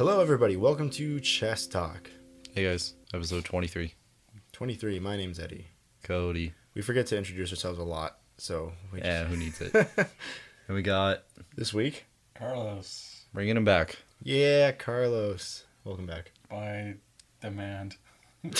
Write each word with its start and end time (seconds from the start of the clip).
Hello, 0.00 0.20
everybody. 0.22 0.56
Welcome 0.56 0.88
to 0.92 1.20
Chess 1.20 1.66
Talk 1.66 2.10
Hey 2.54 2.64
guys, 2.64 2.94
episode 3.12 3.44
23. 3.44 3.92
23. 4.52 4.98
My 4.98 5.14
name's 5.18 5.38
Eddie. 5.38 5.66
Cody. 6.02 6.54
We 6.72 6.80
forget 6.80 7.06
to 7.08 7.18
introduce 7.18 7.50
ourselves 7.52 7.78
a 7.78 7.82
lot, 7.82 8.16
so 8.38 8.72
we 8.94 9.00
Yeah, 9.00 9.24
who 9.24 9.36
needs 9.36 9.60
it? 9.60 9.74
and 9.96 10.08
we 10.74 10.80
got 10.80 11.24
this 11.54 11.74
week, 11.74 12.06
Carlos 12.34 13.24
bringing 13.34 13.58
him 13.58 13.64
back. 13.66 13.98
yeah, 14.22 14.72
Carlos. 14.72 15.64
Welcome 15.84 16.06
back. 16.06 16.32
by 16.48 16.94
demand. 17.42 17.96
No. 18.42 18.50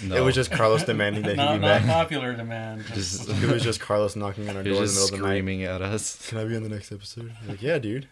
It 0.16 0.20
was 0.22 0.36
just 0.36 0.52
Carlos 0.52 0.84
demanding 0.84 1.22
that 1.24 1.30
he 1.32 1.36
not 1.38 1.54
be 1.54 1.58
not 1.66 1.80
back. 1.82 1.86
popular 1.86 2.34
demand. 2.34 2.84
Just- 2.94 3.26
Just, 3.26 3.42
It 3.42 3.50
was 3.50 3.64
just 3.64 3.80
Carlos 3.80 4.14
knocking 4.14 4.48
on 4.48 4.56
our 4.56 4.62
He 4.62 4.68
door 4.68 4.76
in 4.76 4.82
was 4.82 4.94
the 4.94 5.00
middle 5.00 5.14
of 5.16 5.20
the 5.22 5.26
night. 5.26 5.32
screaming 5.34 5.64
at 5.64 5.82
us. 5.82 6.28
Can 6.28 6.38
I 6.38 6.44
be 6.44 6.54
on 6.54 6.62
the 6.62 6.68
next 6.68 6.92
episode? 6.92 7.32
Like, 7.48 7.62
yeah, 7.62 7.80
dude. 7.80 8.06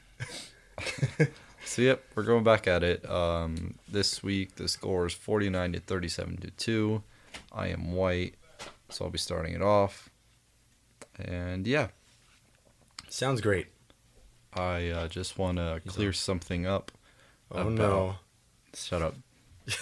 So 1.66 1.82
yep, 1.82 2.02
we're 2.14 2.22
going 2.22 2.44
back 2.44 2.66
at 2.68 2.82
it. 2.82 3.08
Um, 3.10 3.74
this 3.90 4.22
week 4.22 4.54
the 4.54 4.68
score 4.68 5.06
is 5.06 5.12
49 5.12 5.72
to 5.72 5.80
37 5.80 6.36
to 6.38 6.50
2. 6.52 7.02
I 7.52 7.68
am 7.68 7.92
white, 7.92 8.34
so 8.88 9.04
I'll 9.04 9.10
be 9.10 9.18
starting 9.18 9.52
it 9.54 9.62
off. 9.62 10.08
And 11.18 11.66
yeah, 11.66 11.88
Sounds 13.08 13.40
great. 13.40 13.66
I 14.54 14.88
uh, 14.88 15.08
just 15.08 15.38
want 15.38 15.58
to 15.58 15.80
clear 15.86 16.12
something 16.12 16.66
up. 16.66 16.92
Oh 17.50 17.60
About- 17.62 17.72
no. 17.72 18.14
Shut 18.74 19.02
up. 19.02 19.14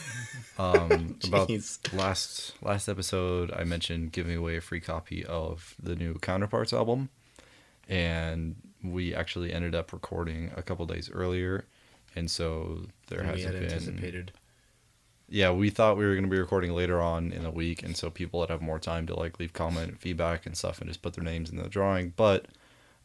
Um, 0.56 1.18
about 1.24 1.50
last 1.92 2.52
last 2.62 2.88
episode, 2.88 3.50
I 3.56 3.64
mentioned 3.64 4.12
giving 4.12 4.36
away 4.36 4.56
a 4.56 4.60
free 4.60 4.78
copy 4.78 5.24
of 5.24 5.74
the 5.82 5.96
new 5.96 6.14
Counterparts 6.14 6.72
album, 6.72 7.08
and 7.88 8.54
we 8.80 9.12
actually 9.12 9.52
ended 9.52 9.74
up 9.74 9.92
recording 9.92 10.52
a 10.56 10.62
couple 10.62 10.86
days 10.86 11.10
earlier, 11.12 11.64
and 12.16 12.30
so 12.30 12.86
there 13.08 13.20
we 13.20 13.26
hasn't 13.26 13.54
had 13.54 13.62
been. 13.62 13.72
anticipated. 13.72 14.32
Yeah, 15.28 15.52
we 15.52 15.70
thought 15.70 15.96
we 15.96 16.04
were 16.04 16.12
going 16.12 16.24
to 16.24 16.30
be 16.30 16.38
recording 16.38 16.72
later 16.72 17.00
on 17.00 17.32
in 17.32 17.42
the 17.42 17.50
week, 17.50 17.82
and 17.82 17.96
so 17.96 18.10
people 18.10 18.40
would 18.40 18.50
have 18.50 18.60
more 18.60 18.78
time 18.78 19.06
to 19.06 19.14
like 19.14 19.40
leave 19.40 19.52
comment 19.52 19.88
and 19.88 20.00
feedback 20.00 20.46
and 20.46 20.56
stuff, 20.56 20.80
and 20.80 20.88
just 20.88 21.02
put 21.02 21.14
their 21.14 21.24
names 21.24 21.50
in 21.50 21.56
the 21.56 21.68
drawing. 21.68 22.12
But 22.14 22.46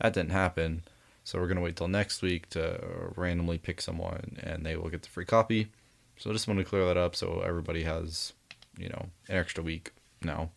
that 0.01 0.13
didn't 0.13 0.31
happen, 0.31 0.83
so 1.23 1.39
we're 1.39 1.47
going 1.47 1.57
to 1.57 1.63
wait 1.63 1.77
till 1.77 1.87
next 1.87 2.21
week 2.21 2.49
to 2.51 2.79
randomly 3.15 3.57
pick 3.57 3.81
someone, 3.81 4.37
and 4.43 4.65
they 4.65 4.75
will 4.75 4.89
get 4.89 5.01
the 5.03 5.09
free 5.09 5.25
copy. 5.25 5.71
So 6.17 6.29
I 6.29 6.33
just 6.33 6.47
want 6.47 6.59
to 6.59 6.65
clear 6.65 6.85
that 6.85 6.97
up, 6.97 7.15
so 7.15 7.41
everybody 7.45 7.83
has, 7.83 8.33
you 8.77 8.89
know, 8.89 9.05
an 9.29 9.37
extra 9.37 9.63
week 9.63 9.93
now. 10.21 10.49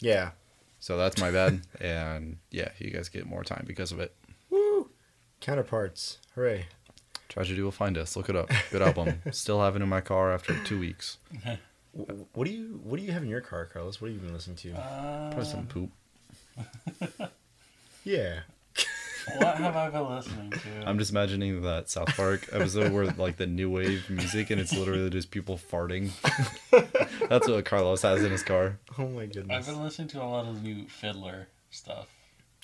Yeah. 0.00 0.30
So 0.80 0.96
that's 0.96 1.20
my 1.20 1.30
bad, 1.30 1.60
and 1.80 2.38
yeah, 2.50 2.70
you 2.78 2.90
guys 2.90 3.10
get 3.10 3.26
more 3.26 3.44
time 3.44 3.64
because 3.66 3.92
of 3.92 4.00
it. 4.00 4.14
Woo. 4.48 4.88
Counterparts. 5.40 6.18
Hooray. 6.34 6.66
Tragedy 7.28 7.60
will 7.62 7.70
find 7.70 7.98
us. 7.98 8.16
Look 8.16 8.28
it 8.28 8.36
up. 8.36 8.50
Good 8.70 8.82
album. 8.82 9.20
Still 9.32 9.60
have 9.60 9.76
it 9.76 9.82
in 9.82 9.88
my 9.88 10.00
car 10.00 10.32
after 10.32 10.54
two 10.64 10.78
weeks. 10.78 11.18
What 12.34 12.44
do 12.46 12.50
you 12.52 12.80
What 12.84 13.00
do 13.00 13.04
you 13.04 13.10
have 13.12 13.22
in 13.22 13.28
your 13.28 13.40
car, 13.40 13.64
Carlos? 13.64 14.00
What 14.00 14.08
have 14.08 14.14
you 14.14 14.22
been 14.24 14.32
listening 14.34 14.56
to? 14.58 14.72
uh, 14.74 15.30
Probably 15.30 15.44
some 15.50 15.66
poop. 15.66 15.90
yeah. 18.04 18.40
what 19.38 19.56
have 19.56 19.74
I 19.74 19.90
been 19.90 20.08
listening 20.08 20.50
to? 20.50 20.58
I'm 20.86 20.98
just 20.98 21.10
imagining 21.10 21.62
that 21.62 21.88
South 21.90 22.14
Park 22.16 22.48
episode 22.52 22.92
where 22.92 23.06
like 23.06 23.36
the 23.36 23.46
new 23.46 23.70
wave 23.70 24.08
music 24.10 24.50
and 24.50 24.60
it's 24.60 24.72
literally 24.76 25.10
just 25.10 25.30
people 25.30 25.58
farting. 25.58 26.10
That's 27.28 27.48
what 27.48 27.64
Carlos 27.64 28.02
has 28.02 28.22
in 28.22 28.30
his 28.30 28.42
car. 28.42 28.78
Oh 28.98 29.08
my 29.08 29.26
goodness. 29.26 29.56
I've 29.68 29.74
been 29.74 29.82
listening 29.82 30.08
to 30.08 30.22
a 30.22 30.24
lot 30.24 30.46
of 30.46 30.62
the 30.62 30.68
new 30.68 30.84
FIDLAR 30.86 31.46
stuff. 31.70 32.06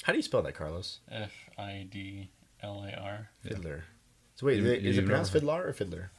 How 0.02 0.12
do 0.12 0.18
you 0.18 0.22
spell 0.22 0.42
that, 0.42 0.54
Carlos? 0.54 1.00
F 1.10 1.32
I 1.58 1.86
D 1.90 2.28
L 2.62 2.84
A 2.84 2.94
R. 2.96 3.30
Yeah. 3.42 3.52
FIDLAR. 3.54 3.82
So 4.36 4.46
wait, 4.46 4.58
You- 4.58 4.72
is 4.72 4.82
you've 4.82 4.98
it 4.98 5.06
pronounced 5.06 5.32
never- 5.32 5.40
fiddler 5.46 5.68
or 5.68 5.72
fiddler? 5.72 6.10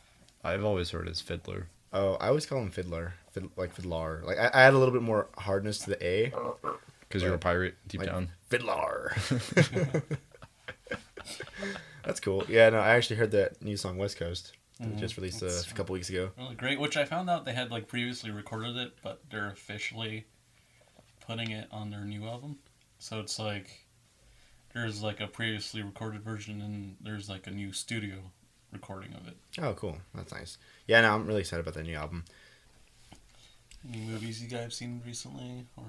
I've 0.44 0.64
always 0.64 0.92
heard 0.92 1.08
as 1.10 1.22
Fiddler. 1.22 1.68
Oh, 1.92 2.16
I 2.16 2.28
always 2.28 2.46
call 2.46 2.60
him 2.62 2.70
fiddler, 2.70 3.14
Fid- 3.32 3.50
like 3.58 3.74
fiddler. 3.74 4.22
Like 4.26 4.38
I, 4.38 4.46
I 4.48 4.62
add 4.64 4.74
a 4.74 4.78
little 4.78 4.94
bit 4.94 5.02
more 5.02 5.28
hardness 5.38 5.80
to 5.80 5.90
the 5.92 6.06
A. 6.06 6.34
Because 7.02 7.24
you're 7.24 7.34
a 7.34 7.40
pirate 7.40 7.76
deep 7.88 8.02
Like- 8.02 8.10
down. 8.10 8.30
Fiddler. 8.50 9.16
That's 12.04 12.20
cool. 12.20 12.44
Yeah, 12.48 12.70
no, 12.70 12.78
I 12.80 12.90
actually 12.90 13.16
heard 13.16 13.32
that 13.32 13.62
new 13.62 13.78
song 13.78 13.98
West 13.98 14.18
Coast. 14.18 14.54
that 14.80 14.90
Mhm. 14.90 15.00
Just 15.00 15.16
released 15.18 15.42
It's 15.42 15.72
a 15.72 15.74
couple 15.74 15.94
weeks 15.94 16.10
ago. 16.10 16.32
Really 16.38 16.56
great, 16.56 16.80
which 16.80 16.98
I 16.98 17.06
found 17.06 17.30
out 17.30 17.46
they 17.46 17.54
had 17.54 17.72
like 17.72 17.88
previously 17.88 18.30
recorded 18.30 18.76
it, 18.76 18.94
but 19.02 19.22
they're 19.32 19.50
officially 19.50 20.26
putting 21.26 21.50
it 21.52 21.68
on 21.72 21.90
their 21.90 22.04
new 22.06 22.26
album. 22.28 22.60
So 23.00 23.20
it's 23.22 23.40
like 23.40 23.85
there's 24.76 25.02
like 25.02 25.22
a 25.22 25.28
previously 25.28 25.82
recorded 25.82 26.22
version 26.22 26.62
and 26.62 26.98
there's 27.02 27.30
like 27.30 27.48
a 27.48 27.52
new 27.52 27.72
studio 27.72 28.18
recording 28.74 29.14
of 29.14 29.26
it. 29.28 29.38
Oh, 29.60 29.74
cool. 29.74 29.98
That's 30.14 30.34
nice. 30.34 30.58
Yeah, 30.86 31.02
no, 31.02 31.16
I'm 31.16 31.26
really 31.26 31.40
excited 31.40 31.62
about 31.62 31.76
the 31.76 31.84
new 31.84 31.96
album. 31.96 32.26
Any 33.88 34.04
movies 34.04 34.44
you 34.44 34.50
guys 34.50 34.62
have 34.62 34.74
seen 34.74 35.02
recently 35.06 35.66
or 35.78 35.86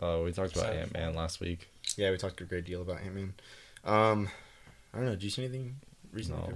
uh 0.00 0.04
Uh, 0.04 0.22
we 0.22 0.32
talked 0.32 0.56
about 0.56 0.74
Ant 0.74 0.92
Man 0.92 1.14
last 1.14 1.40
week. 1.40 1.68
Yeah, 1.96 2.10
we 2.10 2.16
talked 2.18 2.40
a 2.40 2.44
great 2.44 2.64
deal 2.64 2.82
about 2.82 3.00
Ant 3.02 3.14
Man. 3.14 3.34
Um, 3.84 4.28
I 4.92 4.96
don't 4.98 5.06
know. 5.06 5.12
Did 5.12 5.22
you 5.22 5.30
see 5.30 5.44
anything 5.44 5.76
recently? 6.12 6.54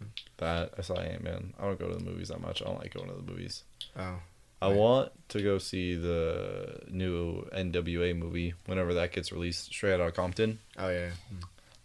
No. 0.00 0.06
That 0.38 0.74
I 0.76 0.82
saw 0.82 0.94
Ant 0.94 1.22
Man. 1.22 1.54
I 1.60 1.64
don't 1.64 1.78
go 1.78 1.88
to 1.88 1.94
the 1.94 2.04
movies 2.04 2.28
that 2.28 2.40
much. 2.40 2.60
I 2.60 2.64
don't 2.64 2.80
like 2.80 2.92
going 2.92 3.08
to 3.08 3.14
the 3.14 3.22
movies. 3.22 3.62
Oh, 3.96 4.16
I 4.62 4.68
Right. 4.68 4.76
want 4.76 5.12
to 5.30 5.42
go 5.42 5.58
see 5.58 5.94
the 5.96 6.80
new 6.88 7.48
NWA 7.52 8.16
movie 8.16 8.54
whenever 8.66 8.94
that 8.94 9.12
gets 9.12 9.32
released 9.32 9.64
straight 9.66 9.94
out 9.94 10.00
of 10.00 10.14
Compton. 10.14 10.58
oh 10.78 10.88
yeah. 10.88 11.10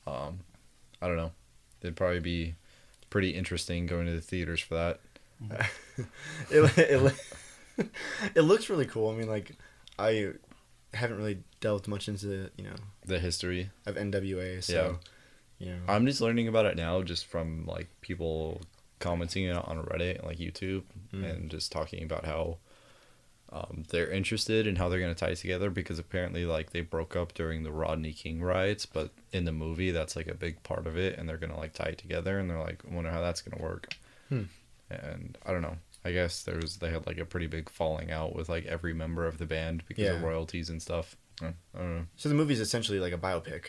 Um, 0.06 0.40
I 1.02 1.08
don't 1.08 1.18
know. 1.18 1.32
It'd 1.82 1.96
probably 1.96 2.20
be 2.20 2.56
pretty 3.10 3.32
interesting 3.32 3.86
going 3.88 4.06
to 4.06 4.12
the 4.14 4.22
theaters 4.22 4.60
for 4.62 4.76
that. 4.76 5.00
it, 6.50 6.78
it, 6.78 7.14
it 8.36 8.42
looks 8.42 8.70
really 8.70 8.86
cool. 8.86 9.10
I 9.12 9.16
mean, 9.16 9.28
like, 9.28 9.52
I 10.00 10.32
haven't 10.94 11.18
really 11.18 11.40
delved 11.62 11.88
much 11.88 12.08
into 12.08 12.50
you 12.58 12.64
know 12.64 12.76
The 13.06 13.20
history. 13.20 13.70
of 13.86 13.96
NWA, 13.96 14.64
so 14.64 15.00
you 15.60 15.68
know. 15.72 15.80
I'm 15.88 16.06
just 16.06 16.22
learning 16.22 16.48
about 16.48 16.66
it 16.66 16.76
now, 16.78 17.02
just 17.04 17.26
from 17.26 17.66
like 17.66 17.88
people 18.02 18.62
commenting 19.00 19.44
it 19.46 19.56
on 19.56 19.84
Reddit, 19.86 20.20
and 20.20 20.28
like 20.28 20.38
YouTube, 20.38 20.84
Mm. 21.14 21.24
and 21.32 21.50
just 21.52 21.72
talking 21.72 22.04
about 22.04 22.26
how 22.26 22.58
um, 23.70 23.84
they're 23.90 24.10
interested 24.12 24.68
in 24.68 24.76
how 24.76 24.90
they're 24.90 25.00
gonna 25.00 25.16
tie 25.16 25.30
it 25.30 25.38
together 25.38 25.70
because 25.70 26.00
apparently, 26.00 26.46
like, 26.46 26.72
they 26.72 26.82
broke 26.82 27.16
up 27.16 27.34
during 27.34 27.64
the 27.64 27.72
Rodney 27.72 28.14
King 28.14 28.42
riots, 28.42 28.86
but 28.86 29.12
in 29.32 29.46
the 29.46 29.52
movie, 29.52 29.92
that's 29.92 30.16
like 30.16 30.28
a 30.28 30.34
big 30.34 30.62
part 30.64 30.86
of 30.88 30.98
it, 30.98 31.18
and 31.18 31.28
they're 31.28 31.38
gonna 31.38 31.58
like 31.58 31.74
tie 31.74 31.90
it 31.90 31.98
together, 31.98 32.40
and 32.40 32.50
they're 32.50 32.60
like, 32.60 32.84
I 32.90 32.94
wonder 32.94 33.12
how 33.12 33.22
that's 33.22 33.42
gonna 33.42 33.62
work. 33.62 33.94
Hmm. 34.30 34.44
And 34.90 35.38
I 35.46 35.52
don't 35.52 35.62
know. 35.62 35.78
I 36.06 36.12
guess 36.14 36.44
there 36.44 36.56
was 36.58 36.78
they 36.78 36.90
had 36.90 37.06
like 37.08 37.18
a 37.18 37.26
pretty 37.26 37.48
big 37.48 37.70
falling 37.70 38.12
out 38.12 38.34
with 38.36 38.48
like 38.50 38.66
every 38.66 38.94
member 38.94 39.26
of 39.26 39.38
the 39.38 39.46
band 39.46 39.84
because 39.88 40.10
of 40.16 40.24
royalties 40.24 40.70
and 40.70 40.82
stuff. 40.82 41.16
I 41.42 41.54
don't 41.76 41.96
know. 41.98 42.06
so 42.16 42.30
the 42.30 42.36
movie's 42.36 42.60
essentially 42.62 43.00
like 43.00 43.14
a 43.14 43.18
biopic, 43.18 43.66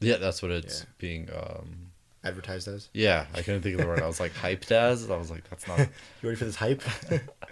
Yeah, 0.00 0.16
that's 0.16 0.40
what 0.42 0.50
it's 0.52 0.80
Yeah. 0.80 0.86
being. 0.98 1.28
um 1.34 1.86
advertised 2.22 2.68
as. 2.68 2.90
Yeah, 2.92 3.24
I 3.34 3.40
couldn't 3.42 3.62
think 3.62 3.74
of 3.76 3.80
the 3.80 3.86
word. 3.86 4.02
I 4.02 4.06
was 4.06 4.20
like 4.20 4.32
hyped 4.34 4.70
as. 4.72 5.10
I 5.10 5.16
was 5.16 5.30
like, 5.30 5.48
that's 5.48 5.66
not 5.66 5.78
You 6.22 6.28
ready 6.28 6.36
for 6.36 6.44
this 6.44 6.56
hype? 6.56 6.82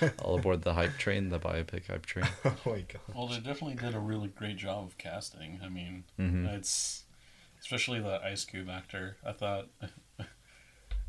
all 0.22 0.36
aboard 0.38 0.62
the 0.62 0.74
hype 0.74 0.96
train, 0.98 1.28
the 1.30 1.38
biopic 1.38 1.86
hype 1.86 2.06
train. 2.06 2.26
oh 2.44 2.56
my 2.66 2.80
god. 2.80 3.00
well 3.14 3.26
they 3.28 3.36
definitely 3.38 3.74
did 3.76 3.94
a 3.94 3.98
really 4.00 4.28
great 4.28 4.56
job 4.56 4.84
of 4.86 4.98
casting. 4.98 5.60
I 5.64 5.68
mean 5.68 6.04
hmm 6.16 6.46
it's 6.46 7.04
especially 7.60 8.00
the 8.00 8.20
Ice 8.24 8.44
Cube 8.44 8.68
actor. 8.70 9.16
I 9.24 9.32
thought 9.32 9.68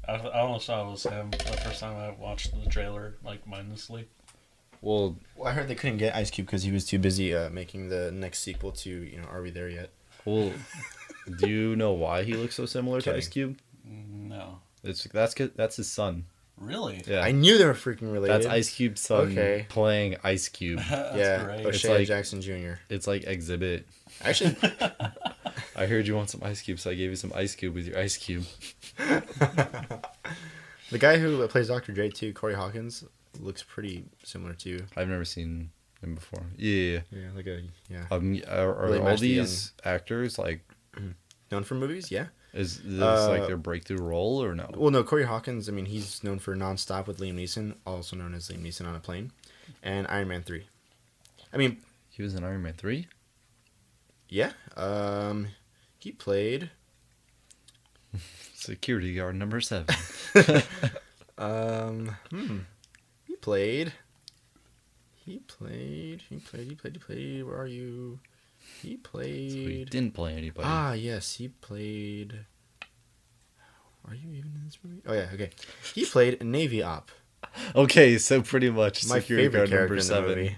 I, 0.08 0.14
I 0.16 0.40
almost 0.40 0.68
thought 0.68 0.88
it 0.88 0.92
was 0.92 1.04
him 1.04 1.32
the 1.32 1.38
first 1.64 1.82
time 1.82 1.98
I 1.98 2.12
watched 2.12 2.54
the 2.64 2.70
trailer, 2.70 3.16
like 3.24 3.46
mindlessly. 3.46 4.08
Well, 4.82 5.18
Well, 5.36 5.50
I 5.50 5.54
heard 5.54 5.68
they 5.68 5.76
couldn't 5.76 5.98
get 5.98 6.16
Ice 6.16 6.30
Cube 6.30 6.48
because 6.48 6.64
he 6.64 6.72
was 6.72 6.86
too 6.86 7.00
busy 7.00 7.36
uh, 7.36 7.50
making 7.50 7.90
the 7.90 8.12
next 8.12 8.40
sequel 8.40 8.72
to 8.74 8.90
you 8.90 9.18
know 9.20 9.28
Are 9.28 9.42
We 9.42 9.50
There 9.50 9.70
Yet? 9.70 9.90
well, 10.24 10.54
do 11.38 11.50
you 11.50 11.76
know 11.76 11.92
why 11.94 12.24
he 12.24 12.34
looks 12.36 12.56
so 12.56 12.66
similar 12.66 13.02
to 13.02 13.16
Ice 13.16 13.28
Cube? 13.28 13.58
No. 13.86 14.60
It's 14.84 15.04
that's 15.06 15.34
'cause- 15.34 15.50
that's 15.56 15.76
his 15.78 15.90
son. 15.90 16.26
Really? 16.60 17.04
Yeah, 17.06 17.22
I 17.22 17.32
knew 17.32 17.58
they 17.58 17.66
were 17.66 17.74
freaking 17.74 18.12
related. 18.12 18.34
that's 18.34 18.46
Ice 18.48 18.70
Cube's 18.72 19.02
son 19.02 19.32
Okay. 19.32 19.66
playing 19.70 20.18
Ice 20.24 20.50
Cube. 20.50 20.80
That's 20.90 21.16
yeah, 21.16 21.44
great. 21.44 21.60
It's 21.60 21.68
O'Shea 21.78 21.98
like- 22.00 22.08
Jackson 22.08 22.42
Jr. 22.42 22.74
It's 22.90 23.06
like 23.06 23.24
Xzibit. 23.24 23.84
Actually, 24.24 24.56
I 25.76 25.86
heard 25.86 26.08
you 26.08 26.16
want 26.16 26.32
some 26.32 26.42
Ice 26.44 26.62
Cube, 26.62 26.80
so 26.80 26.90
I 26.90 26.96
gave 26.96 27.12
you 27.12 27.16
some 27.16 27.32
Ice 27.36 27.54
Cube 27.54 27.76
with 27.76 27.86
your 27.88 28.00
Ice 28.00 28.18
Cube. 28.18 28.44
the 28.98 30.02
guy 30.98 31.18
who 31.18 31.48
plays 31.48 31.68
Dr. 31.68 31.92
Dre 31.94 32.10
too, 32.10 32.34
Corey 32.34 32.56
Hawkins, 32.56 33.04
looks 33.40 33.64
pretty 33.64 34.06
similar 34.24 34.54
to 34.54 34.80
I've 34.96 35.10
never 35.10 35.26
seen 35.26 35.70
him 36.02 36.16
before. 36.16 36.44
Yeah. 36.58 37.00
yeah, 37.12 37.30
like 37.36 37.48
a 37.48 37.62
yeah. 37.90 38.06
Um, 38.12 38.40
are, 38.50 38.76
are 38.76 38.86
Really 38.86 39.00
all 39.00 39.06
match 39.06 39.20
the 39.20 39.28
young- 39.30 39.46
these 39.46 39.74
actors 39.84 40.38
like? 40.40 40.62
Known 41.52 41.64
for 41.64 41.76
movies, 41.76 42.12
yeah. 42.12 42.26
Is 42.54 42.80
this 42.82 43.02
Uh, 43.02 43.30
like 43.30 43.48
their 43.48 43.58
breakthrough 43.58 44.00
role 44.02 44.44
or 44.44 44.56
no? 44.56 44.70
Well, 44.76 44.90
no, 44.92 45.04
Corey 45.04 45.26
Hawkins. 45.26 45.68
I 45.70 45.72
mean, 45.72 45.86
he's 45.86 46.24
known 46.24 46.40
for 46.40 46.56
Nonstop 46.56 47.06
with 47.08 47.20
Liam 47.20 47.36
Neeson, 47.36 47.76
also 47.86 48.16
known 48.16 48.34
as 48.34 48.50
Liam 48.50 48.64
Neeson 48.64 48.88
on 48.88 48.96
a 48.96 49.00
plane, 49.00 49.32
and 49.84 50.08
Iron 50.10 50.28
Man 50.30 50.42
three. 50.44 50.68
I 51.54 51.58
mean, 51.58 51.78
He 52.10 52.24
was 52.24 52.34
in 52.36 52.44
Iron 52.44 52.64
Man 52.64 52.74
three. 52.74 53.08
yeah. 54.30 54.54
Um, 54.76 55.50
he 56.00 56.12
played. 56.12 56.72
Security 58.56 59.14
guard 59.16 59.36
number 59.36 59.62
seven. 59.62 59.96
um, 61.38 62.16
hmm. 62.32 62.58
He 63.26 63.36
played. 63.36 63.94
He 65.26 65.40
played. 65.40 66.24
He 66.30 66.38
played. 66.38 66.68
He 66.70 66.76
played. 66.76 66.94
He 66.94 67.00
played. 67.00 67.44
Where 67.46 67.58
are 67.60 67.68
you? 67.68 68.20
He 68.82 68.90
So 68.90 68.90
he 68.90 68.98
played. 68.98 69.90
didn't 69.90 70.14
play 70.14 70.34
anybody. 70.34 70.68
ah, 70.68 70.94
yes, 70.94 71.36
he 71.36 71.48
played. 71.50 72.46
Are 74.08 74.16
you 74.16 74.30
even 74.32 74.52
in 74.56 74.62
this 74.66 74.78
movie? 74.84 75.02
Oh 75.06 75.14
yeah, 75.14 75.28
okay. 75.34 75.50
He 75.94 76.06
played 76.06 76.44
Navy 76.44 76.82
Op. 76.84 77.12
Okay, 77.76 78.18
so 78.18 78.42
pretty 78.42 78.70
much 78.70 79.06
My 79.08 79.20
security 79.20 79.48
favorite 79.48 79.70
guard 79.70 79.90
character 79.90 80.14
number 80.14 80.30
in 80.32 80.36
the 80.38 80.44
movie. 80.44 80.56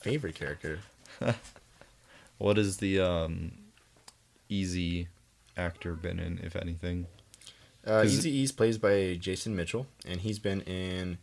Favorite 0.00 0.34
character. 0.34 0.78
What 2.38 2.56
has 2.56 2.78
the 2.78 2.98
um, 3.00 3.52
Eazy 4.50 5.06
actor 5.56 5.94
been 5.94 6.18
in, 6.18 6.40
if 6.42 6.56
anything? 6.56 7.06
Uh, 7.86 8.02
Eazy-E's 8.02 8.50
plays 8.52 8.78
by 8.78 9.16
Jason 9.20 9.54
Mitchell, 9.54 9.86
and 10.06 10.20
he's 10.20 10.38
been 10.40 10.60
in 10.62 11.18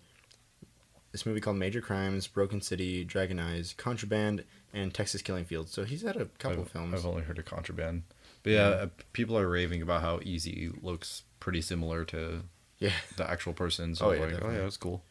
this 1.11 1.25
movie 1.25 1.39
called 1.41 1.57
Major 1.57 1.81
Crimes, 1.81 2.27
Broken 2.27 2.61
City, 2.61 3.03
Dragon 3.03 3.39
Eyes, 3.39 3.73
Contraband, 3.77 4.44
and 4.73 4.94
Texas 4.94 5.21
Killing 5.21 5.45
Fields. 5.45 5.71
So 5.71 5.83
he's 5.83 6.01
had 6.03 6.15
a 6.17 6.25
couple 6.38 6.61
I've, 6.61 6.69
films. 6.69 6.94
I've 6.94 7.06
only 7.06 7.23
heard 7.23 7.39
of 7.39 7.45
Contraband. 7.45 8.03
But 8.44 8.51
yeah, 8.51 8.69
Yeah. 8.69 8.75
uh, 8.75 8.88
people 9.13 9.38
are 9.38 9.47
raving 9.50 9.81
about 9.81 10.01
how 10.01 10.19
Eazy 10.19 10.71
looks 10.83 11.23
pretty 11.39 11.61
similar 11.61 12.06
to 12.06 12.44
Yeah. 12.77 12.94
the 13.17 13.29
actual 13.29 13.53
person. 13.53 13.95
So 13.95 14.07
Oh, 14.07 14.11
yeah, 14.11 14.21
like, 14.25 14.41
oh 14.44 14.50
yeah, 14.51 14.57
that's 14.59 14.77
cool. 14.77 15.03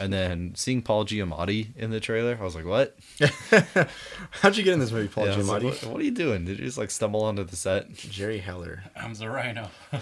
And 0.00 0.10
then 0.10 0.54
seeing 0.54 0.80
Paul 0.80 1.04
Giamatti 1.04 1.68
in 1.76 1.90
the 1.90 2.00
trailer, 2.00 2.38
I 2.40 2.44
was 2.44 2.54
like, 2.54 2.64
what? 2.64 2.96
How'd 4.40 4.56
you 4.56 4.62
get 4.62 4.72
in 4.72 4.80
this 4.80 4.90
movie, 4.90 5.08
Paul 5.08 5.26
Yeah, 5.26 5.34
I 5.34 5.36
was 5.36 5.48
like, 5.48 5.62
Giamatti? 5.62 5.64
what, 5.64 5.84
what 5.92 6.00
are 6.00 6.04
you 6.04 6.10
doing? 6.10 6.46
Did 6.46 6.58
you 6.58 6.64
just 6.64 6.78
like 6.78 6.90
stumble 6.90 7.22
onto 7.24 7.44
the 7.44 7.56
set? 7.56 7.92
Jerry 7.94 8.38
Heller. 8.38 8.84
I'm 8.96 9.12
the 9.14 9.28
rhino. 9.28 9.68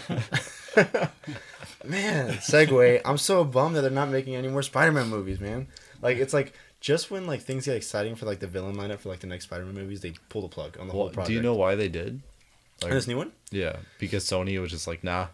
Man, 1.85 2.29
segue. 2.35 3.01
I'm 3.05 3.17
so 3.17 3.43
bummed 3.43 3.75
that 3.75 3.81
they're 3.81 3.89
not 3.91 4.09
making 4.09 4.35
any 4.35 4.47
more 4.47 4.61
Spider-Man 4.61 5.07
movies, 5.09 5.39
man. 5.39 5.67
Like 6.01 6.17
it's 6.17 6.33
like 6.33 6.53
just 6.79 7.11
when 7.11 7.27
like 7.27 7.41
things 7.41 7.65
get 7.65 7.75
exciting 7.75 8.15
for 8.15 8.25
like 8.25 8.39
the 8.39 8.47
villain 8.47 8.75
lineup 8.75 8.99
for 8.99 9.09
like 9.09 9.19
the 9.19 9.27
next 9.27 9.45
Spider-Man 9.45 9.73
movies, 9.73 10.01
they 10.01 10.13
pull 10.29 10.41
the 10.43 10.47
plug 10.47 10.77
on 10.79 10.87
the 10.87 10.93
whole 10.93 11.05
Well, 11.05 11.09
project. 11.13 11.27
do 11.29 11.33
you 11.33 11.41
know 11.41 11.55
why 11.55 11.75
they 11.75 11.89
did? 11.89 12.21
Like, 12.81 12.91
this 12.91 13.07
new 13.07 13.17
one? 13.17 13.31
yeah, 13.51 13.77
because 13.99 14.23
Sony 14.25 14.59
was 14.59 14.71
just 14.71 14.87
like, 14.87 15.03
nah, 15.03 15.27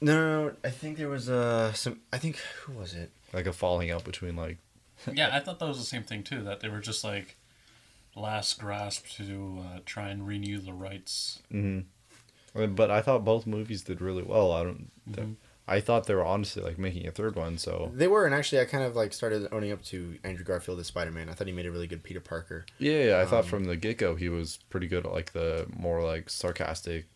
No, 0.00 0.14
no, 0.14 0.44
no. 0.48 0.54
I 0.64 0.70
think 0.70 0.96
there 0.96 1.08
was 1.08 1.28
uh 1.28 1.72
some. 1.72 2.00
I 2.12 2.18
think 2.18 2.36
who 2.64 2.72
was 2.72 2.94
it? 2.94 3.10
Like 3.32 3.46
a 3.46 3.52
falling 3.52 3.90
out 3.90 4.04
between 4.04 4.36
like, 4.36 4.58
yeah, 5.12 5.30
I 5.32 5.40
thought 5.40 5.58
that 5.58 5.68
was 5.68 5.78
the 5.78 5.84
same 5.84 6.02
thing 6.02 6.22
too. 6.22 6.42
That 6.42 6.60
they 6.60 6.68
were 6.68 6.80
just 6.80 7.04
like 7.04 7.36
last 8.16 8.58
grasp 8.60 9.06
to 9.16 9.58
uh, 9.64 9.78
try 9.86 10.08
and 10.08 10.26
renew 10.26 10.58
the 10.58 10.72
rights. 10.72 11.42
mm 11.52 11.84
but 12.52 12.90
I 12.90 13.00
thought 13.00 13.24
both 13.24 13.46
movies 13.46 13.82
did 13.82 14.00
really 14.00 14.24
well. 14.24 14.50
I 14.50 14.64
don't. 14.64 14.90
Mhm. 15.08 15.36
I 15.68 15.78
thought 15.78 16.06
they 16.06 16.16
were 16.16 16.24
honestly 16.24 16.60
like 16.64 16.78
making 16.78 17.06
a 17.06 17.12
third 17.12 17.36
one. 17.36 17.58
So 17.58 17.92
They 17.94 18.08
were, 18.08 18.26
and 18.26 18.34
actually, 18.34 18.60
I 18.60 18.64
kind 18.64 18.82
of 18.82 18.96
like 18.96 19.12
started 19.12 19.46
owning 19.52 19.70
up 19.70 19.84
to 19.84 20.18
Andrew 20.24 20.44
Garfield 20.44 20.80
as 20.80 20.88
Spider-Man. 20.88 21.28
I 21.28 21.34
thought 21.34 21.46
he 21.46 21.52
made 21.52 21.66
a 21.66 21.70
really 21.70 21.86
good 21.86 22.02
Peter 22.02 22.20
Parker. 22.20 22.66
yeah, 22.78 23.04
yeah 23.04 23.20
I 23.20 23.24
thought 23.24 23.44
Um, 23.44 23.50
from 23.50 23.64
the 23.66 23.76
get 23.76 23.98
go 23.98 24.16
he 24.16 24.28
was 24.28 24.58
pretty 24.68 24.88
good 24.88 25.06
at 25.06 25.12
like 25.12 25.32
the 25.32 25.66
more 25.76 26.02
like 26.02 26.28
sarcastic. 26.28 27.06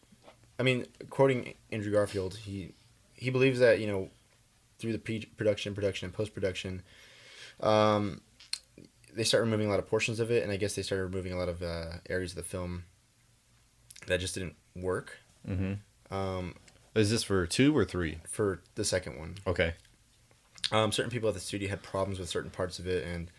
I 0.60 0.62
mean, 0.62 0.86
quoting 1.10 1.54
Andrew 1.72 1.90
Garfield, 1.90 2.36
he 2.36 2.72
he 3.14 3.30
believes 3.30 3.58
that 3.58 3.80
you 3.80 3.88
know 3.88 4.10
through 4.84 4.92
the 4.92 4.98
pre-production, 4.98 5.74
production, 5.74 6.06
and 6.06 6.14
post-production, 6.14 6.82
um, 7.60 8.20
they 9.14 9.24
start 9.24 9.42
removing 9.42 9.66
a 9.66 9.70
lot 9.70 9.78
of 9.78 9.86
portions 9.88 10.20
of 10.20 10.30
it, 10.30 10.42
and 10.42 10.52
I 10.52 10.56
guess 10.56 10.74
they 10.74 10.82
started 10.82 11.04
removing 11.04 11.32
a 11.32 11.36
lot 11.38 11.48
of 11.48 11.62
uh, 11.62 11.98
areas 12.08 12.32
of 12.32 12.36
the 12.36 12.42
film 12.42 12.84
that 14.06 14.20
just 14.20 14.34
didn't 14.34 14.56
work. 14.76 15.18
Mm-hmm. 15.48 16.14
Um, 16.14 16.54
Is 16.94 17.10
this 17.10 17.22
for 17.22 17.46
two 17.46 17.76
or 17.76 17.84
three? 17.84 18.18
for 18.28 18.60
the 18.74 18.84
second 18.84 19.18
one, 19.18 19.36
Okay. 19.46 19.74
um, 20.72 20.92
certain 20.92 21.10
people 21.10 21.28
at 21.28 21.34
the 21.34 21.40
studio 21.40 21.68
had 21.68 21.82
problems 21.82 22.18
with 22.18 22.28
certain 22.28 22.50
parts 22.50 22.78
of 22.78 22.86
it, 22.86 23.04
and 23.06 23.30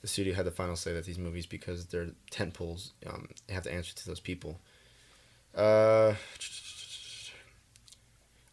the 0.00 0.08
studio 0.08 0.34
had 0.34 0.46
the 0.46 0.50
final 0.52 0.76
say 0.76 0.92
that 0.94 1.04
these 1.04 1.18
movies, 1.18 1.44
because 1.46 1.86
they're 1.86 2.10
tent 2.30 2.54
poles, 2.54 2.92
um, 3.06 3.28
have 3.48 3.64
to 3.64 3.72
answer 3.72 3.94
to 3.94 4.06
those 4.06 4.20
people. 4.20 4.60
Uh, 5.54 6.14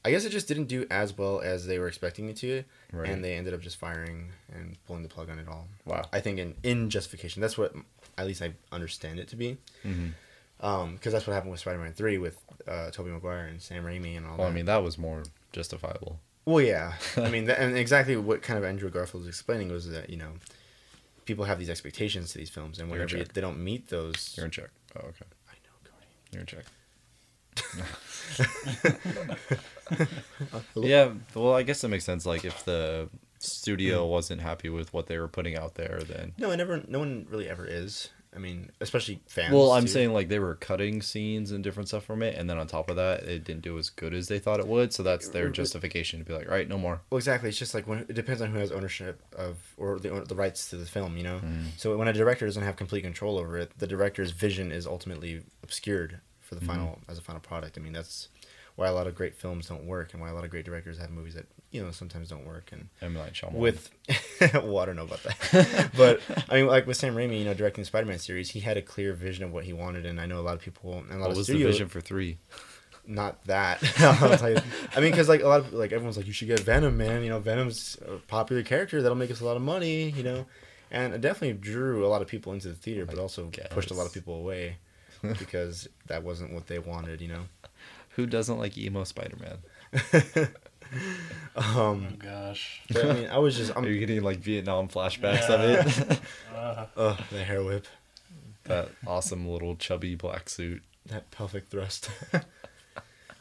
I 0.06 0.12
guess 0.12 0.24
it 0.24 0.30
just 0.30 0.48
didn't 0.48 0.66
do 0.68 0.86
as 0.90 1.18
well 1.18 1.42
as 1.42 1.66
they 1.66 1.80
were 1.80 1.88
expecting 1.88 2.30
it 2.30 2.38
to, 2.38 2.64
Right. 2.94 3.10
and 3.10 3.24
they 3.24 3.34
ended 3.36 3.54
up 3.54 3.60
just 3.62 3.76
firing 3.78 4.30
and 4.54 4.78
pulling 4.86 5.04
the 5.04 5.10
plug 5.10 5.30
on 5.30 5.40
it 5.40 5.48
all. 5.48 5.68
wow. 5.86 6.04
I 6.14 6.20
think 6.22 6.40
in 6.40 6.56
in 6.64 6.90
justification, 6.90 7.42
that's 7.42 7.58
what 7.58 7.74
at 8.18 8.26
least 8.28 8.42
I 8.42 8.54
understand 8.72 9.20
it 9.20 9.28
to 9.30 9.36
be, 9.36 9.58
Mm-hmm. 9.86 10.94
because 10.96 11.12
that's 11.14 11.28
what 11.28 11.34
happened 11.34 11.52
with 11.52 11.60
Spider-Man 11.60 11.94
Three 11.94 12.18
with 12.18 12.38
uh, 12.68 12.92
Tobey 12.92 13.10
Maguire 13.12 13.46
and 13.48 13.62
Sam 13.62 13.84
Raimi 13.84 14.16
and 14.16 14.26
all 14.26 14.38
Well, 14.38 14.48
I 14.48 14.52
mean 14.52 14.66
that 14.66 14.84
was 14.84 14.98
more 14.98 15.24
justifiable. 15.52 16.20
Well, 16.46 16.62
yeah. 16.64 16.94
I 17.18 17.30
mean, 17.30 17.48
th- 17.48 17.58
and 17.60 17.76
exactly 17.76 18.16
what 18.16 18.42
kind 18.44 18.58
of 18.60 18.64
Andrew 18.64 18.90
Garfield 18.92 19.24
was 19.24 19.28
explaining 19.28 19.70
was 19.72 19.90
that 19.90 20.10
you 20.12 20.18
know, 20.18 20.34
people 21.26 21.46
have 21.46 21.58
these 21.58 21.72
expectations 21.72 22.32
to 22.34 22.38
these 22.38 22.52
films, 22.52 22.78
and 22.80 22.90
whenever 22.92 23.18
they 23.24 23.42
don't 23.42 23.58
meet 23.64 23.90
those, 23.90 24.34
You're 24.38 24.46
in 24.46 24.52
check. 24.52 24.70
Oh, 24.96 25.08
okay. 25.08 25.26
I 25.50 25.54
know, 25.66 25.76
Cody. 25.84 26.06
You're 26.32 26.42
in 26.42 26.46
check. 26.48 26.66
Yeah. 30.76 31.12
Well, 31.34 31.54
I 31.54 31.64
guess 31.64 31.82
that 31.82 31.90
makes 31.90 32.06
sense. 32.06 32.26
Like 32.26 32.46
if 32.46 32.66
the 32.66 33.08
Hmm. 33.12 33.18
studio 33.40 34.06
wasn't 34.08 34.42
happy 34.42 34.70
with 34.70 34.92
what 34.94 35.08
they 35.08 35.20
were 35.20 35.28
putting 35.28 35.56
out 35.56 35.76
there, 35.76 36.00
then. 36.08 36.34
No, 36.40 36.52
it 36.52 36.58
never. 36.58 36.82
No 36.88 37.00
one 37.00 37.28
really 37.30 37.48
ever 37.48 37.66
is. 37.66 38.10
I 38.36 38.40
mean, 38.40 38.70
especially 38.82 39.22
fans. 39.28 39.54
Well, 39.54 39.72
I'm 39.72 39.84
too. 39.84 39.88
saying 39.90 40.14
like 40.14 40.28
they 40.28 40.40
were 40.40 40.56
cutting 40.56 41.02
scenes 41.02 41.52
and 41.52 41.64
different 41.64 41.88
stuff 41.88 42.04
from 42.04 42.22
it, 42.24 42.36
and 42.36 42.50
then 42.50 42.58
on 42.58 42.68
top 42.68 42.90
of 42.90 42.96
that, 42.98 43.24
it 43.24 43.44
didn't 43.46 43.62
do 43.62 43.78
as 43.78 43.90
good 43.90 44.14
as 44.14 44.28
they 44.28 44.40
thought 44.40 44.60
it 44.60 44.68
would. 44.68 44.92
So 44.94 45.04
that's 45.04 45.30
their 45.30 45.50
justification 45.50 46.20
to 46.20 46.26
be 46.26 46.34
like, 46.34 46.50
right, 46.50 46.68
no 46.68 46.78
more. 46.78 47.02
Well, 47.10 47.18
exactly. 47.18 47.50
It's 47.50 47.58
just 47.60 47.74
like 47.76 47.88
when 47.88 48.00
it 48.00 48.14
depends 48.14 48.42
on 48.42 48.52
who 48.52 48.58
has 48.58 48.72
ownership 48.72 49.22
of 49.38 49.58
or 49.78 50.00
the 50.00 50.26
the 50.28 50.36
rights 50.36 50.70
to 50.72 50.78
the 50.78 50.86
film. 50.86 51.16
You 51.16 51.24
know. 51.24 51.40
Mm. 51.40 51.68
So 51.78 51.96
when 51.96 52.08
a 52.08 52.14
director 52.14 52.46
doesn't 52.46 52.64
have 52.64 52.76
complete 52.76 53.04
control 53.04 53.38
over 53.38 53.58
it, 53.58 53.72
the 53.78 53.88
director's 53.88 54.32
vision 54.32 54.72
is 54.72 54.86
ultimately 54.88 55.44
obscured 55.64 56.20
the 56.56 56.62
Mhm. 56.62 56.68
final 56.68 57.00
as 57.08 57.18
a 57.18 57.22
final 57.22 57.42
product. 57.42 57.78
I 57.78 57.82
mean, 57.82 57.94
that's 57.94 58.30
why 58.76 58.88
a 58.88 58.94
lot 58.94 59.08
of 59.08 59.16
great 59.16 59.36
films 59.36 59.68
don't 59.68 59.86
work, 59.86 60.12
and 60.14 60.22
why 60.22 60.30
a 60.30 60.34
lot 60.34 60.44
of 60.44 60.50
great 60.50 60.66
directors 60.66 60.98
have 60.98 61.10
movies 61.10 61.34
that 61.36 61.46
you 61.72 61.82
know 61.84 61.92
sometimes 61.92 62.30
don't 62.30 62.46
work. 62.46 62.72
And 62.72 62.90
M 63.02 63.14
Night 63.14 63.34
Shyamalan. 63.34 63.54
with 63.54 63.90
well, 64.54 64.80
I 64.80 64.86
don't 64.86 64.96
know 64.96 65.04
about 65.04 65.24
that, 65.24 65.92
but 65.98 66.20
I 66.50 66.56
mean, 66.56 66.68
like 66.68 66.86
with 66.88 66.98
Sam 66.98 67.16
Raimi, 67.16 67.40
you 67.40 67.46
know, 67.46 67.54
directing 67.54 67.84
the 67.84 67.86
Spider-Man 67.88 68.20
series, 68.20 68.52
he 68.52 68.60
had 68.62 68.76
a 68.78 68.82
clear 68.82 69.14
vision 69.14 69.44
of 69.46 69.52
what 69.54 69.64
he 69.66 69.74
wanted, 69.74 70.06
and 70.06 70.20
I 70.20 70.26
know 70.26 70.40
a 70.40 70.44
lot 70.44 70.56
of 70.56 70.62
people 70.62 70.94
and 70.98 71.12
a 71.12 71.14
lot 71.16 71.22
what 71.22 71.32
of 71.32 71.38
was 71.38 71.48
the 71.48 71.54
studios 71.54 71.74
vision 71.76 71.88
for 71.90 72.02
three? 72.02 72.38
not 73.08 73.44
that. 73.46 73.84
I'll 74.02 74.36
tell 74.38 74.50
you. 74.50 74.58
I 74.96 75.00
mean, 75.00 75.12
because 75.12 75.30
like 75.30 75.42
a 75.42 75.48
lot 75.48 75.60
of 75.60 75.74
like 75.74 75.92
everyone's 75.92 76.18
like, 76.18 76.26
you 76.28 76.34
should 76.34 76.48
get 76.48 76.60
Venom, 76.62 76.98
man. 76.98 77.22
You 77.24 77.30
know, 77.30 77.40
Venom's 77.40 77.98
a 78.08 78.18
popular 78.18 78.64
character 78.64 79.02
that'll 79.02 79.16
make 79.18 79.30
us 79.30 79.42
a 79.42 79.46
lot 79.46 79.56
of 79.56 79.62
money. 79.62 80.10
You 80.10 80.24
know, 80.24 80.46
and 80.92 81.14
it 81.14 81.22
definitely 81.22 81.54
drew 81.54 82.04
a 82.06 82.10
lot 82.10 82.24
of 82.24 82.28
people 82.28 82.52
into 82.52 82.68
the 82.68 82.74
theater, 82.74 83.06
but 83.06 83.20
also 83.20 83.52
pushed 83.70 83.92
a 83.92 83.94
lot 83.94 84.08
of 84.08 84.14
people 84.14 84.34
away 84.36 84.78
because 85.40 85.88
that 86.08 86.24
wasn't 86.24 86.54
what 86.54 86.68
they 86.68 86.80
wanted. 86.80 87.22
You 87.22 87.28
know. 87.30 87.42
Who 88.16 88.26
doesn't 88.26 88.58
like 88.58 88.78
emo 88.78 89.04
Spider 89.04 89.38
Man? 89.38 90.48
Oh 91.56 91.92
um, 91.92 92.16
gosh. 92.20 92.82
but, 92.92 93.06
I 93.06 93.14
mean, 93.14 93.28
I 93.30 93.40
was 93.40 93.58
just, 93.58 93.76
Are 93.76 93.86
you 93.88 93.94
I'm, 93.94 94.00
getting 94.00 94.22
like 94.24 94.38
Vietnam 94.38 94.88
flashbacks 94.88 95.50
of 95.50 95.62
it? 95.62 96.20
Uh, 96.56 96.86
uh, 96.96 97.18
the 97.32 97.44
hair 97.44 97.64
whip, 97.64 97.86
that 98.64 98.90
awesome 99.06 99.48
little 99.48 99.76
chubby 99.76 100.16
black 100.16 100.48
suit. 100.48 100.82
that 101.08 101.30
pelvic 101.32 101.68
thrust. 101.68 102.10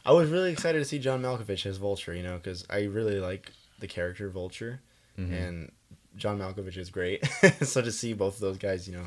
I 0.05 0.13
was 0.13 0.31
really 0.31 0.51
excited 0.53 0.79
to 0.81 0.85
see 0.85 0.99
John 0.99 1.23
Malkovich 1.23 1.65
as 1.65 1.77
Vulture. 1.77 2.13
You 2.15 2.23
know, 2.23 2.37
because 2.37 2.67
I 2.69 2.83
really 2.85 3.21
like 3.21 3.53
the 3.79 3.87
character 3.87 4.29
Vulture. 4.31 4.81
Mhm. 5.19 5.33
and 5.33 5.73
John 6.17 6.39
Malkovich 6.39 6.77
is 6.77 6.91
great. 6.91 7.25
so 7.63 7.81
to 7.83 7.93
see 7.93 8.15
both 8.15 8.35
of 8.35 8.41
those 8.41 8.59
guys, 8.59 8.89
you 8.89 8.97
know, 8.97 9.07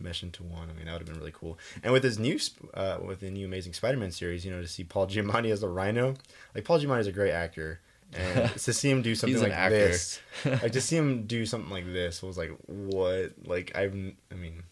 mesh 0.00 0.22
into 0.22 0.42
one, 0.42 0.70
I 0.70 0.72
mean, 0.72 0.86
that 0.86 0.92
would 0.92 1.02
have 1.02 1.06
been 1.06 1.18
really 1.18 1.32
cool. 1.32 1.58
And 1.82 1.92
with 1.92 2.04
his 2.04 2.18
new, 2.18 2.38
uh, 2.74 2.98
with 3.04 3.20
the 3.20 3.30
new 3.30 3.46
Amazing 3.46 3.74
Spider-Man 3.74 4.10
series, 4.10 4.44
you 4.44 4.50
know, 4.50 4.60
to 4.60 4.68
see 4.68 4.84
Paul 4.84 5.06
Giamatti 5.06 5.50
as 5.50 5.60
the 5.60 5.68
Rhino, 5.68 6.14
like 6.54 6.64
Paul 6.64 6.80
Giamatti 6.80 7.00
is 7.00 7.06
a 7.06 7.12
great 7.12 7.32
actor, 7.32 7.80
and 8.12 8.50
to 8.56 8.72
see 8.72 8.90
him 8.90 9.02
do 9.02 9.14
something 9.14 9.40
like 9.40 9.52
actor. 9.52 9.76
this, 9.76 10.20
like 10.44 10.72
to 10.72 10.80
see 10.80 10.96
him 10.96 11.26
do 11.26 11.46
something 11.46 11.70
like 11.70 11.86
this 11.86 12.22
was 12.22 12.36
like 12.36 12.50
what? 12.66 13.32
Like 13.44 13.76
I've, 13.76 13.94
I 14.30 14.34
mean. 14.34 14.64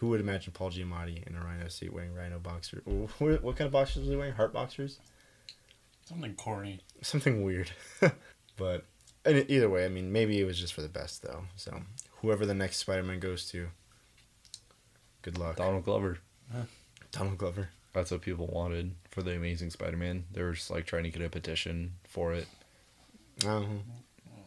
Who 0.00 0.08
would 0.08 0.20
imagine 0.20 0.52
Paul 0.52 0.70
Giamatti 0.70 1.26
in 1.26 1.34
a 1.34 1.40
rhino 1.40 1.68
suit 1.68 1.90
wearing 1.90 2.12
rhino 2.12 2.38
boxers? 2.38 2.82
What, 2.84 3.42
what 3.42 3.56
kind 3.56 3.64
of 3.64 3.72
boxers 3.72 4.00
was 4.00 4.10
he 4.10 4.16
wearing? 4.16 4.34
Heart 4.34 4.52
boxers? 4.52 4.98
something 6.06 6.34
corny. 6.34 6.80
something 7.02 7.44
weird. 7.44 7.70
but 8.56 8.86
and 9.24 9.44
either 9.50 9.68
way, 9.68 9.84
I 9.84 9.88
mean, 9.88 10.12
maybe 10.12 10.40
it 10.40 10.44
was 10.44 10.58
just 10.58 10.72
for 10.72 10.82
the 10.82 10.88
best 10.88 11.22
though. 11.22 11.44
So 11.56 11.82
whoever 12.22 12.46
the 12.46 12.54
next 12.54 12.78
Spider-Man 12.78 13.20
goes 13.20 13.46
to, 13.50 13.68
good 15.26 15.38
luck. 15.38 15.56
Donald 15.56 15.84
Glover. 15.84 16.18
Donald 17.10 17.36
Glover. 17.38 17.68
That's 17.92 18.10
what 18.12 18.20
people 18.22 18.46
wanted 18.46 18.94
for 19.10 19.22
the 19.22 19.34
Amazing 19.34 19.70
Spider 19.70 19.96
Man. 19.96 20.24
They 20.32 20.42
were 20.42 20.52
just 20.52 20.70
like 20.70 20.86
trying 20.86 21.02
to 21.04 21.10
get 21.10 21.22
a 21.22 21.28
petition 21.28 21.94
for 22.04 22.32
it. 22.32 22.46
Oh, 23.44 23.66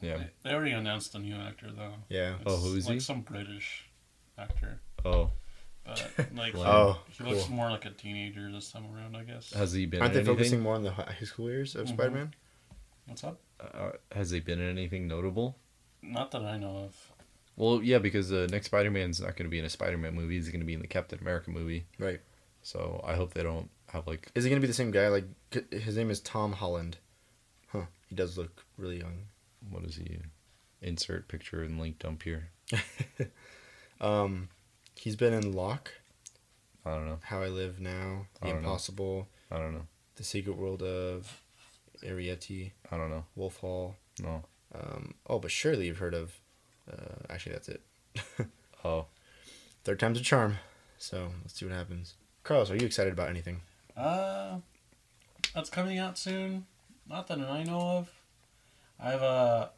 Yeah. 0.01 0.17
They, 0.17 0.27
they 0.43 0.51
already 0.53 0.71
announced 0.71 1.13
a 1.15 1.19
new 1.19 1.35
actor 1.35 1.67
though. 1.75 1.93
yeah. 2.09 2.35
Oh, 2.45 2.55
who 2.57 2.75
is 2.75 2.85
like 2.85 2.95
he? 2.95 2.99
Some 3.01 3.21
British 3.21 3.85
actor, 4.37 4.79
Oh, 5.03 5.31
but 5.85 6.09
like 6.35 6.53
he, 6.55 6.61
Oh, 6.61 6.99
he 7.11 7.23
looks 7.25 7.45
cool. 7.45 7.55
more 7.55 7.69
like 7.69 7.85
a 7.85 7.89
teenager 7.89 8.49
this 8.51 8.71
time 8.71 8.85
around, 8.95 9.17
I 9.17 9.23
guess. 9.23 9.51
has 9.53 9.73
he 9.73 9.85
been 9.85 10.01
Aren't 10.01 10.11
in 10.15 10.23
they 10.23 10.29
anything? 10.29 10.35
focusing 10.37 10.59
more 10.61 10.75
on 10.75 10.83
the 10.83 10.91
high 10.91 11.13
school 11.23 11.49
years 11.49 11.75
of 11.75 11.87
Mhm. 11.87 11.93
Spider-Man? 11.93 12.33
What's 13.07 13.23
up? 13.23 13.39
Uh, 13.59 13.91
has 14.13 14.29
he 14.31 14.39
been 14.39 14.59
in 14.61 14.69
anything 14.69 15.07
notable? 15.07 15.57
Not 16.01 16.31
that 16.31 16.43
I 16.43 16.57
know 16.57 16.77
of. 16.77 17.08
Well, 17.59 17.83
yeah, 17.83 17.99
because 17.99 18.29
the 18.29 18.47
next 18.47 18.67
Spider-Man's 18.67 19.19
not 19.21 19.35
going 19.35 19.45
to 19.45 19.49
be 19.51 19.59
in 19.59 19.65
a 19.65 19.69
Spider-Man 19.69 20.15
movie. 20.15 20.35
He's 20.35 20.49
going 20.49 20.61
to 20.61 20.65
be 20.65 20.73
in 20.73 20.81
the 20.81 20.87
Captain 20.87 21.19
America 21.19 21.51
movie. 21.51 21.85
Right. 21.99 22.21
So 22.63 23.03
I 23.05 23.13
hope 23.13 23.33
they 23.33 23.43
don't 23.43 23.69
have 23.89 24.07
like. 24.07 24.31
Is 24.35 24.43
he 24.43 24.49
gonna 24.49 24.61
be 24.61 24.67
the 24.67 24.73
same 24.73 24.91
guy? 24.91 25.07
Like 25.07 25.25
his 25.71 25.95
name 25.95 26.09
is 26.11 26.19
Tom 26.19 26.53
Holland. 26.53 26.97
Huh. 27.67 27.85
He 28.07 28.15
does 28.15 28.37
look 28.37 28.65
really 28.77 28.99
young. 28.99 29.25
What 29.69 29.83
is 29.83 29.95
he? 29.95 30.17
Insert 30.81 31.27
picture 31.27 31.63
and 31.63 31.79
link 31.79 31.99
dump 31.99 32.23
here. 32.23 32.49
Um, 34.01 34.47
he's 34.95 35.15
been 35.17 35.33
in 35.33 35.51
Locke, 35.51 35.91
I 36.85 36.91
don't 36.91 37.05
know. 37.05 37.19
How 37.23 37.41
I 37.41 37.47
Live 37.49 37.81
Now, 37.81 38.27
I 38.41 38.47
The 38.47 38.53
don't 38.53 38.61
know. 38.61 38.67
Impossible, 38.69 39.27
I 39.51 39.57
don't 39.57 39.73
know. 39.73 39.87
The 40.15 40.23
Secret 40.23 40.55
World 40.55 40.81
of 40.81 41.41
Arrietty, 42.03 42.71
I 42.91 42.97
don't 42.97 43.09
know. 43.09 43.25
Wolf 43.35 43.57
Hall. 43.57 43.97
No. 44.21 44.43
Um, 44.73 45.15
oh, 45.27 45.39
but 45.39 45.51
surely 45.51 45.87
you've 45.87 45.97
heard 45.97 46.13
of. 46.13 46.39
Uh, 46.91 47.15
actually, 47.29 47.53
that's 47.53 47.69
it. 47.69 47.81
Oh, 48.85 49.07
Third 49.83 49.99
time's 49.99 50.19
a 50.19 50.23
charm. 50.23 50.57
So 50.97 51.31
let's 51.41 51.59
see 51.59 51.65
what 51.65 51.73
happens. 51.75 52.13
Carlos, 52.43 52.71
are 52.71 52.75
you 52.75 52.85
excited 52.85 53.11
about 53.11 53.29
anything? 53.29 53.59
Uh, 53.97 54.59
that's 55.53 55.69
coming 55.69 55.97
out 55.97 56.17
soon. 56.17 56.65
Not 57.07 57.27
that 57.27 57.39
I 57.39 57.63
know 57.63 57.79
of. 57.81 58.09
I've 58.99 59.21
uh, 59.21 59.69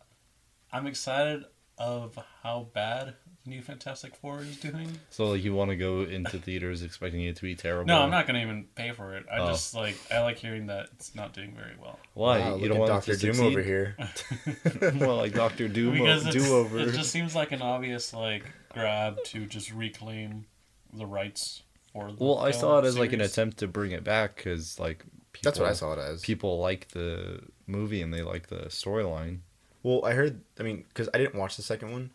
I'm 0.71 0.85
excited 0.85 1.45
of 1.77 2.17
how 2.43 2.67
bad 2.73 3.15
New 3.45 3.61
Fantastic 3.61 4.15
Four 4.15 4.41
is 4.41 4.57
doing. 4.57 4.87
so 5.09 5.25
like 5.29 5.43
you 5.43 5.53
want 5.53 5.69
to 5.71 5.75
go 5.75 6.01
into 6.01 6.37
theaters 6.37 6.83
expecting 6.83 7.21
it 7.23 7.35
to 7.37 7.41
be 7.41 7.55
terrible? 7.55 7.85
No, 7.87 8.01
I'm 8.01 8.11
not 8.11 8.27
gonna 8.27 8.41
even 8.41 8.65
pay 8.75 8.91
for 8.91 9.15
it. 9.15 9.25
I 9.31 9.39
Oh. 9.39 9.47
just 9.49 9.73
like 9.73 9.95
I 10.11 10.21
like 10.21 10.37
hearing 10.37 10.67
that 10.67 10.89
it's 10.93 11.15
not 11.15 11.33
doing 11.33 11.53
very 11.55 11.75
well. 11.81 11.97
Why 12.13 12.39
Wow, 12.39 12.55
you 12.57 12.67
don't 12.69 12.77
want 12.77 12.89
Doctor 12.89 13.15
to 13.15 13.19
Doom 13.19 13.33
succeed? 13.33 13.47
over 13.51 13.61
here. 13.63 13.97
well, 14.99 15.17
like 15.17 15.33
Doctor 15.33 15.67
Doom 15.67 15.93
because 15.93 16.25
it's, 16.27 16.35
do 16.35 16.53
over. 16.55 16.79
it 16.79 16.91
just 16.93 17.11
seems 17.11 17.33
like 17.35 17.51
an 17.51 17.61
obvious 17.61 18.13
like 18.13 18.43
grab 18.69 19.17
to 19.25 19.45
just 19.47 19.71
reclaim 19.73 20.45
the 20.93 21.05
rights 21.05 21.63
for. 21.93 22.11
The 22.11 22.23
Well, 22.23 22.37
I 22.37 22.51
saw 22.51 22.77
it 22.79 22.85
as 22.85 22.97
like 22.97 23.13
an 23.13 23.21
attempt 23.21 23.57
to 23.57 23.67
bring 23.67 23.91
it 23.91 24.03
back 24.03 24.35
because 24.35 24.79
like 24.79 25.03
people, 25.33 25.49
That's 25.49 25.59
what 25.59 25.67
I 25.69 25.73
saw 25.73 25.93
it 25.93 25.99
as. 25.99 26.21
People 26.21 26.59
like 26.59 26.89
the 26.89 27.39
movie 27.65 28.01
and 28.03 28.13
they 28.13 28.21
like 28.21 28.47
the 28.47 28.65
storyline. 28.67 29.39
Well, 29.83 30.05
I 30.05 30.13
heard. 30.13 30.41
I 30.59 30.63
mean, 30.63 30.85
because 30.89 31.09
I 31.11 31.17
didn't 31.17 31.33
watch 31.35 31.55
the 31.57 31.63
second 31.63 31.91
one, 31.91 32.11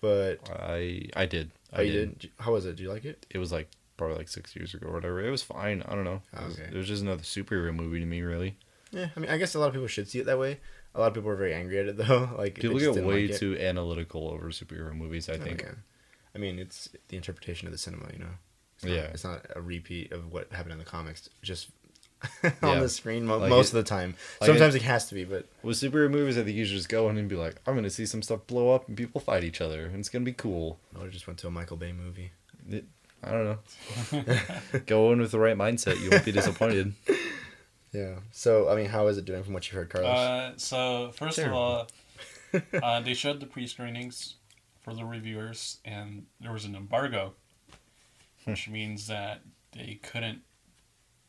but 0.00 0.38
I 0.50 1.08
I 1.16 1.26
did. 1.26 1.50
oh, 1.72 1.78
I 1.78 1.82
you 1.82 1.92
did. 1.92 2.30
How 2.38 2.52
was 2.52 2.66
it? 2.66 2.76
Do 2.76 2.82
you 2.82 2.90
like 2.90 3.04
it? 3.04 3.26
It 3.30 3.38
was 3.38 3.52
like 3.52 3.68
probably 3.96 4.16
like 4.16 4.28
six 4.28 4.54
years 4.54 4.74
ago 4.74 4.88
or 4.88 4.92
whatever. 4.94 5.20
It 5.24 5.30
was 5.30 5.42
fine. 5.42 5.82
I 5.88 5.94
don't 5.94 6.04
know. 6.04 6.22
It 6.32 6.44
was, 6.44 6.54
Okay. 6.58 6.68
it 6.72 6.74
was 6.76 6.86
just 6.86 7.02
another 7.02 7.22
superhero 7.22 7.74
movie 7.74 8.00
to 8.00 8.06
me, 8.06 8.22
really. 8.22 8.56
Yeah, 8.92 9.08
I 9.16 9.20
mean, 9.20 9.30
I 9.30 9.36
guess 9.36 9.54
a 9.54 9.58
lot 9.58 9.66
of 9.68 9.74
people 9.74 9.88
should 9.88 10.08
see 10.08 10.18
it 10.20 10.26
that 10.26 10.38
way. 10.38 10.60
A 10.94 11.00
lot 11.00 11.08
of 11.08 11.14
people 11.14 11.30
are 11.30 11.36
very 11.36 11.52
angry 11.54 11.78
at 11.78 11.86
it 11.86 11.96
though. 12.06 12.30
Like 12.38 12.54
People 12.54 12.78
get 12.78 12.94
way 13.04 13.26
like 13.28 13.36
too 13.38 13.58
analytical 13.58 14.28
over 14.30 14.48
superhero 14.50 14.94
movies. 14.94 15.28
I 15.28 15.34
Oh, 15.34 15.38
think. 15.38 15.62
yeah. 15.62 15.72
I 16.34 16.38
mean, 16.38 16.58
it's 16.58 16.88
the 17.08 17.16
interpretation 17.16 17.66
of 17.68 17.72
the 17.72 17.78
cinema. 17.78 18.06
You 18.12 18.20
know. 18.20 18.34
It's 18.76 18.84
not, 18.84 18.94
Yeah. 18.94 19.02
It's 19.12 19.24
not 19.24 19.44
a 19.56 19.60
repeat 19.60 20.12
of 20.12 20.32
what 20.32 20.52
happened 20.52 20.72
in 20.72 20.78
the 20.78 20.84
comics. 20.84 21.28
Just 21.42 21.68
on 22.44 22.52
Yeah. 22.62 22.80
the 22.80 22.88
screen 22.88 23.24
mo- 23.26 23.38
Like 23.38 23.50
most 23.50 23.68
it- 23.68 23.78
of 23.78 23.84
the 23.84 23.88
time. 23.88 24.14
like 24.40 24.48
Sometimes 24.48 24.74
it, 24.74 24.82
has 24.82 25.08
to 25.08 25.14
be, 25.14 25.24
but 25.24 25.46
With 25.62 25.76
superhero 25.76 26.10
movies, 26.10 26.36
I 26.38 26.42
think 26.44 26.56
you 26.56 26.64
should 26.64 26.76
just 26.76 26.88
go 26.88 27.08
in 27.10 27.16
and 27.18 27.28
be 27.28 27.36
like, 27.36 27.56
I'm 27.66 27.74
gonna 27.74 27.90
see 27.90 28.06
some 28.06 28.22
stuff 28.22 28.46
blow 28.46 28.74
up 28.74 28.88
and 28.88 28.96
people 28.96 29.20
fight 29.20 29.44
each 29.44 29.60
other, 29.60 29.86
and 29.86 29.96
it's 29.96 30.08
gonna 30.08 30.24
be 30.24 30.32
cool. 30.32 30.78
I 31.00 31.06
just 31.06 31.26
went 31.26 31.38
to 31.40 31.46
a 31.46 31.50
Michael 31.50 31.76
Bay 31.76 31.92
movie. 31.92 32.32
I 33.22 33.30
don't 33.32 33.44
know. 33.44 34.22
go 34.86 35.12
in 35.12 35.20
with 35.20 35.32
the 35.32 35.38
right 35.40 35.56
mindset. 35.56 36.00
You 36.00 36.10
won't 36.10 36.24
be 36.24 36.32
disappointed. 36.32 36.94
Yeah. 37.90 38.16
So 38.32 38.68
I 38.68 38.76
mean, 38.76 38.84
how 38.90 39.06
is 39.06 39.16
it 39.16 39.24
doing 39.24 39.42
from 39.42 39.54
what 39.54 39.66
you've 39.66 39.74
heard, 39.76 39.88
Carlos? 39.88 40.10
Uh, 40.10 40.52
so 40.58 41.10
first 41.14 41.36
Terrible. 41.36 41.56
of 41.58 41.88
all, 42.52 42.80
uh, 42.82 43.00
they 43.00 43.14
showed 43.14 43.40
the 43.40 43.46
pre-screenings 43.46 44.34
for 44.82 44.92
the 44.92 45.06
reviewers, 45.06 45.78
and 45.86 46.26
there 46.38 46.52
was 46.52 46.66
an 46.66 46.74
embargo, 46.76 47.32
which 48.44 48.68
means 48.68 49.06
that 49.06 49.40
they 49.72 49.98
couldn't 50.02 50.42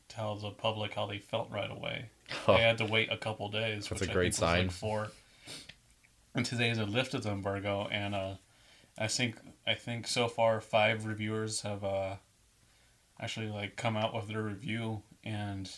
tell 0.10 0.36
the 0.36 0.50
public 0.52 0.94
how 0.94 1.06
they 1.06 1.20
felt 1.20 1.50
right 1.52 1.72
away. 1.72 2.10
Oh, 2.48 2.56
They 2.56 2.62
had 2.62 2.78
to 2.80 2.86
wait 2.86 3.12
a 3.12 3.18
couple 3.18 3.50
days. 3.50 3.88
That's 3.88 4.02
which 4.02 4.10
a 4.10 4.14
great 4.14 4.36
sign. 4.36 4.64
like 4.68 4.72
four. 4.72 5.08
And 6.36 6.46
today 6.46 6.74
they 6.74 6.84
lifted 6.84 7.24
the 7.24 7.32
embargo, 7.32 7.88
and 7.92 8.14
uh, 8.14 8.34
I 8.98 9.08
think 9.08 9.36
I 9.66 9.74
think 9.74 10.08
so 10.08 10.28
far 10.28 10.62
five 10.62 11.06
reviewers 11.06 11.62
have 11.62 11.84
uh, 11.84 12.16
actually 13.20 13.48
like 13.48 13.76
come 13.76 13.98
out 13.98 14.14
with 14.14 14.28
their 14.28 14.44
review, 14.44 15.02
and 15.24 15.70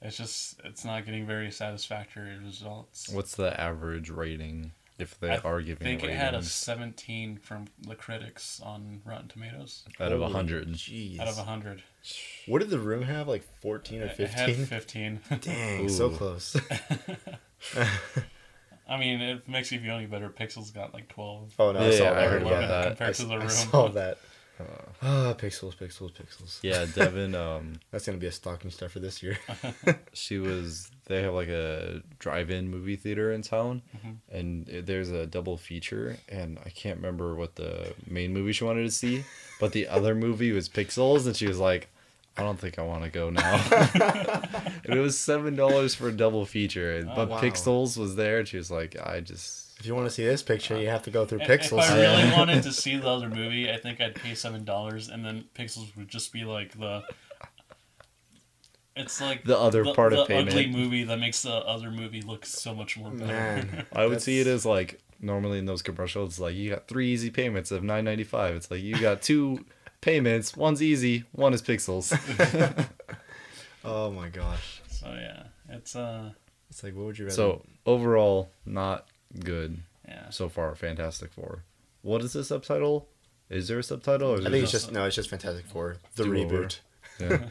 it's 0.00 0.16
just 0.16 0.60
it's 0.64 0.84
not 0.84 1.04
getting 1.04 1.26
very 1.26 1.50
satisfactory 1.50 2.38
results. 2.38 3.08
What's 3.12 3.34
the 3.36 3.58
average 3.60 4.10
rating 4.10 4.72
if 4.98 5.18
they 5.20 5.30
I 5.30 5.36
are 5.38 5.60
giving 5.60 5.86
I 5.86 5.90
think 5.90 6.02
ratings 6.02 6.16
it 6.20 6.24
had 6.24 6.34
a 6.34 6.42
17 6.42 7.36
from 7.38 7.66
the 7.80 7.94
critics 7.94 8.60
on 8.64 9.00
Rotten 9.04 9.28
Tomatoes 9.28 9.84
out 10.00 10.12
of 10.12 10.20
Holy 10.20 10.32
hundred? 10.32 10.68
Jeez. 10.74 11.18
out 11.20 11.28
of 11.28 11.36
100. 11.36 11.82
What 12.46 12.58
did 12.60 12.70
the 12.70 12.78
room 12.78 13.02
have? 13.02 13.28
Like 13.28 13.42
fourteen 13.60 14.02
or 14.02 14.06
It 14.06 14.18
had 14.30 14.46
fifteen? 14.54 14.66
15. 14.66 15.20
Dang, 15.40 15.88
so 15.88 16.10
close. 16.10 16.56
I 18.88 18.96
mean, 18.96 19.20
it 19.20 19.46
makes 19.48 19.70
you 19.70 19.80
feel 19.80 19.94
any 19.96 20.06
better. 20.06 20.30
Pixels 20.30 20.72
got 20.72 20.94
like 20.94 21.08
12. 21.08 21.54
Oh 21.58 21.72
no, 21.72 21.80
I 21.80 21.86
Yeah, 21.90 21.98
saw 21.98 22.08
I 22.10 22.14
that. 22.14 22.30
heard 22.30 22.42
yeah. 22.42 22.48
about 22.48 22.68
that. 22.68 22.86
Compared 22.88 23.10
I, 23.10 23.12
to 23.12 23.24
the 23.24 23.34
I 23.34 23.36
room. 23.38 23.48
saw 23.50 23.88
that. 23.88 24.18
Uh, 24.58 24.64
Ah, 25.02 25.34
pixels, 25.38 25.76
pixels, 25.76 26.12
pixels. 26.12 26.58
yeah, 26.62 26.84
Devin. 26.94 27.34
Um, 27.34 27.78
That's 27.92 28.06
gonna 28.06 28.18
be 28.18 28.26
a 28.26 28.32
stocking 28.32 28.70
stuffer 28.72 28.98
this 28.98 29.22
year. 29.22 29.38
she 30.12 30.38
was. 30.38 30.90
They 31.08 31.22
have 31.22 31.34
like 31.34 31.48
a 31.48 32.02
drive-in 32.18 32.68
movie 32.70 32.96
theater 32.96 33.32
in 33.32 33.42
town, 33.42 33.82
Mhm. 33.96 34.16
and 34.30 34.66
there's 34.86 35.10
a 35.10 35.26
double 35.26 35.56
feature, 35.56 36.18
and 36.28 36.58
I 36.64 36.68
can't 36.70 36.96
remember 36.96 37.34
what 37.34 37.56
the 37.56 37.94
main 38.06 38.32
movie 38.32 38.52
she 38.52 38.64
wanted 38.64 38.84
to 38.84 38.90
see, 38.90 39.24
but 39.58 39.72
the 39.72 39.88
other 39.88 40.14
movie 40.26 40.52
was 40.52 40.68
Pixels, 40.68 41.26
and 41.26 41.34
she 41.36 41.46
was 41.48 41.58
like. 41.58 41.88
I 42.36 42.42
don't 42.42 42.56
think 42.60 42.78
I 42.78 42.82
want 42.82 43.02
to 43.02 43.10
go 43.10 43.30
now. 43.30 43.56
and 44.84 44.94
it 44.94 45.00
was 45.00 45.18
seven 45.18 45.56
dollars 45.56 45.96
for 45.96 46.06
a 46.06 46.12
double 46.12 46.46
feature, 46.46 46.96
and- 46.96 47.10
Oh, 47.10 47.14
but 47.16 47.28
wow. 47.30 47.40
Pixels 47.40 47.96
was 47.98 48.14
there, 48.14 48.38
and 48.38 48.46
she 48.46 48.56
was 48.56 48.70
like, 48.70 48.96
"I 49.04 49.18
just 49.18 49.76
if 49.80 49.86
you 49.86 49.94
want 49.96 50.06
to 50.06 50.10
see 50.14 50.24
this 50.24 50.40
picture, 50.44 50.80
you 50.80 50.86
have 50.86 51.02
to 51.02 51.10
go 51.10 51.26
through 51.26 51.40
If- 51.40 51.48
pixels. 51.48 51.80
If 51.82 51.90
I 51.90 52.00
really 52.20 52.32
wanted 52.32 52.62
to 52.62 52.72
see 52.84 52.96
the 52.96 53.08
other 53.08 53.28
movie, 53.28 53.68
I 53.68 53.76
think 53.76 54.00
I'd 54.00 54.14
pay 54.14 54.36
seven 54.36 54.64
dollars, 54.64 55.08
and 55.08 55.24
then 55.24 55.46
Pixels 55.56 55.96
would 55.96 56.06
just 56.08 56.32
be 56.32 56.44
like 56.44 56.78
the. 56.78 57.02
It's 58.98 59.20
like 59.20 59.44
The 59.44 59.58
other 59.58 59.84
the, 59.84 59.94
part 59.94 60.12
of 60.12 60.26
the 60.26 60.36
ugly 60.38 60.66
movie 60.66 61.04
that 61.04 61.18
makes 61.18 61.42
the 61.42 61.54
other 61.54 61.90
movie 61.90 62.20
look 62.20 62.44
so 62.44 62.74
much 62.74 62.96
more 62.96 63.10
better. 63.10 63.26
Man, 63.26 63.86
I 63.92 64.06
would 64.06 64.20
see 64.20 64.40
it 64.40 64.46
as 64.46 64.66
like 64.66 65.00
normally 65.20 65.58
in 65.58 65.66
those 65.66 65.82
commercials, 65.82 66.30
it's 66.32 66.40
like 66.40 66.54
you 66.54 66.70
got 66.70 66.88
three 66.88 67.08
easy 67.08 67.30
payments 67.30 67.70
of 67.70 67.82
nine 67.82 68.04
ninety 68.04 68.24
five. 68.24 68.54
It's 68.56 68.70
like 68.70 68.82
you 68.82 69.00
got 69.00 69.22
two 69.30 69.64
payments, 70.00 70.56
one's 70.56 70.82
easy, 70.82 71.24
one 71.32 71.54
is 71.54 71.62
pixels. 71.62 72.12
Oh 73.84 74.10
my 74.10 74.28
gosh, 74.28 74.82
so 74.90 75.06
yeah, 75.06 75.44
it's 75.68 75.94
uh 75.94 76.32
it's 76.68 76.82
like 76.82 76.94
what 76.94 77.06
would 77.06 77.18
you 77.18 77.26
rather? 77.26 77.34
so 77.34 77.64
overall, 77.86 78.50
not 78.66 79.06
good 79.38 79.78
yeah. 80.06 80.28
so 80.30 80.48
far. 80.48 80.74
Fantastic 80.74 81.32
Four. 81.32 81.62
What 82.02 82.22
is 82.22 82.32
the 82.32 82.44
subtitle? 82.44 83.08
Is 83.48 83.68
there 83.68 83.78
a 83.78 83.82
subtitle? 83.82 84.32
Or 84.32 84.38
is 84.40 84.46
I 84.46 84.50
think 84.50 84.64
it's 84.64 84.72
just 84.72 84.86
just 84.86 84.92
no, 84.92 85.04
it's 85.06 85.16
just 85.16 85.30
Fantastic 85.30 85.66
Four, 85.66 85.96
the 86.16 86.24
Do 86.24 86.36
over. 86.36 86.64
reboot. 86.64 86.80
yeah, 87.20 87.48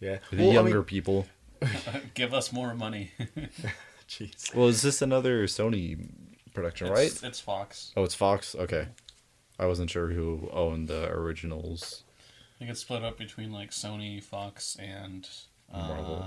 Yeah, 0.00 0.18
the 0.30 0.36
Well, 0.38 0.50
I 0.50 0.54
younger 0.54 0.74
mean- 0.76 0.84
people? 0.84 1.26
Give 2.14 2.32
us 2.34 2.52
more 2.52 2.74
money. 2.74 3.10
Jeez. 4.08 4.54
Well, 4.54 4.68
is 4.68 4.82
this 4.82 5.02
another 5.02 5.44
Sony 5.46 6.08
production, 6.54 6.88
right? 6.88 7.06
It's, 7.08 7.22
it's 7.22 7.40
Fox. 7.40 7.92
Oh, 7.96 8.04
it's 8.04 8.14
Fox. 8.14 8.54
Okay, 8.54 8.88
I 9.58 9.66
wasn't 9.66 9.90
sure 9.90 10.08
who 10.08 10.48
owned 10.52 10.88
the 10.88 11.10
originals. 11.10 12.04
I 12.56 12.58
think 12.60 12.70
it's 12.70 12.80
split 12.80 13.04
up 13.04 13.18
between 13.18 13.52
like 13.52 13.70
Sony, 13.70 14.22
Fox, 14.22 14.76
and 14.80 15.28
uh, 15.72 15.88
Marvel. 15.88 16.26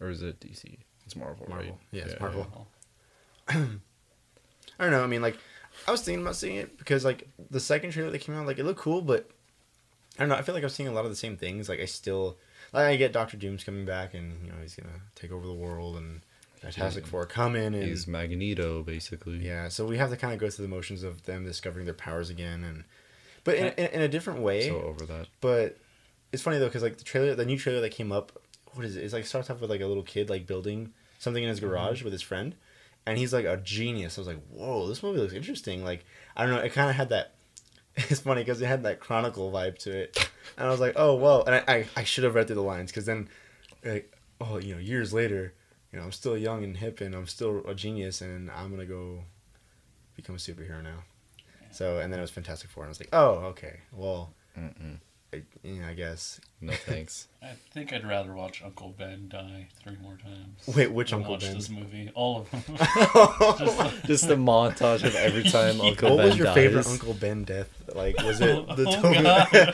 Or 0.00 0.08
is 0.10 0.22
it 0.22 0.40
DC? 0.40 0.78
It's 1.04 1.14
Marvel, 1.14 1.46
right? 1.48 1.74
Yeah, 1.92 2.04
it's 2.06 2.18
Marvel. 2.20 2.46
Marvel. 2.50 2.68
I 4.78 4.82
don't 4.82 4.90
know. 4.90 5.04
I 5.04 5.06
mean, 5.06 5.22
like, 5.22 5.36
I 5.86 5.90
was 5.90 6.00
thinking 6.02 6.22
about 6.22 6.36
seeing 6.36 6.56
it 6.56 6.78
because 6.78 7.04
like 7.04 7.28
the 7.50 7.60
second 7.60 7.90
trailer 7.90 8.10
that 8.10 8.18
came 8.20 8.34
out, 8.34 8.46
like 8.46 8.58
it 8.58 8.64
looked 8.64 8.80
cool, 8.80 9.02
but 9.02 9.28
I 10.18 10.22
don't 10.22 10.30
know. 10.30 10.36
I 10.36 10.42
feel 10.42 10.54
like 10.54 10.64
I'm 10.64 10.70
seeing 10.70 10.88
a 10.88 10.92
lot 10.92 11.04
of 11.04 11.10
the 11.10 11.16
same 11.16 11.36
things. 11.36 11.68
Like 11.68 11.80
I 11.80 11.84
still, 11.84 12.38
like 12.74 12.86
I 12.86 12.96
get 12.96 13.12
Doctor 13.12 13.36
Doom's 13.36 13.64
coming 13.64 13.84
back, 13.84 14.14
and 14.14 14.44
you 14.44 14.52
know 14.52 14.58
he's 14.60 14.74
gonna 14.74 15.00
take 15.14 15.32
over 15.32 15.46
the 15.46 15.54
world, 15.54 15.96
and 15.96 16.20
Fantastic 16.60 17.04
He's- 17.04 17.10
Four 17.10 17.26
coming, 17.26 17.74
and 17.74 17.84
He's 17.84 18.06
Magneto, 18.06 18.82
basically. 18.82 19.38
yeah. 19.38 19.68
So 19.68 19.84
we 19.84 19.98
have 19.98 20.10
to 20.10 20.16
kind 20.16 20.32
of 20.32 20.40
go 20.40 20.48
through 20.48 20.64
the 20.64 20.74
motions 20.74 21.02
of 21.02 21.24
them 21.24 21.44
discovering 21.44 21.84
their 21.84 21.94
powers 21.94 22.30
again, 22.30 22.64
and 22.64 22.84
but 23.44 23.56
in, 23.56 23.66
in, 23.74 23.86
in 23.86 24.00
a 24.00 24.08
different 24.08 24.40
way. 24.40 24.68
So 24.68 24.80
over 24.80 25.04
that. 25.06 25.28
But 25.40 25.78
it's 26.32 26.42
funny 26.42 26.58
though 26.58 26.66
because 26.66 26.82
like 26.82 26.96
the 26.96 27.04
trailer, 27.04 27.34
the 27.34 27.44
new 27.44 27.58
trailer 27.58 27.80
that 27.80 27.90
came 27.90 28.10
up, 28.10 28.32
what 28.72 28.84
is 28.84 28.96
it? 28.96 29.04
It's 29.04 29.12
like 29.12 29.26
starts 29.26 29.50
off 29.50 29.60
with 29.60 29.70
like 29.70 29.82
a 29.82 29.86
little 29.86 30.02
kid 30.02 30.30
like 30.30 30.46
building 30.46 30.92
something 31.18 31.42
in 31.42 31.48
his 31.48 31.60
mm-hmm. 31.60 31.68
garage 31.68 32.02
with 32.02 32.12
his 32.12 32.22
friend, 32.22 32.54
and 33.06 33.18
he's 33.18 33.32
like 33.32 33.44
a 33.44 33.58
genius. 33.58 34.18
I 34.18 34.22
was 34.22 34.28
like, 34.28 34.42
whoa, 34.48 34.88
this 34.88 35.02
movie 35.02 35.20
looks 35.20 35.34
interesting. 35.34 35.84
Like 35.84 36.04
I 36.36 36.44
don't 36.44 36.54
know, 36.54 36.60
it 36.60 36.72
kind 36.72 36.88
of 36.88 36.96
had 36.96 37.10
that. 37.10 37.34
It's 38.10 38.20
funny 38.20 38.40
because 38.42 38.60
it 38.60 38.66
had 38.66 38.82
that 38.84 38.98
Chronicle 39.00 39.52
vibe 39.52 39.78
to 39.78 39.90
it, 39.96 40.28
and 40.58 40.66
I 40.66 40.70
was 40.70 40.80
like, 40.80 40.94
oh 40.96 41.14
whoa. 41.14 41.42
And 41.46 41.54
I 41.54 41.64
I, 41.68 41.86
I 41.96 42.04
should 42.04 42.24
have 42.24 42.34
read 42.34 42.46
through 42.48 42.56
the 42.56 42.62
lines 42.62 42.90
because 42.90 43.06
then, 43.06 43.28
like, 43.84 44.12
oh 44.40 44.58
you 44.58 44.74
know 44.74 44.80
years 44.80 45.12
later. 45.12 45.54
you 45.92 45.98
know, 46.00 46.04
I'm 46.06 46.12
still 46.12 46.36
young 46.36 46.64
and 46.64 46.76
hip, 46.76 47.00
and 47.00 47.14
I'm 47.14 47.28
still 47.28 47.62
a 47.68 47.74
genius, 47.74 48.20
and 48.20 48.50
I'm 48.50 48.70
gonna 48.70 48.84
go 48.84 49.22
become 50.16 50.34
a 50.34 50.38
superhero 50.38 50.82
now. 50.82 51.04
So, 51.70 51.98
and 52.00 52.12
then 52.12 52.18
it 52.18 52.22
was 52.22 52.30
Fantastic 52.32 52.68
Four, 52.70 52.82
and 52.82 52.88
I 52.88 52.90
was 52.90 53.00
like, 53.00 53.10
oh, 53.12 53.30
okay, 53.52 53.80
well, 53.92 54.32
Mm-mm. 54.58 54.98
I, 55.34 55.42
yeah, 55.62 55.88
I 55.88 55.94
guess. 55.94 56.40
No 56.60 56.72
thanks. 56.72 57.28
I 57.42 57.48
think 57.72 57.92
I'd 57.92 58.06
rather 58.06 58.32
watch 58.32 58.62
Uncle 58.64 58.94
Ben 58.96 59.28
die 59.28 59.68
three 59.82 59.96
more 60.02 60.16
times. 60.16 60.66
Wait, 60.76 60.92
which 60.92 61.10
than 61.10 61.18
Uncle 61.20 61.32
watch 61.34 61.42
Ben? 61.42 61.54
this 61.54 61.68
movie, 61.68 62.10
all 62.14 62.40
of 62.40 62.50
them. 62.50 62.62
Just 64.06 64.24
a 64.30 64.36
montage 64.36 65.04
of 65.04 65.14
every 65.14 65.42
time 65.44 65.80
Uncle 65.80 65.86
what 65.86 65.98
Ben 66.08 66.16
What 66.16 66.24
was 66.26 66.36
your 66.36 66.46
dies. 66.46 66.54
favorite 66.54 66.86
Uncle 66.86 67.14
Ben 67.14 67.44
death? 67.44 67.68
Like, 67.94 68.16
was 68.22 68.40
it 68.40 68.66
the 68.76 68.86
Oh, 68.88 69.02
Tobey? 69.02 69.22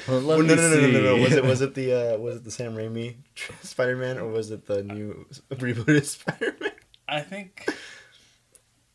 Well, 0.09 0.27
Well, 0.27 0.43
no, 0.43 0.55
no, 0.55 0.69
no, 0.69 0.81
no, 0.81 0.91
no, 0.91 1.01
no. 1.17 1.23
Was 1.23 1.33
it 1.35 1.45
was 1.45 1.61
it 1.61 1.75
the 1.75 2.15
uh, 2.15 2.19
was 2.19 2.37
it 2.37 2.45
the 2.45 2.51
Sam 2.51 2.75
Raimi 2.75 3.17
Spider 3.63 3.97
Man 3.97 4.19
or 4.19 4.29
was 4.29 4.51
it 4.51 4.67
the 4.67 4.83
new 4.83 5.27
rebooted 5.51 6.05
Spider 6.05 6.57
Man? 6.61 6.71
I 7.09 7.21
think, 7.21 7.67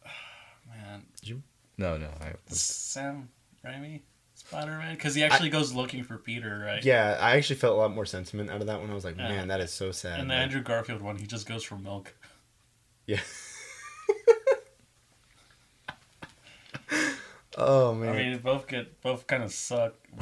man, 0.70 1.04
You? 1.24 1.42
No, 1.78 1.98
no. 1.98 2.08
I, 2.22 2.34
Sam 2.48 3.30
Raimi 3.66 4.02
Spider 4.36 4.78
Man, 4.78 4.94
because 4.96 5.16
he 5.16 5.24
actually 5.24 5.50
goes 5.50 5.74
looking 5.74 6.04
for 6.04 6.18
Peter, 6.18 6.62
right? 6.66 6.84
Yeah, 6.84 7.18
I 7.20 7.38
actually 7.38 7.56
felt 7.56 7.74
a 7.76 7.78
lot 7.80 7.94
more 7.96 8.06
sentiment 8.06 8.52
out 8.52 8.62
of 8.62 8.68
that 8.68 8.80
one. 8.80 8.92
I 8.92 8.94
was 8.94 9.04
like, 9.06 9.18
Yeah. 9.18 9.30
man, 9.30 9.48
that 9.48 9.60
is 9.62 9.72
so 9.72 9.92
sad. 9.92 10.20
And 10.20 10.30
the 10.30 10.36
Like, 10.36 10.44
Andrew 10.44 10.62
Garfield 10.62 11.02
one, 11.02 11.16
he 11.18 11.26
just 11.26 11.48
goes 11.48 11.64
for 11.64 11.78
milk. 11.78 12.14
yeah. 13.08 13.20
oh 17.58 17.94
man. 17.94 18.10
I 18.10 18.18
mean, 18.18 18.38
both 18.40 18.68
get 18.68 19.02
both 19.02 19.26
kind 19.28 19.42
of 19.44 19.52
suck, 19.52 19.94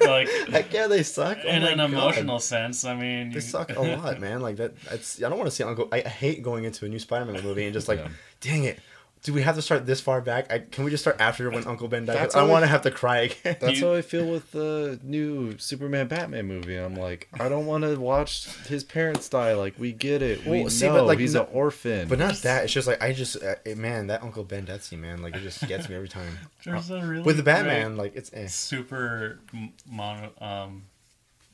like 0.00 0.28
Heck 0.48 0.72
yeah, 0.72 0.86
they 0.86 1.02
suck. 1.02 1.38
Oh 1.44 1.48
in 1.48 1.62
an 1.64 1.78
God. 1.78 1.90
emotional 1.90 2.38
sense. 2.38 2.84
I 2.84 2.94
mean, 2.94 3.30
They 3.30 3.36
you- 3.36 3.40
suck 3.40 3.74
a 3.76 3.80
lot, 3.82 4.20
man. 4.20 4.40
Like 4.40 4.56
that. 4.56 4.78
That's. 4.84 5.22
I 5.22 5.28
don't 5.28 5.38
want 5.38 5.50
to 5.50 5.54
see 5.56 5.64
Uncle. 5.64 5.88
I 5.92 6.00
hate 6.00 6.42
going 6.42 6.64
into 6.64 6.84
a 6.84 6.88
new 6.88 6.98
Spider-Man 6.98 7.42
movie 7.42 7.64
and 7.64 7.72
just 7.74 7.88
like, 7.88 7.98
Yeah. 7.98 8.08
dang 8.40 8.64
it. 8.64 8.78
Do 9.22 9.32
we 9.32 9.42
have 9.42 9.54
to 9.54 9.62
start 9.62 9.86
this 9.86 10.00
far 10.00 10.20
back? 10.20 10.52
I, 10.52 10.58
can 10.58 10.82
we 10.82 10.90
just 10.90 11.04
start 11.04 11.16
after 11.20 11.48
when 11.48 11.64
Uncle 11.64 11.86
Ben 11.86 12.04
died? 12.04 12.14
'Cause 12.14 12.22
That's 12.22 12.34
I 12.34 12.42
want 12.42 12.64
to 12.64 12.66
have 12.66 12.82
to 12.82 12.90
cry 12.90 13.18
again. 13.20 13.56
That's 13.60 13.78
You- 13.78 13.86
how 13.86 13.94
I 13.94 14.02
feel 14.02 14.26
with 14.26 14.50
the 14.50 14.98
new 15.04 15.56
Superman 15.58 16.08
Batman 16.08 16.46
movie. 16.46 16.74
I'm 16.76 16.96
like, 16.96 17.28
I 17.38 17.48
don't 17.48 17.66
want 17.66 17.84
to 17.84 17.94
watch 18.00 18.46
his 18.66 18.82
parents 18.82 19.28
die. 19.28 19.54
Like, 19.54 19.78
we 19.78 19.92
get 19.92 20.22
it. 20.22 20.44
we 20.44 20.62
Well, 20.62 20.70
see, 20.70 20.86
know 20.86 20.94
but, 20.94 21.04
like, 21.06 21.20
he's 21.20 21.34
no- 21.34 21.42
an 21.42 21.48
orphan. 21.52 22.08
But 22.08 22.18
not 22.18 22.34
that. 22.42 22.64
It's 22.64 22.72
just 22.72 22.88
like 22.88 23.00
I 23.00 23.12
just 23.12 23.36
uh, 23.40 23.54
man 23.76 24.08
that 24.08 24.24
Uncle 24.24 24.42
Ben 24.42 24.64
death 24.64 24.82
scene 24.82 25.00
man 25.02 25.22
like 25.22 25.36
it 25.36 25.42
just 25.42 25.66
gets 25.68 25.88
me 25.88 25.94
every 25.94 26.08
time. 26.08 26.38
there's 26.64 26.90
a 26.90 27.00
really 27.06 27.22
With 27.22 27.36
the 27.36 27.42
great 27.44 27.54
Batman 27.62 27.96
like 27.96 28.16
it's 28.16 28.30
eh. 28.34 28.48
super 28.48 29.38
m- 29.54 29.72
mono, 29.88 30.32
um 30.40 30.82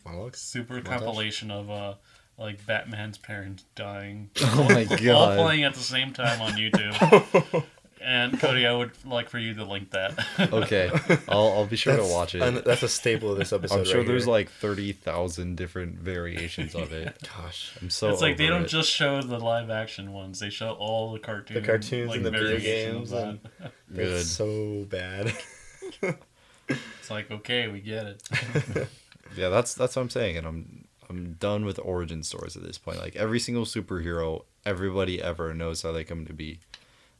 monologues. 0.06 0.40
super 0.40 0.80
Montage? 0.80 0.84
compilation 0.86 1.50
of 1.50 1.70
uh 1.70 1.94
like 2.38 2.64
Batman's 2.66 3.18
parents 3.18 3.64
dying. 3.74 4.30
oh 4.42 4.68
my 4.68 4.84
god! 4.84 5.08
all 5.08 5.44
playing 5.44 5.64
at 5.64 5.74
the 5.74 5.80
same 5.80 6.12
time 6.12 6.40
on 6.40 6.52
YouTube. 6.52 7.64
and 8.00 8.38
Cody, 8.38 8.64
I 8.66 8.72
would 8.72 8.92
like 9.04 9.28
for 9.28 9.38
you 9.38 9.54
to 9.54 9.64
link 9.64 9.90
that. 9.90 10.18
Okay, 10.52 10.90
I'll 11.28 11.48
I'll 11.48 11.66
be 11.66 11.76
sure 11.76 11.96
That's, 11.96 12.08
to 12.08 12.14
watch 12.14 12.34
it. 12.34 12.42
and 12.42 12.58
that's 12.58 12.82
a 12.84 12.88
staple 12.88 13.32
of 13.32 13.38
this 13.38 13.52
episode. 13.52 13.80
I'm 13.80 13.84
sure 13.84 13.98
right 13.98 14.06
there's 14.06 14.24
here. 14.24 14.32
like 14.32 14.50
thirty 14.50 14.92
thousand 14.92 15.56
different 15.56 15.98
variations 15.98 16.74
of 16.74 16.92
it. 16.92 17.16
gosh. 17.36 17.76
I'm 17.82 17.90
so. 17.90 18.08
it's 18.10 18.22
like 18.22 18.36
they 18.36 18.46
don't 18.46 18.64
it. 18.64 18.68
just 18.68 18.90
show 18.90 19.20
the 19.20 19.38
live 19.38 19.68
action 19.68 20.12
ones; 20.12 20.38
they 20.38 20.50
show 20.50 20.72
all 20.72 21.12
the 21.12 21.18
cartoons, 21.18 21.60
the 21.60 21.66
cartoons 21.66 22.08
like, 22.10 22.16
and 22.18 22.26
the 22.26 22.30
video 22.30 22.58
games 22.58 23.12
and- 23.12 23.40
Good. 23.92 24.20
It's 24.20 24.30
so 24.30 24.84
bad. 24.88 25.34
It's 26.68 27.10
like 27.10 27.30
okay, 27.30 27.66
we 27.68 27.80
get 27.80 28.06
it. 28.06 28.88
Yeah, 29.36 29.48
that's 29.48 29.74
that's 29.74 29.96
what 29.96 30.02
I'm 30.02 30.10
saying, 30.10 30.36
and 30.36 30.46
I'm 30.46 30.77
I'm 31.08 31.34
done 31.34 31.64
with 31.64 31.78
origin 31.82 32.22
stories 32.22 32.56
at 32.56 32.62
this 32.62 32.78
point. 32.78 32.98
Like 32.98 33.16
every 33.16 33.40
single 33.40 33.64
superhero, 33.64 34.44
everybody 34.64 35.22
ever 35.22 35.54
knows 35.54 35.82
how 35.82 35.92
they 35.92 36.04
come 36.04 36.26
to 36.26 36.32
be. 36.32 36.60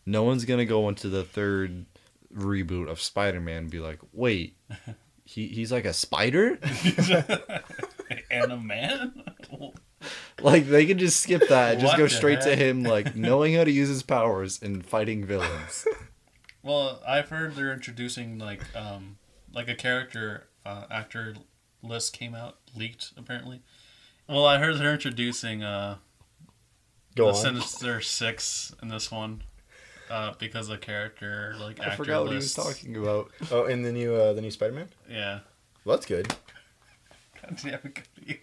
No 0.05 0.23
one's 0.23 0.45
gonna 0.45 0.65
go 0.65 0.89
into 0.89 1.09
the 1.09 1.25
third 1.25 1.87
reboot 2.35 2.89
of 2.89 3.01
Spider-Man 3.01 3.57
and 3.65 3.71
be 3.71 3.81
like, 3.81 4.01
wait, 4.13 4.57
he 5.25 5.49
he's 5.49 5.73
like 5.73 5.85
a 5.85 5.93
spider. 5.93 6.59
and 8.31 8.53
a 8.53 8.57
man. 8.57 9.23
Like 10.41 10.69
they 10.69 10.87
can 10.87 10.99
just 10.99 11.21
skip 11.21 11.49
that, 11.49 11.73
and 11.73 11.81
just 11.81 11.95
What 11.95 11.99
go 11.99 12.07
straight 12.07 12.43
to 12.43 12.55
him 12.55 12.85
like 12.85 13.17
knowing 13.17 13.55
how 13.55 13.65
to 13.65 13.71
use 13.73 13.89
his 13.89 14.05
powers 14.05 14.63
and 14.63 14.87
fighting 14.87 15.25
villains. 15.25 15.85
Well, 16.63 17.03
I've 17.05 17.29
heard 17.31 17.57
they're 17.57 17.73
introducing 17.73 18.39
like 18.39 18.61
um 18.77 19.19
like 19.53 19.69
a 19.69 19.75
character 19.75 20.47
uh, 20.65 20.85
actor 20.91 21.35
list 21.83 22.13
came 22.13 22.37
out 22.37 22.59
leaked 22.77 23.13
apparently. 23.17 23.63
Well, 24.29 24.45
I 24.47 24.59
heard 24.59 24.77
they're 24.79 24.93
introducing 24.93 25.63
uh 25.63 25.97
Go 27.17 27.27
the 27.27 27.31
on. 27.37 27.43
Sinister 27.43 28.01
Six 28.01 28.75
in 28.83 28.89
this 28.89 29.11
one. 29.11 29.43
Uh, 30.11 30.33
because 30.39 30.69
the 30.69 30.79
character 30.79 31.55
like 31.61 31.79
actor 31.81 31.91
I 31.91 31.97
forgot 31.97 32.23
what 32.23 32.31
he 32.31 32.37
was 32.37 32.57
lists- 32.57 32.81
talking 32.81 32.97
about. 32.97 33.31
Oh, 33.51 33.65
in 33.67 33.83
the 33.83 33.93
new 33.93 34.15
uh, 34.15 34.33
the 34.33 34.41
new 34.41 34.51
Spider-Man. 34.51 34.89
Yeah. 35.11 35.41
Well, 35.85 35.97
that's 35.97 36.07
good. 36.07 36.29
God 37.43 37.59
damn 37.63 37.75
it, 37.85 37.95
Cody. 38.17 38.41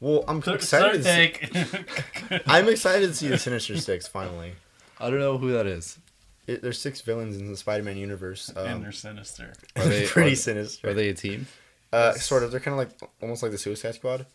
Well, 0.00 0.24
I'm 0.28 0.40
Third, 0.42 0.56
excited. 0.56 1.02
third 1.02 1.34
To 1.34 1.64
see, 1.64 2.28
take. 2.28 2.42
I'm 2.46 2.68
excited 2.68 3.08
to 3.08 3.14
see 3.14 3.28
the 3.28 3.38
Sinister 3.38 3.76
Six 3.78 4.06
finally. 4.06 4.52
I 5.00 5.10
don't 5.10 5.18
know 5.20 5.38
who 5.38 5.50
that 5.52 5.66
is. 5.66 5.98
It, 6.46 6.62
there's 6.62 6.78
six 6.80 7.00
villains 7.00 7.36
in 7.36 7.50
the 7.50 7.56
Spider-Man 7.56 7.96
universe. 7.96 8.48
and 8.50 8.58
Um, 8.74 8.82
they're 8.82 8.92
sinister. 8.92 9.52
Are 9.76 9.84
they 9.84 10.06
pretty 10.08 10.32
are, 10.32 10.36
sinister. 10.36 10.88
Are 10.90 10.94
they 10.94 11.08
a 11.08 11.14
team? 11.14 11.46
uh, 11.92 12.12
sort 12.12 12.42
of. 12.42 12.50
They're 12.50 12.60
kind 12.60 12.72
of 12.74 12.78
like 12.78 13.10
almost 13.22 13.42
like 13.42 13.52
the 13.52 13.58
Suicide 13.58 13.94
Squad. 13.96 14.26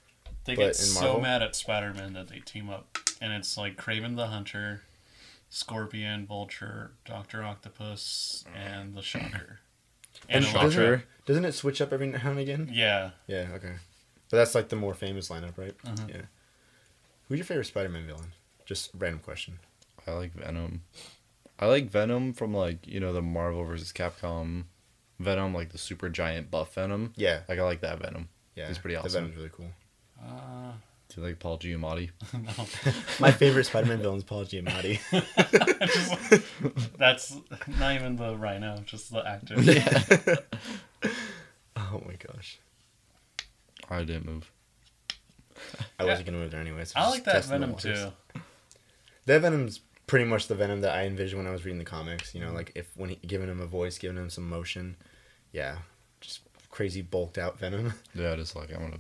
They 0.46 0.56
But 0.56 0.62
get 0.68 0.76
so 0.76 1.02
Marvel? 1.02 1.22
mad 1.22 1.42
at 1.42 1.56
Spider-Man 1.56 2.14
that 2.14 2.28
they 2.28 2.40
team 2.40 2.70
up, 2.70 2.98
and 3.22 3.32
it's 3.34 3.56
like 3.58 3.78
Kraven 3.78 4.16
the 4.18 4.28
Hunter, 4.28 4.82
Scorpion, 5.50 6.26
Vulture, 6.26 6.92
Doctor 7.06 7.44
Octopus, 7.44 8.44
and 8.56 8.96
the 8.96 9.02
Shocker. 9.02 9.60
And 10.30 10.46
Electro. 10.46 10.62
doesn't 10.62 10.72
Shocker. 10.84 11.04
doesn't 11.26 11.46
it 11.46 11.52
switch 11.54 11.82
up 11.82 11.92
every 11.92 12.08
now 12.08 12.20
and 12.24 12.40
again? 12.40 12.70
Yeah, 12.72 13.12
Yeah. 13.28 13.48
Okay. 13.56 13.74
But 14.30 14.38
that's 14.38 14.56
like 14.56 14.70
the 14.70 14.76
more 14.78 14.94
famous 14.94 15.28
lineup, 15.30 15.58
right? 15.58 15.78
Mhm. 15.84 16.10
Yeah. 16.10 16.22
Who's 17.28 17.40
your 17.40 17.46
favorite 17.46 17.66
Spider-Man 17.66 18.06
villain? 18.08 18.32
Just 18.66 18.92
random 18.98 19.20
question. 19.20 19.60
I 20.08 20.12
like 20.12 20.32
Venom. 20.34 20.84
I 21.60 21.66
like 21.66 21.90
Venom 21.90 22.32
from 22.34 22.54
like 22.54 22.88
you 22.88 23.00
know 23.02 23.12
the 23.12 23.22
Marvel 23.22 23.64
versus 23.66 23.92
Capcom 23.92 24.64
Venom, 25.20 25.54
like 25.54 25.72
the 25.72 25.78
super 25.78 26.10
giant 26.10 26.50
buff 26.50 26.76
Venom. 26.76 27.12
Yeah. 27.18 27.42
Like 27.50 27.60
I 27.60 27.64
like 27.64 27.82
that 27.82 28.00
Venom. 28.00 28.30
Yeah. 28.56 28.68
He's 28.70 28.78
pretty 28.78 28.96
The 28.96 29.02
awesome. 29.02 29.24
Venom's 29.26 29.36
really 29.36 29.52
cool. 29.54 29.72
Uh, 30.26 30.72
Do 31.10 31.22
you 31.22 31.28
like 31.28 31.40
Paul 31.40 31.58
Giamatti? 31.60 32.10
no. 32.34 32.92
My 33.20 33.32
favorite 33.32 33.66
Spider-Man 33.66 34.00
villain 34.00 34.18
is 34.18 34.24
Paul 34.24 34.46
Giamatti. 34.46 35.00
Just- 35.88 36.98
that's 36.98 37.36
not 37.80 37.96
even 37.96 38.16
the 38.16 38.36
Rhino, 38.36 38.78
just 38.86 39.12
the 39.12 39.26
actor. 39.28 39.56
Yeah. 39.62 40.04
oh 41.78 42.02
my 42.06 42.16
gosh. 42.28 42.60
I 43.90 44.04
didn't 44.04 44.26
move. 44.26 44.52
I 46.00 46.06
wasn't 46.06 46.26
gonna 46.28 46.40
move 46.40 46.52
there 46.52 46.62
anyway. 46.62 46.86
so 46.86 46.94
I 47.00 47.10
like 47.10 47.24
that 47.26 47.34
testing 47.34 47.60
the 47.60 47.68
Venom 47.68 47.80
too. 47.80 48.42
That 49.26 49.42
Venom's 49.42 49.82
pretty 50.08 50.26
much 50.26 50.48
the 50.48 50.56
Venom 50.56 50.82
that 50.82 50.94
I 50.94 51.06
envisioned 51.06 51.40
when 51.40 51.48
I 51.48 51.52
was 51.52 51.64
reading 51.64 51.80
the 51.80 51.86
comics. 51.86 52.34
You 52.34 52.42
know, 52.42 52.52
like 52.52 52.72
if 52.76 52.90
when 52.96 53.12
he, 53.12 53.16
giving 53.28 53.48
him 53.50 53.62
a 53.62 53.66
voice, 53.66 53.98
giving 53.98 54.18
him 54.18 54.30
some 54.30 54.50
motion, 54.50 54.96
yeah, 55.52 55.78
just 56.22 56.42
crazy 56.70 57.02
bulked 57.02 57.38
out 57.38 57.60
Venom. 57.60 57.94
Yeah, 58.16 58.36
just 58.36 58.56
like 58.56 58.74
I'm 58.74 58.80
gonna 58.82 58.98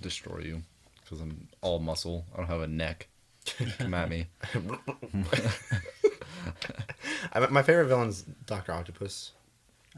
destroy 0.00 0.40
you 0.40 0.62
because 1.02 1.20
I'm 1.20 1.48
all 1.60 1.78
muscle. 1.78 2.24
I 2.34 2.38
don't 2.38 2.46
have 2.46 2.60
a 2.60 2.66
neck. 2.66 3.08
Come 3.78 3.94
at 3.94 4.10
me. 4.10 4.26
I, 7.32 7.46
my 7.50 7.62
favorite 7.62 7.86
villain's 7.86 8.22
Doctor 8.46 8.72
Octopus. 8.72 9.32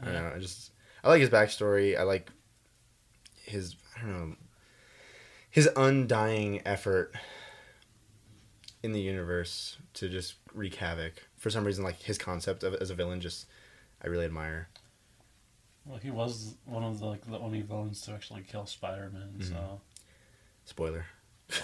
I 0.01 0.05
don't 0.05 0.13
know. 0.13 0.31
I 0.35 0.39
just 0.39 0.71
I 1.03 1.09
like 1.09 1.21
his 1.21 1.29
backstory. 1.29 1.97
I 1.97 2.03
like 2.03 2.29
his 3.43 3.75
I 3.97 4.01
don't 4.01 4.29
know 4.29 4.35
his 5.51 5.69
undying 5.75 6.61
effort 6.65 7.13
in 8.81 8.93
the 8.93 9.01
universe 9.01 9.77
to 9.95 10.09
just 10.09 10.35
wreak 10.53 10.75
havoc. 10.75 11.13
For 11.37 11.49
some 11.49 11.65
reason, 11.65 11.83
like 11.83 12.01
his 12.01 12.17
concept 12.17 12.63
of 12.63 12.73
as 12.75 12.89
a 12.89 12.95
villain, 12.95 13.19
just 13.19 13.45
I 14.03 14.07
really 14.07 14.25
admire. 14.25 14.69
Well, 15.85 15.97
he 15.97 16.09
was 16.09 16.55
one 16.65 16.83
of 16.83 16.99
the 16.99 17.05
like 17.05 17.29
the 17.29 17.37
only 17.37 17.61
villains 17.61 18.01
to 18.01 18.13
actually 18.13 18.43
kill 18.43 18.65
Spider-Man. 18.65 19.33
Mm-hmm. 19.37 19.53
So. 19.53 19.81
Spoiler. 20.65 21.05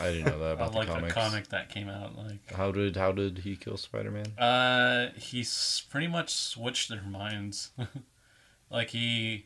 I 0.01 0.12
didn't 0.12 0.25
know 0.25 0.39
that 0.39 0.49
I 0.49 0.51
about 0.51 0.73
like 0.73 0.88
the 0.88 0.99
the 1.07 1.10
comic 1.13 1.47
that 1.49 1.69
came 1.69 1.88
out. 1.89 2.17
Like, 2.17 2.51
How 2.53 2.71
did 2.71 2.97
how 2.97 3.12
did 3.13 3.39
he 3.39 3.55
kill 3.55 3.77
Spider 3.77 4.12
Man? 4.12 4.25
uh, 4.38 5.12
he's 5.17 5.83
pretty 5.89 6.07
much 6.07 6.33
switched 6.33 6.89
their 6.89 7.03
minds. 7.03 7.71
like 8.69 8.89
he 8.89 9.45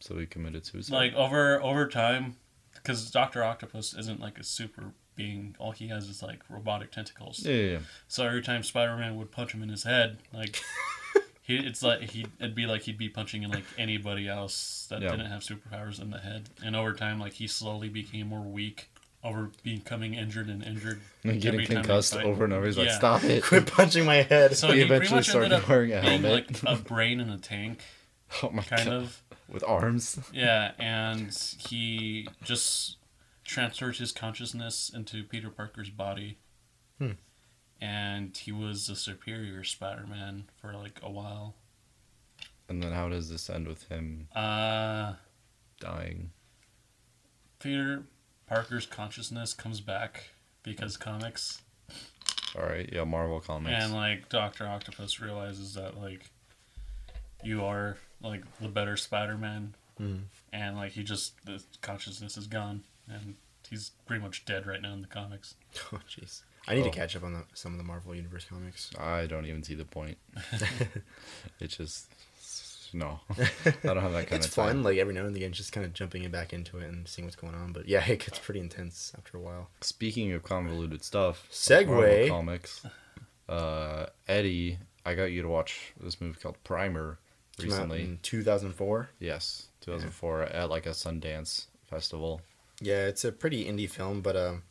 So 0.00 0.18
he 0.18 0.26
committed 0.26 0.66
suicide. 0.66 0.94
like 0.94 1.14
over 1.14 1.62
over 1.62 1.86
time 1.86 2.36
because 2.74 3.10
Doctor 3.10 3.44
Octopus 3.44 3.94
isn't 3.94 4.20
like 4.20 4.38
a 4.38 4.44
super 4.44 4.92
being. 5.14 5.54
All 5.58 5.70
he 5.72 5.88
has 5.88 6.08
is 6.08 6.22
like 6.22 6.40
robotic 6.50 6.90
tentacles. 6.90 7.44
yeah, 7.46 7.54
yeah, 7.54 7.70
yeah. 7.72 7.78
So 8.08 8.26
every 8.26 8.42
time 8.42 8.62
Spider 8.64 8.96
Man 8.96 9.16
would 9.16 9.30
punch 9.30 9.52
him 9.52 9.62
in 9.62 9.68
his 9.68 9.84
head, 9.84 10.18
like 10.32 10.60
he, 11.46 11.56
it's 11.56 11.82
like 11.82 12.02
he, 12.10 12.26
it'd 12.40 12.54
be 12.54 12.66
like 12.66 12.82
he'd 12.82 12.98
be 12.98 13.08
punching 13.08 13.42
in 13.44 13.50
like 13.50 13.64
anybody 13.78 14.28
else 14.28 14.86
that 14.90 15.00
Yeah. 15.00 15.10
didn't 15.10 15.26
have 15.26 15.42
superpowers 15.42 16.00
in 16.00 16.10
the 16.10 16.18
head. 16.18 16.48
And 16.64 16.74
over 16.74 16.92
time, 16.92 17.20
like 17.20 17.34
he 17.34 17.46
slowly 17.46 17.88
became 17.88 18.26
more 18.28 18.40
weak 18.42 18.90
over 19.22 19.50
becoming 19.62 20.14
injured 20.14 20.48
and 20.48 20.62
injured. 20.62 21.00
And 21.24 21.40
getting 21.40 21.60
every 21.60 21.66
time 21.66 21.76
he 21.76 21.82
concussed 21.82 22.16
over 22.16 22.44
and 22.44 22.52
over. 22.52 22.66
He's 22.66 22.76
like, 22.78 22.90
"Stop 22.90 23.24
it!" 23.24 23.42
Quit 23.44 23.66
punching 23.66 24.04
my 24.04 24.22
head. 24.22 24.56
So 24.56 24.68
He 24.72 24.78
he, 24.78 24.80
eventually 24.82 25.16
much 25.18 25.28
ended 25.34 25.50
started 25.50 25.52
up 25.52 25.68
wearing 25.68 25.92
a 25.92 26.00
being 26.00 26.22
helmet. 26.22 26.62
like 26.64 26.78
a 26.80 26.82
brain 26.82 27.20
in 27.20 27.30
a 27.30 27.38
tank, 27.38 27.80
Oh 28.42 28.50
my 28.50 28.62
kind 28.62 28.84
god! 28.84 28.92
of. 28.94 29.22
With 29.48 29.62
arms. 29.64 30.18
Yeah, 30.32 30.72
and 30.80 31.32
he 31.68 32.26
just 32.42 32.96
transferred 33.44 33.96
his 33.98 34.10
consciousness 34.10 34.90
into 34.92 35.22
Peter 35.22 35.50
Parker's 35.50 35.90
body. 35.90 36.38
Hmm. 36.98 37.12
And 37.80 38.36
he 38.36 38.52
was 38.52 38.88
a 38.88 38.96
superior 38.96 39.62
Spider-Man 39.64 40.44
for 40.60 40.72
like 40.72 40.98
a 41.02 41.10
while. 41.10 41.54
And 42.68 42.82
then 42.82 42.92
how 42.92 43.08
does 43.08 43.28
this 43.30 43.48
end 43.50 43.68
with 43.68 43.84
him 43.88 44.28
Uh, 44.34 45.14
dying? 45.78 46.30
Peter 47.58 48.04
Parker's 48.46 48.86
consciousness 48.86 49.52
comes 49.54 49.80
back 49.80 50.30
because 50.62 50.96
comics, 50.96 51.62
All 52.56 52.62
right, 52.64 52.88
yeah, 52.92 53.04
Marvel 53.04 53.40
comics. 53.40 53.82
and 53.84 53.92
like 53.92 54.28
Doctor 54.28 54.66
Octopus 54.66 55.20
realizes 55.20 55.74
that 55.74 55.96
like 55.98 56.30
you 57.44 57.64
are 57.64 57.98
like 58.20 58.42
the 58.60 58.68
better 58.68 58.96
Spider-Man, 58.96 59.74
Mm. 60.00 60.24
and 60.52 60.76
like 60.76 60.92
he 60.92 61.02
just 61.02 61.32
the 61.46 61.62
consciousness 61.80 62.36
is 62.36 62.46
gone, 62.46 62.84
and 63.08 63.36
he's 63.70 63.90
pretty 64.06 64.22
much 64.22 64.44
dead 64.44 64.66
right 64.66 64.82
now 64.82 64.92
in 64.92 65.00
the 65.02 65.06
comics. 65.08 65.54
Oh, 65.92 66.00
jeez. 66.08 66.42
I 66.68 66.74
need 66.74 66.82
Oh. 66.82 66.84
to 66.84 66.90
catch 66.90 67.14
up 67.16 67.22
on 67.22 67.32
the, 67.34 67.44
some 67.54 67.72
of 67.72 67.78
the 67.78 67.84
Marvel 67.84 68.14
Universe 68.14 68.44
comics. 68.44 68.90
I 68.98 69.26
don't 69.26 69.46
even 69.46 69.62
see 69.62 69.74
the 69.74 69.84
point. 69.84 70.18
it's 71.60 71.76
just 71.76 72.06
no. 72.92 73.20
I 73.30 73.72
don't 73.82 73.98
have 73.98 74.12
that 74.12 74.28
kind 74.28 74.32
it's 74.32 74.32
of. 74.32 74.44
It's 74.46 74.54
fun, 74.54 74.82
like 74.82 74.98
every 74.98 75.14
now 75.14 75.26
and 75.26 75.36
again, 75.36 75.52
just 75.52 75.72
kind 75.72 75.84
of 75.84 75.92
jumping 75.92 76.28
back 76.30 76.52
into 76.52 76.78
it 76.78 76.88
and 76.88 77.06
seeing 77.06 77.26
what's 77.26 77.36
going 77.36 77.54
on. 77.54 77.72
But 77.72 77.88
yeah, 77.88 78.04
it 78.08 78.20
gets 78.20 78.38
pretty 78.38 78.60
intense 78.60 79.12
after 79.16 79.36
a 79.36 79.40
while. 79.40 79.68
Speaking 79.80 80.32
of 80.32 80.42
convoluted 80.42 81.04
stuff, 81.04 81.46
Segue. 81.50 81.86
Marvel 81.88 82.28
comics. 82.28 82.84
Uh, 83.48 84.06
Eddie, 84.26 84.78
I 85.04 85.14
got 85.14 85.24
you 85.26 85.42
to 85.42 85.48
watch 85.48 85.92
this 86.00 86.20
movie 86.20 86.38
called 86.40 86.56
Primer 86.64 87.18
recently. 87.60 88.02
in 88.02 88.18
2004. 88.22 89.10
Yes, 89.20 89.68
2004 89.82 90.42
at 90.44 90.68
like 90.70 90.86
a 90.86 90.90
Sundance 90.90 91.66
festival. 91.88 92.40
Yeah, 92.80 93.06
it's 93.06 93.24
a 93.24 93.32
pretty 93.32 93.64
indie 93.64 93.88
film, 93.88 94.20
but 94.20 94.36
um, 94.36 94.62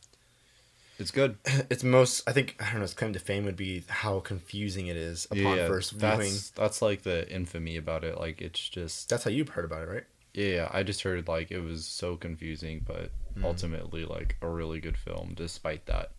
It's 0.97 1.11
good. 1.11 1.37
it's 1.69 1.83
most 1.83 2.23
I 2.27 2.31
think 2.31 2.55
I 2.59 2.65
don't 2.71 2.79
know. 2.79 2.83
Its 2.83 2.93
claim 2.93 3.13
to 3.13 3.19
fame 3.19 3.45
would 3.45 3.55
be 3.57 3.83
how 3.87 4.19
confusing 4.19 4.87
it 4.87 4.97
is 4.97 5.25
upon 5.25 5.57
yeah, 5.57 5.67
first 5.67 5.91
viewing. 5.91 6.19
that's 6.19 6.49
that's 6.51 6.81
like 6.81 7.03
the 7.03 7.29
infamy 7.29 7.77
about 7.77 8.03
it. 8.03 8.17
Like 8.19 8.41
it's 8.41 8.59
just 8.69 9.09
That's 9.09 9.23
how 9.23 9.29
you've 9.31 9.49
heard 9.49 9.65
about 9.65 9.83
it, 9.83 9.89
right? 9.89 10.03
yeah. 10.33 10.69
I 10.71 10.83
just 10.83 11.01
heard 11.03 11.27
like 11.27 11.51
it 11.51 11.61
was 11.61 11.85
so 11.85 12.15
confusing, 12.15 12.83
but 12.85 13.11
Mm. 13.37 13.43
ultimately 13.43 14.05
like 14.05 14.37
a 14.41 14.47
really 14.47 14.79
good 14.79 14.97
film 14.97 15.33
despite 15.35 15.87
that. 15.87 16.11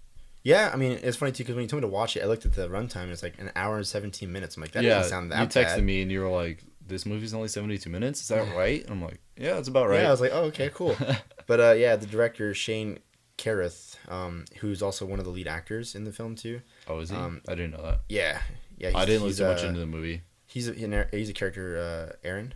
Yeah, 0.42 0.70
I 0.70 0.76
mean 0.76 0.98
it's 1.02 1.16
funny 1.16 1.32
too 1.32 1.44
because 1.44 1.54
when 1.54 1.62
you 1.62 1.68
told 1.68 1.82
me 1.82 1.88
to 1.88 1.92
watch 1.92 2.14
it, 2.14 2.22
I 2.22 2.26
looked 2.26 2.44
at 2.44 2.52
the 2.52 2.68
runtime. 2.68 3.08
It's 3.08 3.22
like 3.22 3.40
an 3.40 3.50
hour 3.56 3.76
and 3.78 3.86
17 3.86 4.30
minutes. 4.30 4.56
I'm 4.56 4.60
like, 4.60 4.72
that 4.72 4.82
yeah, 4.84 4.96
doesn't 4.96 5.10
sound 5.10 5.32
that 5.32 5.40
you 5.40 5.46
texted 5.62 5.76
bad. 5.76 5.84
me 5.84 6.02
and 6.02 6.12
you 6.12 6.20
were 6.20 6.28
like, 6.28 6.62
"This 6.86 7.06
movie's 7.06 7.32
only 7.32 7.48
72 7.48 7.88
minutes. 7.88 8.20
Is 8.20 8.28
that 8.28 8.54
right?" 8.54 8.82
And 8.82 8.90
I'm 8.90 9.02
like, 9.02 9.18
"Yeah, 9.38 9.54
that's 9.54 9.68
about 9.68 9.88
right." 9.88 10.02
Yeah, 10.02 10.08
I 10.08 10.10
was 10.10 10.20
like, 10.20 10.32
oh, 10.34 10.42
okay, 10.52 10.70
cool. 10.74 10.94
but 11.46 11.58
uh, 11.58 11.72
yeah, 11.72 11.96
the 11.96 12.04
director 12.04 12.52
Shane 12.52 12.98
Carruth, 13.38 13.96
um, 14.08 14.44
who's 14.60 14.82
also 14.82 15.04
one 15.04 15.18
of 15.18 15.24
the 15.24 15.30
lead 15.30 15.46
actors 15.48 15.94
in 15.94 16.04
the 16.04 16.12
film 16.12 16.34
too. 16.34 16.60
oh, 16.88 17.00
is 17.00 17.10
he? 17.10 17.16
um, 17.16 17.40
I 17.48 17.54
didn't 17.54 17.72
know 17.72 17.82
that. 17.82 18.00
Yeah, 18.08 18.40
yeah. 18.78 18.92
I 18.94 19.04
didn't 19.04 19.26
look 19.26 19.36
too 19.36 19.46
much 19.46 19.62
uh, 19.64 19.68
into 19.68 19.80
the 19.80 19.86
movie. 19.86 20.22
He's 20.46 20.68
a, 20.68 21.06
he's 21.10 21.28
a 21.28 21.32
character, 21.32 21.76
uh, 21.78 22.16
Aaron. 22.26 22.54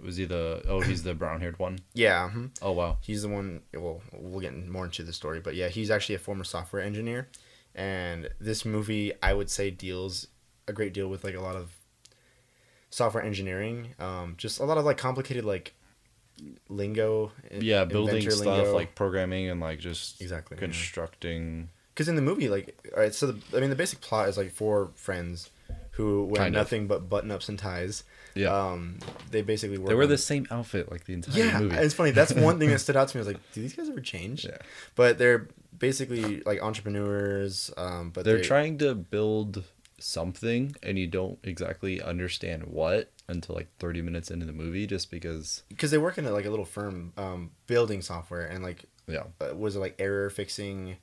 Was 0.00 0.16
he 0.16 0.24
the? 0.24 0.62
Oh, 0.68 0.80
he's 0.80 1.02
the 1.02 1.14
brown-haired 1.14 1.58
one. 1.58 1.78
Yeah, 1.94 2.28
mhm. 2.34 2.50
Oh 2.62 2.72
wow. 2.72 2.98
he's 3.00 3.22
the 3.22 3.28
one. 3.28 3.62
Well, 3.72 4.02
we'll 4.12 4.40
get 4.40 4.54
more 4.68 4.84
into 4.86 5.02
the 5.02 5.12
story, 5.12 5.40
but 5.40 5.54
yeah, 5.54 5.68
he's 5.68 5.90
actually 5.90 6.16
a 6.16 6.18
former 6.18 6.44
software 6.44 6.82
engineer, 6.82 7.28
and 7.74 8.28
this 8.40 8.64
movie 8.64 9.12
I 9.22 9.32
would 9.34 9.50
say 9.50 9.70
deals 9.70 10.26
a 10.66 10.72
great 10.72 10.92
deal 10.94 11.08
with 11.08 11.22
like 11.24 11.34
a 11.34 11.40
lot 11.40 11.56
of 11.56 11.70
software 12.90 13.22
engineering, 13.22 13.94
um, 13.98 14.34
just 14.36 14.58
a 14.60 14.64
lot 14.64 14.78
of 14.78 14.84
like 14.84 14.96
complicated 14.98 15.44
like 15.44 15.74
lingo. 16.68 17.32
Yeah, 17.52 17.84
building 17.84 18.20
stuff 18.30 18.44
lingo. 18.46 18.74
like 18.74 18.94
programming 18.94 19.48
and 19.48 19.60
like 19.60 19.78
just 19.78 20.20
Exactly, 20.20 20.56
constructing. 20.56 21.68
Because 21.92 22.08
in 22.08 22.16
the 22.16 22.22
movie, 22.22 22.48
like, 22.48 22.76
all 22.96 23.00
right, 23.02 23.14
so 23.14 23.28
the, 23.28 23.56
I 23.56 23.60
mean, 23.60 23.70
the 23.70 23.76
basic 23.76 24.00
plot 24.00 24.28
is 24.28 24.36
like 24.36 24.50
four 24.50 24.90
friends 24.96 25.50
who 25.92 26.24
wear 26.24 26.42
Kind 26.42 26.56
of. 26.56 26.60
nothing 26.60 26.88
but 26.88 27.08
button 27.08 27.30
ups 27.30 27.48
and 27.48 27.56
ties. 27.58 28.02
Yeah, 28.34 28.48
Um, 28.52 28.98
they 29.30 29.42
basically 29.42 29.76
they 29.76 29.94
wear 29.94 30.08
the 30.08 30.18
same 30.18 30.44
outfit 30.50 30.90
like 30.90 31.04
the 31.04 31.12
entire 31.12 31.38
Yeah, 31.44 31.60
movie. 31.60 31.76
it's 31.76 31.94
funny. 31.94 32.10
That's 32.10 32.32
one 32.34 32.58
thing 32.58 32.70
that 32.70 32.80
stood 32.86 32.96
out 32.96 33.06
to 33.08 33.16
me. 33.16 33.20
I 33.20 33.22
was 33.24 33.32
like, 33.32 33.52
do 33.52 33.60
these 33.62 33.74
guys 33.74 33.88
ever 33.88 34.00
change? 34.00 34.44
Yeah. 34.44 34.56
But 34.96 35.18
they're 35.18 35.46
basically 35.78 36.40
like 36.40 36.60
entrepreneurs. 36.60 37.70
Um, 37.76 38.10
but 38.10 38.24
They're 38.24 38.38
they- 38.38 38.42
trying 38.42 38.78
to 38.78 38.96
build 38.96 39.62
something, 40.04 40.76
and 40.82 40.98
you 40.98 41.06
don't 41.06 41.38
exactly 41.42 42.00
understand 42.00 42.64
what 42.64 43.10
until 43.28 43.54
like 43.54 43.68
30 43.78 44.02
minutes 44.02 44.30
into 44.30 44.44
the 44.46 44.52
movie, 44.52 44.86
just 44.86 45.10
because. 45.10 45.62
because 45.68 45.90
they 45.90 45.98
work 45.98 46.18
in 46.18 46.26
a, 46.26 46.30
like 46.30 46.44
a 46.44 46.50
little 46.50 46.64
firm 46.64 47.12
um, 47.16 47.50
building 47.66 48.02
software 48.02 48.44
and 48.46 48.62
like 48.62 48.84
Yeah. 49.06 49.24
uh, 49.40 49.54
was 49.56 49.76
it 49.76 49.80
like 49.80 49.94
error 49.98 50.28
fixing 50.30 50.96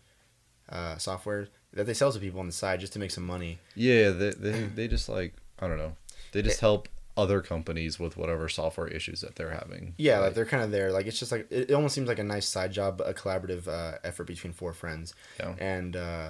uh, 0.70 0.98
software 0.98 1.48
that 1.74 1.86
they 1.86 1.94
sell 1.94 2.12
to 2.12 2.20
people 2.20 2.40
on 2.40 2.46
the 2.46 2.52
side 2.52 2.80
just 2.80 2.94
to 2.94 3.00
make 3.00 3.12
some 3.12 3.26
money. 3.26 3.58
Yeah, 3.76 4.10
they 4.12 4.32
they, 4.32 4.64
they 4.76 4.88
just 4.88 5.10
like 5.10 5.34
I 5.60 5.68
don't 5.68 5.78
know. 5.78 5.96
They 6.32 6.42
just 6.42 6.60
help 6.62 6.88
other 7.18 7.42
companies 7.42 8.00
with 8.00 8.16
whatever 8.16 8.48
software 8.48 8.88
issues 8.88 9.20
that 9.22 9.36
they're 9.36 9.52
having. 9.52 9.94
Yeah, 9.98 10.20
like 10.20 10.34
they're 10.34 10.46
kind 10.46 10.64
of 10.64 10.72
there. 10.72 10.92
Like 10.92 11.08
it's 11.08 11.20
just 11.20 11.32
like 11.32 11.48
it, 11.52 11.70
it 11.70 11.74
almost 11.74 11.94
seems 11.96 12.08
like 12.08 12.20
a 12.20 12.24
nice 12.24 12.48
side 12.48 12.72
job, 12.72 12.98
but 12.98 13.10
a 13.10 13.14
collaborative 13.14 13.68
uh, 13.68 13.98
effort 14.04 14.26
between 14.26 14.54
four 14.54 14.74
friends. 14.74 15.14
Yeah. 15.40 15.56
And 15.60 15.96
uh, 15.96 16.30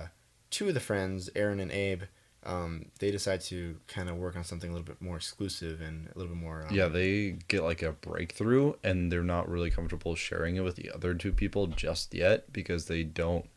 two 0.50 0.68
of 0.70 0.74
the 0.74 0.80
friends, 0.80 1.30
Aaron 1.36 1.60
and 1.60 1.72
Abe, 1.72 2.04
um, 2.44 2.86
they 3.00 3.12
decide 3.12 3.42
to 3.42 3.78
kind 3.88 4.10
of 4.10 4.16
work 4.18 4.36
on 4.36 4.44
something 4.44 4.70
a 4.70 4.74
little 4.74 4.86
bit 4.86 5.02
more 5.02 5.16
exclusive 5.16 5.82
and 5.82 6.08
a 6.14 6.18
little 6.18 6.34
bit 6.34 6.42
more. 6.42 6.66
Um, 6.68 6.76
Yeah, 6.76 6.88
they 6.88 7.38
get 7.48 7.64
like 7.64 7.82
a 7.82 7.92
breakthrough 7.92 8.74
and 8.84 9.12
they're 9.12 9.24
not 9.24 9.48
really 9.50 9.70
comfortable 9.70 10.16
sharing 10.16 10.56
it 10.56 10.62
with 10.62 10.76
the 10.76 10.92
other 10.92 11.14
two 11.14 11.32
people 11.32 11.68
just 11.68 12.14
yet 12.14 12.52
because 12.52 12.86
they 12.86 13.04
don't 13.04 13.48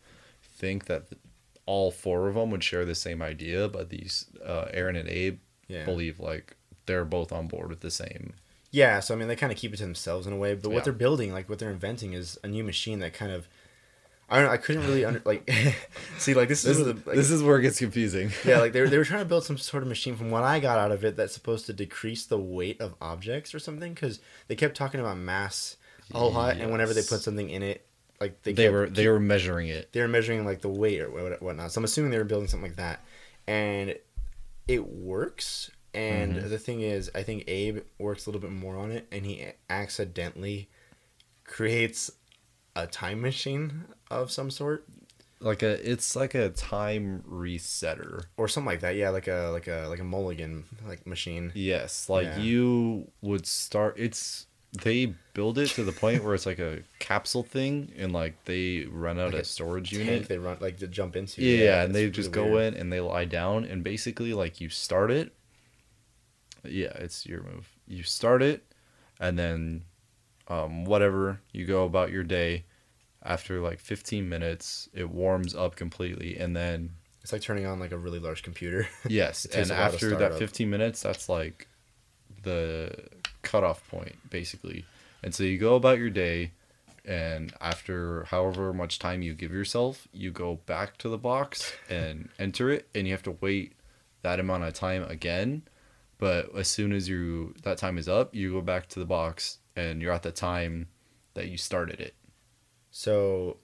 think 0.42 0.84
that 0.86 1.04
all 1.66 1.90
four 1.90 2.28
of 2.28 2.34
them 2.34 2.50
would 2.50 2.62
share 2.62 2.84
the 2.84 2.94
same 2.94 3.22
idea, 3.22 3.68
but 3.68 3.88
these 3.88 4.26
uh, 4.44 4.66
Aaron 4.72 4.96
and 4.96 5.08
Abe 5.08 5.38
yeah. 5.66 5.84
believe 5.84 6.20
like 6.20 6.56
they're 6.86 7.06
both 7.06 7.32
on 7.32 7.48
board 7.48 7.70
with 7.70 7.80
the 7.80 7.90
same. 7.90 8.34
Yeah, 8.70 9.00
so 9.00 9.14
I 9.14 9.16
mean, 9.16 9.28
they 9.28 9.36
kind 9.36 9.52
of 9.52 9.56
keep 9.56 9.72
it 9.72 9.76
to 9.76 9.84
themselves 9.84 10.26
in 10.26 10.32
a 10.32 10.36
way. 10.36 10.54
But 10.54 10.68
Yeah. 10.68 10.74
what 10.74 10.84
they're 10.84 10.92
building, 10.92 11.32
like 11.32 11.48
what 11.48 11.58
they're 11.58 11.70
inventing, 11.70 12.12
is 12.12 12.38
a 12.42 12.48
new 12.48 12.64
machine 12.64 12.98
that 12.98 13.14
kind 13.14 13.32
of. 13.32 13.48
I 14.34 14.38
don't. 14.38 14.46
know, 14.46 14.52
I 14.52 14.56
couldn't 14.56 14.86
really 14.86 15.04
under 15.04 15.22
like. 15.24 15.50
see, 16.18 16.34
like 16.34 16.48
this, 16.48 16.62
This 16.62 16.78
is 16.78 16.84
the, 16.84 16.94
like, 16.94 17.16
this 17.16 17.30
is 17.30 17.42
where 17.42 17.58
it 17.58 17.62
gets 17.62 17.78
confusing. 17.78 18.30
yeah, 18.44 18.58
like 18.60 18.72
they 18.72 18.80
were, 18.80 18.88
they 18.90 18.98
were 18.98 19.04
trying 19.04 19.20
to 19.20 19.24
build 19.26 19.44
some 19.44 19.58
sort 19.58 19.82
of 19.82 19.88
machine. 19.88 20.16
From 20.16 20.30
what 20.30 20.42
I 20.42 20.60
got 20.60 20.78
out 20.78 20.90
of 20.92 21.04
it, 21.04 21.16
that's 21.16 21.32
supposed 21.34 21.66
to 21.66 21.72
decrease 21.72 22.26
the 22.26 22.38
weight 22.38 22.80
of 22.80 22.94
objects 23.00 23.54
or 23.54 23.58
something. 23.58 23.94
Because 23.94 24.20
they 24.48 24.56
kept 24.56 24.76
talking 24.76 25.00
about 25.00 25.16
mass 25.18 25.76
a 26.12 26.18
whole 26.18 26.32
lot, 26.32 26.56
and 26.56 26.70
whenever 26.72 26.92
they 26.92 27.02
put 27.02 27.20
something 27.20 27.48
in 27.48 27.62
it, 27.62 27.86
like 28.20 28.42
they, 28.42 28.52
they 28.52 28.64
kept- 28.64 28.72
were 28.72 28.86
they 28.90 29.08
were 29.08 29.20
measuring 29.20 29.68
it. 29.68 29.92
they 29.92 30.00
were 30.00 30.08
measuring 30.08 30.44
like 30.44 30.60
the 30.60 30.68
weight 30.68 31.00
or 31.00 31.10
what- 31.10 31.42
whatnot. 31.42 31.72
So 31.72 31.80
I'm 31.80 31.84
assuming 31.84 32.10
they 32.10 32.18
were 32.18 32.24
building 32.24 32.48
something 32.48 32.68
like 32.70 32.76
that, 32.76 33.04
and 33.46 33.96
it 34.68 34.86
works. 34.88 35.70
And 35.94 36.34
Mhm. 36.34 36.48
the 36.48 36.58
thing 36.58 36.80
is, 36.80 37.08
I 37.14 37.22
think 37.22 37.44
Abe 37.46 37.78
works 37.98 38.26
a 38.26 38.30
little 38.30 38.40
bit 38.40 38.50
more 38.50 38.76
on 38.76 38.90
it, 38.90 39.06
and 39.12 39.24
he 39.24 39.46
accidentally 39.70 40.68
creates 41.44 42.10
a 42.76 42.86
time 42.86 43.20
machine 43.20 43.84
of 44.10 44.30
some 44.30 44.50
sort 44.50 44.86
Like 45.40 45.62
a 45.62 45.72
it's 45.90 46.16
like 46.16 46.34
a 46.34 46.48
time 46.50 47.22
resetter. 47.28 48.24
or 48.36 48.48
something 48.48 48.66
like 48.72 48.80
that. 48.80 48.96
Yeah, 48.96 49.10
like 49.10 49.28
a 49.28 49.50
like 49.52 49.68
a 49.68 49.86
like 49.88 50.00
a 50.00 50.04
mulligan 50.04 50.64
like 50.86 51.06
machine. 51.06 51.52
Yes, 51.54 52.08
like 52.08 52.26
Yeah. 52.26 52.38
you 52.38 53.10
would 53.20 53.46
start. 53.46 53.94
It's 53.98 54.46
they 54.82 55.14
build 55.34 55.56
it 55.58 55.68
to 55.68 55.84
the 55.84 55.92
point 55.92 56.24
where 56.24 56.34
it's 56.34 56.46
like 56.46 56.58
a 56.58 56.82
capsule 56.98 57.44
thing, 57.44 57.92
and 57.96 58.12
like 58.12 58.44
they 58.44 58.86
run 58.90 59.20
out 59.20 59.32
Like 59.32 59.42
a 59.42 59.44
storage 59.44 59.92
unit. 59.92 60.26
they 60.28 60.38
run 60.38 60.56
like 60.60 60.78
to 60.78 60.88
jump 60.88 61.14
into. 61.14 61.42
Yeah, 61.42 61.64
yeah 61.64 61.82
and 61.84 61.94
they 61.94 62.10
just 62.10 62.32
go 62.32 62.44
weird. 62.44 62.74
in 62.74 62.80
and 62.80 62.92
they 62.92 62.98
lie 63.00 63.24
down, 63.24 63.64
and 63.64 63.84
basically 63.84 64.34
like 64.34 64.60
you 64.60 64.68
start 64.68 65.10
it. 65.12 65.32
Yeah, 66.64 66.92
it's 66.96 67.26
your 67.26 67.42
move. 67.42 67.68
You 67.86 68.02
start 68.02 68.42
it, 68.42 68.64
and 69.20 69.38
then, 69.38 69.84
um, 70.48 70.84
whatever 70.84 71.40
you 71.52 71.66
go 71.66 71.84
about 71.84 72.10
your 72.10 72.24
day. 72.24 72.64
After 73.26 73.58
like 73.60 73.80
15 73.80 74.28
minutes, 74.28 74.90
it 74.92 75.08
warms 75.08 75.54
up 75.54 75.76
completely, 75.76 76.36
and 76.36 76.54
then 76.54 76.90
It's 77.22 77.32
like 77.32 77.40
turning 77.40 77.64
on 77.64 77.80
like 77.80 77.92
a 77.92 77.96
really 77.96 78.18
large 78.18 78.42
computer. 78.42 78.86
Yes, 79.08 79.46
and 79.46 79.70
a 79.70 79.74
while 79.74 79.88
to 79.88 79.94
after 79.94 80.16
that 80.16 80.32
up. 80.32 80.38
15 80.38 80.68
minutes, 80.68 81.00
that's 81.02 81.26
like 81.30 81.66
the 82.42 82.94
cutoff 83.40 83.88
point, 83.88 84.16
basically. 84.28 84.84
And 85.22 85.34
so 85.34 85.42
you 85.42 85.56
go 85.56 85.74
about 85.74 85.98
your 85.98 86.10
day, 86.10 86.52
and 87.06 87.54
after 87.62 88.24
however 88.24 88.74
much 88.74 88.98
time 88.98 89.22
you 89.22 89.32
give 89.32 89.52
yourself, 89.52 90.06
you 90.12 90.30
go 90.30 90.56
back 90.66 90.98
to 90.98 91.08
the 91.08 91.16
box 91.18 91.72
and 91.88 92.28
enter 92.38 92.68
it, 92.68 92.88
and 92.94 93.06
you 93.06 93.14
have 93.14 93.22
to 93.22 93.38
wait 93.40 93.72
that 94.20 94.38
amount 94.38 94.64
of 94.64 94.74
time 94.74 95.02
again. 95.04 95.62
But 96.18 96.54
as 96.54 96.68
soon 96.68 96.92
as 96.92 97.08
you 97.08 97.54
that 97.62 97.78
time 97.78 97.96
is 97.96 98.06
up, 98.08 98.34
you 98.34 98.52
go 98.52 98.60
back 98.60 98.86
to 98.90 98.98
the 98.98 99.06
box, 99.06 99.58
and 99.76 100.00
you're 100.02 100.12
at 100.12 100.22
the 100.22 100.32
time 100.32 100.88
that 101.34 101.48
you 101.48 101.56
started 101.58 102.00
it. 102.00 102.14
so 102.90 103.56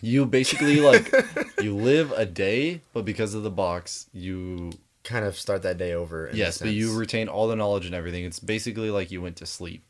You 0.00 0.26
basically 0.26 0.80
like 0.80 1.12
you 1.60 1.74
live 1.74 2.12
a 2.12 2.24
day, 2.26 2.80
but 2.92 3.04
because 3.04 3.34
of 3.34 3.42
the 3.42 3.50
box, 3.50 4.08
you 4.12 4.70
kind 5.04 5.24
of 5.24 5.36
start 5.38 5.62
that 5.62 5.78
day 5.78 5.92
over. 5.94 6.30
yes, 6.32 6.58
but 6.58 6.70
you 6.70 6.96
retain 6.96 7.28
all 7.28 7.48
the 7.48 7.56
knowledge 7.56 7.86
and 7.86 7.94
everything. 7.94 8.24
It's 8.24 8.38
basically 8.40 8.90
like 8.90 9.10
you 9.10 9.20
went 9.22 9.36
to 9.36 9.46
sleep. 9.46 9.82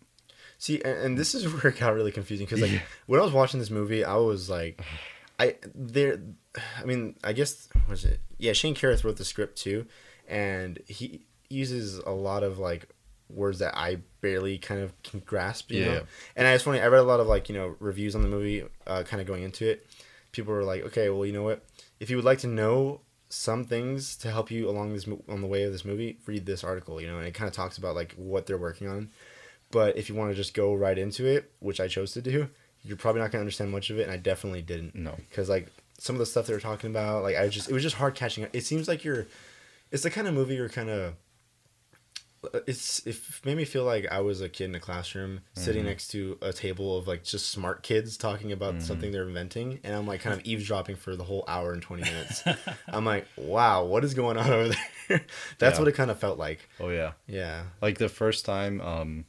See, 0.58 0.80
and, 0.82 0.98
and 0.98 1.18
this 1.18 1.34
is 1.34 1.46
where 1.52 1.72
it 1.72 1.78
got 1.78 1.94
really 1.94 2.12
confusing 2.12 2.46
because 2.46 2.60
like 2.62 2.72
Yeah. 2.72 2.80
when 3.06 3.20
I 3.20 3.24
was 3.24 3.32
watching 3.32 3.60
this 3.60 3.70
movie, 3.70 4.04
I 4.04 4.16
was 4.16 4.48
like, 4.48 4.80
I 5.38 5.56
there, 5.74 6.20
I 6.80 6.84
mean, 6.84 7.14
I 7.22 7.32
guess 7.32 7.68
was 7.88 8.04
it? 8.04 8.20
Yeah, 8.38 8.52
Shane 8.54 8.74
Carruth 8.74 9.04
wrote 9.04 9.16
the 9.18 9.24
script 9.24 9.58
too, 9.58 9.86
and 10.26 10.78
he 10.86 11.26
uses 11.50 11.98
a 11.98 12.10
lot 12.10 12.42
of 12.42 12.58
like 12.58 12.88
words 13.28 13.58
that 13.58 13.76
I 13.76 13.98
barely 14.20 14.58
kind 14.58 14.80
of 14.80 15.00
can 15.02 15.20
grasp. 15.20 15.70
You 15.70 15.80
Yeah. 15.80 15.86
know? 15.94 16.02
and 16.36 16.46
I 16.46 16.54
just 16.54 16.64
funny. 16.64 16.80
I 16.80 16.86
read 16.88 17.00
a 17.00 17.04
lot 17.04 17.20
of 17.20 17.26
like 17.26 17.48
you 17.48 17.54
know 17.54 17.76
reviews 17.80 18.14
on 18.14 18.22
the 18.22 18.28
movie, 18.28 18.64
uh, 18.86 19.02
kind 19.04 19.20
of 19.20 19.26
going 19.26 19.42
into 19.42 19.68
it. 19.68 19.86
People 20.32 20.52
were 20.54 20.64
like, 20.64 20.82
okay, 20.84 21.08
well, 21.10 21.24
you 21.24 21.32
know 21.32 21.42
what? 21.42 21.64
If 22.00 22.10
you 22.10 22.16
would 22.16 22.24
like 22.24 22.38
to 22.40 22.46
know 22.46 23.00
some 23.30 23.64
things 23.64 24.16
to 24.16 24.30
help 24.30 24.50
you 24.50 24.68
along 24.68 24.92
this 24.94 25.06
on 25.28 25.40
the 25.40 25.46
way 25.46 25.62
of 25.64 25.72
this 25.72 25.84
movie, 25.84 26.18
read 26.26 26.46
this 26.46 26.64
article. 26.64 27.00
You 27.00 27.08
know, 27.08 27.18
and 27.18 27.26
it 27.26 27.34
kind 27.34 27.48
of 27.48 27.54
talks 27.54 27.78
about 27.78 27.94
like 27.94 28.12
what 28.16 28.46
they're 28.46 28.58
working 28.58 28.88
on. 28.88 29.10
But 29.70 29.96
if 29.98 30.08
you 30.08 30.14
want 30.14 30.30
to 30.30 30.34
just 30.34 30.54
go 30.54 30.74
right 30.74 30.96
into 30.96 31.26
it, 31.26 31.50
which 31.60 31.78
I 31.80 31.88
chose 31.88 32.12
to 32.12 32.22
do, 32.22 32.48
you're 32.84 32.96
probably 32.96 33.20
not 33.20 33.30
gonna 33.30 33.40
understand 33.42 33.70
much 33.70 33.90
of 33.90 33.98
it, 33.98 34.02
and 34.04 34.10
I 34.12 34.16
definitely 34.16 34.62
didn't. 34.62 34.94
No. 34.94 35.14
because 35.28 35.48
like 35.48 35.68
some 35.98 36.14
of 36.14 36.20
the 36.20 36.26
stuff 36.26 36.46
they 36.46 36.54
were 36.54 36.60
talking 36.60 36.90
about, 36.90 37.22
like 37.22 37.36
I 37.36 37.48
just 37.48 37.68
it 37.68 37.74
was 37.74 37.82
just 37.82 37.96
hard 37.96 38.14
catching 38.14 38.44
up. 38.44 38.50
It 38.54 38.64
seems 38.64 38.88
like 38.88 39.04
you're, 39.04 39.26
it's 39.90 40.04
the 40.04 40.10
kind 40.10 40.26
of 40.28 40.32
movie 40.34 40.54
you're 40.54 40.68
kind 40.68 40.88
of. 40.88 41.14
It's 42.68 43.04
it 43.06 43.16
made 43.44 43.56
me 43.56 43.64
feel 43.64 43.84
like 43.84 44.06
I 44.12 44.20
was 44.20 44.40
a 44.40 44.48
kid 44.48 44.66
in 44.66 44.74
a 44.76 44.80
classroom 44.80 45.40
sitting 45.54 45.80
Mm-hmm. 45.82 45.88
next 45.88 46.08
to 46.08 46.38
a 46.40 46.52
table 46.52 46.96
of 46.96 47.08
like 47.08 47.24
just 47.24 47.50
smart 47.50 47.82
kids 47.82 48.16
talking 48.16 48.52
about 48.52 48.80
something 48.80 49.10
they're 49.10 49.26
inventing, 49.26 49.80
and 49.82 49.94
I'm 49.96 50.06
like 50.06 50.20
kind 50.20 50.38
of 50.38 50.46
eavesdropping 50.46 50.96
for 50.96 51.16
the 51.16 51.24
whole 51.24 51.44
hour 51.48 51.72
and 51.72 51.82
twenty 51.82 52.04
minutes. 52.04 52.44
I'm 52.88 53.04
like, 53.04 53.26
wow, 53.36 53.84
what 53.84 54.04
is 54.04 54.14
going 54.14 54.36
on 54.36 54.50
over 54.50 54.68
there? 55.08 55.24
That's 55.58 55.76
Yeah. 55.76 55.78
what 55.80 55.88
it 55.88 55.92
kind 55.96 56.10
of 56.12 56.18
felt 56.20 56.38
like. 56.38 56.68
Oh 56.78 56.90
yeah. 56.90 57.12
Yeah, 57.26 57.62
Like 57.82 57.98
the 57.98 58.08
first 58.08 58.44
time 58.44 58.80
um 58.80 59.24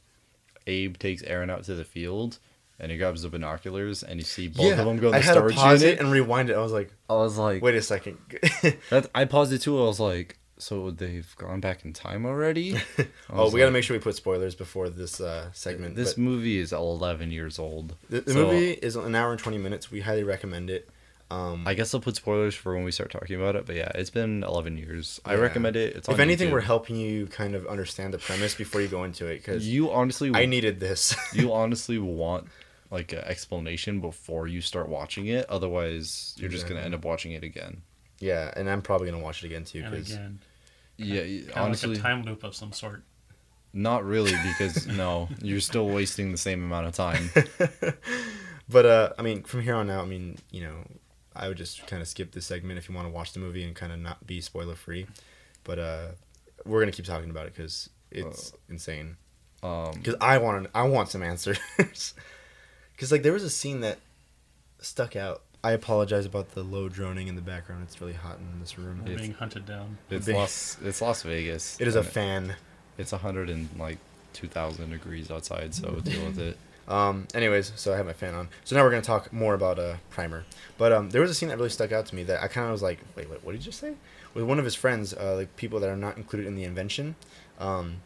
Abe 0.66 0.96
takes 0.96 1.22
Aaron 1.24 1.50
out 1.50 1.64
to 1.64 1.74
the 1.74 1.84
field 1.84 2.38
and 2.78 2.92
he 2.92 2.96
grabs 2.98 3.22
the 3.22 3.28
binoculars 3.28 4.02
and 4.02 4.20
you 4.20 4.24
see 4.24 4.48
both 4.48 4.78
of 4.78 4.86
them 4.86 4.98
go 4.98 5.08
in 5.08 5.14
I 5.14 5.18
the 5.18 5.24
had 5.24 5.34
to 5.34 5.48
pause 5.50 5.82
unit. 5.82 5.98
it 5.98 6.02
and 6.02 6.12
rewind 6.12 6.48
it. 6.48 6.54
I 6.56 6.60
was 6.62 6.72
like, 6.72 6.92
I 7.08 7.14
was 7.14 7.36
like 7.36 7.62
wait 7.62 7.74
a 7.74 7.82
second. 7.82 8.18
that, 8.90 9.10
I 9.14 9.24
paused 9.24 9.52
it 9.52 9.58
too. 9.62 9.78
I 9.80 9.84
was 9.84 9.98
like, 10.00 10.38
so 10.60 10.90
they've 10.90 11.34
gone 11.36 11.60
back 11.60 11.84
in 11.84 11.92
time 11.92 12.26
already? 12.26 12.76
Oh, 13.32 13.44
was 13.44 13.52
we 13.52 13.58
got 13.60 13.66
to 13.66 13.68
like, 13.68 13.74
make 13.74 13.84
sure 13.84 13.96
we 13.96 14.02
put 14.02 14.16
spoilers 14.16 14.54
before 14.56 14.88
this 14.90 15.20
uh, 15.20 15.50
segment. 15.52 15.94
This 15.94 16.14
but 16.14 16.18
movie 16.22 16.58
is 16.58 16.72
11 16.72 17.30
years 17.30 17.58
old. 17.58 17.94
the, 18.08 18.20
the 18.22 18.32
so- 18.32 18.46
movie 18.46 18.70
is 18.72 18.96
an 18.96 19.14
hour 19.14 19.30
and 19.30 19.40
twenty 19.40 19.58
minutes. 19.58 19.90
We 19.90 20.00
highly 20.00 20.24
recommend 20.24 20.68
it. 20.70 20.88
Um, 21.30 21.62
I 21.64 21.74
guess 21.74 21.94
I'll 21.94 22.00
put 22.00 22.16
spoilers 22.16 22.56
for 22.56 22.74
when 22.74 22.82
we 22.82 22.90
start 22.90 23.12
talking 23.12 23.36
about 23.36 23.54
it, 23.54 23.64
but 23.64 23.76
yeah, 23.76 23.92
it's 23.94 24.10
been 24.10 24.42
11 24.42 24.76
years. 24.76 25.20
I 25.24 25.36
recommend 25.36 25.76
it. 25.76 25.94
It's 25.94 26.08
on 26.08 26.14
if 26.16 26.20
anything, 26.20 26.48
YouTube. 26.48 26.52
we're 26.54 26.60
helping 26.62 26.96
you 26.96 27.28
kind 27.28 27.54
of 27.54 27.68
understand 27.68 28.12
the 28.12 28.18
premise 28.18 28.56
before 28.56 28.80
you 28.80 28.88
go 28.88 29.04
into 29.04 29.26
it 29.26 29.36
because 29.36 29.68
You 29.68 29.92
honestly 29.92 30.32
I 30.34 30.46
needed 30.46 30.80
this. 30.80 31.14
you 31.32 31.52
honestly 31.52 31.98
will 31.98 32.14
want 32.16 32.48
like 32.90 33.12
an 33.12 33.20
explanation 33.20 34.00
before 34.00 34.48
you 34.48 34.60
start 34.60 34.88
watching 34.88 35.28
it. 35.28 35.46
Otherwise, 35.48 36.34
you're 36.36 36.50
just 36.50 36.66
gonna 36.68 36.80
end 36.80 36.94
up 36.96 37.04
watching 37.04 37.30
it 37.30 37.44
again. 37.44 37.82
yeah, 38.18 38.52
and 38.56 38.68
I'm 38.68 38.82
probably 38.82 39.08
gonna 39.08 39.22
watch 39.22 39.44
it 39.44 39.46
again 39.46 39.62
too 39.64 39.82
and 39.84 39.94
again, 39.94 40.40
Yeah, 41.04 41.22
kind 41.52 41.66
honestly, 41.66 41.90
like 41.90 41.98
a 41.98 42.02
time 42.02 42.22
loop 42.24 42.44
of 42.44 42.54
some 42.54 42.72
sort. 42.72 43.02
not 43.72 44.04
really 44.04 44.34
because 44.58 44.86
no, 44.86 45.28
you're 45.42 45.60
still 45.60 45.88
wasting 45.88 46.32
the 46.32 46.38
same 46.38 46.62
amount 46.64 46.86
of 46.86 46.94
time. 46.94 47.30
but 48.68 48.86
uh, 48.86 49.12
I 49.18 49.22
mean, 49.22 49.42
from 49.44 49.62
here 49.62 49.74
on 49.76 49.90
out, 49.90 50.04
I 50.04 50.06
mean, 50.08 50.38
you 50.50 50.62
know, 50.62 50.76
I 51.34 51.48
would 51.48 51.56
just 51.56 51.86
kind 51.86 52.02
of 52.02 52.08
skip 52.08 52.32
this 52.32 52.46
segment 52.46 52.78
if 52.78 52.88
you 52.88 52.94
want 52.94 53.06
to 53.06 53.12
watch 53.12 53.32
the 53.32 53.40
movie 53.40 53.62
and 53.64 53.74
kind 53.74 53.92
of 53.92 53.98
not 53.98 54.26
be 54.26 54.40
spoiler 54.40 54.74
free. 54.74 55.06
But 55.64 55.78
uh, 55.78 56.06
we're 56.64 56.80
gonna 56.80 56.92
keep 56.92 57.04
talking 57.06 57.30
about 57.30 57.46
it 57.46 57.54
because 57.54 57.88
it's 58.10 58.52
insane. 58.68 59.16
Um, 59.62 59.92
Because 59.94 60.16
I 60.20 60.38
want 60.38 60.68
I 60.74 60.82
want 60.84 61.08
some 61.08 61.22
answers. 61.22 61.58
Because 62.92 63.12
like 63.12 63.22
there 63.22 63.32
was 63.32 63.44
a 63.44 63.50
scene 63.50 63.80
that 63.80 63.98
stuck 64.80 65.16
out. 65.16 65.42
I 65.62 65.72
apologize 65.72 66.24
about 66.24 66.52
the 66.52 66.62
low 66.62 66.88
droning 66.88 67.28
in 67.28 67.34
the 67.36 67.42
background. 67.42 67.82
It's 67.86 68.00
really 68.00 68.14
hot 68.14 68.38
in 68.38 68.60
this 68.60 68.78
room. 68.78 69.00
We're 69.04 69.12
It's- 69.12 69.20
being 69.20 69.34
hunted 69.34 69.66
down. 69.66 69.98
it's 70.08 70.26
big- 70.26 70.34
Las 70.36 70.78
it's 70.82 71.02
Las 71.02 71.22
Vegas. 71.22 71.78
It 71.80 71.86
is 71.86 71.96
a 71.96 72.00
and 72.00 72.08
fan. 72.08 72.54
It's 72.96 73.12
a 73.12 73.18
hundred 73.18 73.50
and 73.50 73.68
like 73.78 73.98
two 74.32 74.48
thousand 74.48 74.90
degrees 74.90 75.30
outside, 75.30 75.74
so 75.74 75.90
deal 76.00 76.24
with 76.26 76.38
it. 76.38 76.56
Um, 76.88 77.28
anyways, 77.34 77.70
so 77.76 77.92
I 77.94 77.96
have 77.98 78.06
my 78.06 78.12
fan 78.14 78.34
on. 78.34 78.48
So 78.64 78.74
now 78.74 78.82
we're 78.82 78.90
gonna 78.90 79.02
talk 79.02 79.32
more 79.32 79.54
about 79.54 79.78
uh, 79.78 79.98
Primer. 80.10 80.44
But 80.76 80.90
um, 80.90 81.10
there 81.10 81.20
was 81.20 81.30
a 81.30 81.34
scene 81.34 81.48
that 81.50 81.56
really 81.56 81.70
stuck 81.70 81.92
out 81.92 82.06
to 82.06 82.16
me 82.16 82.24
that 82.24 82.42
I 82.42 82.48
kind 82.48 82.66
of 82.66 82.72
was 82.72 82.82
like, 82.82 82.98
wait, 83.14 83.30
wait, 83.30 83.44
what 83.44 83.52
did 83.52 83.58
you 83.60 83.66
just 83.66 83.78
say? 83.78 83.94
With 84.34 84.42
one 84.42 84.58
of 84.58 84.64
his 84.64 84.74
friends, 84.74 85.14
uh, 85.14 85.36
like 85.36 85.54
people 85.54 85.78
that 85.80 85.88
are 85.88 85.96
not 85.96 86.16
included 86.16 86.48
in 86.48 86.56
the 86.56 86.64
invention. 86.64 87.14
Um, 87.60 87.98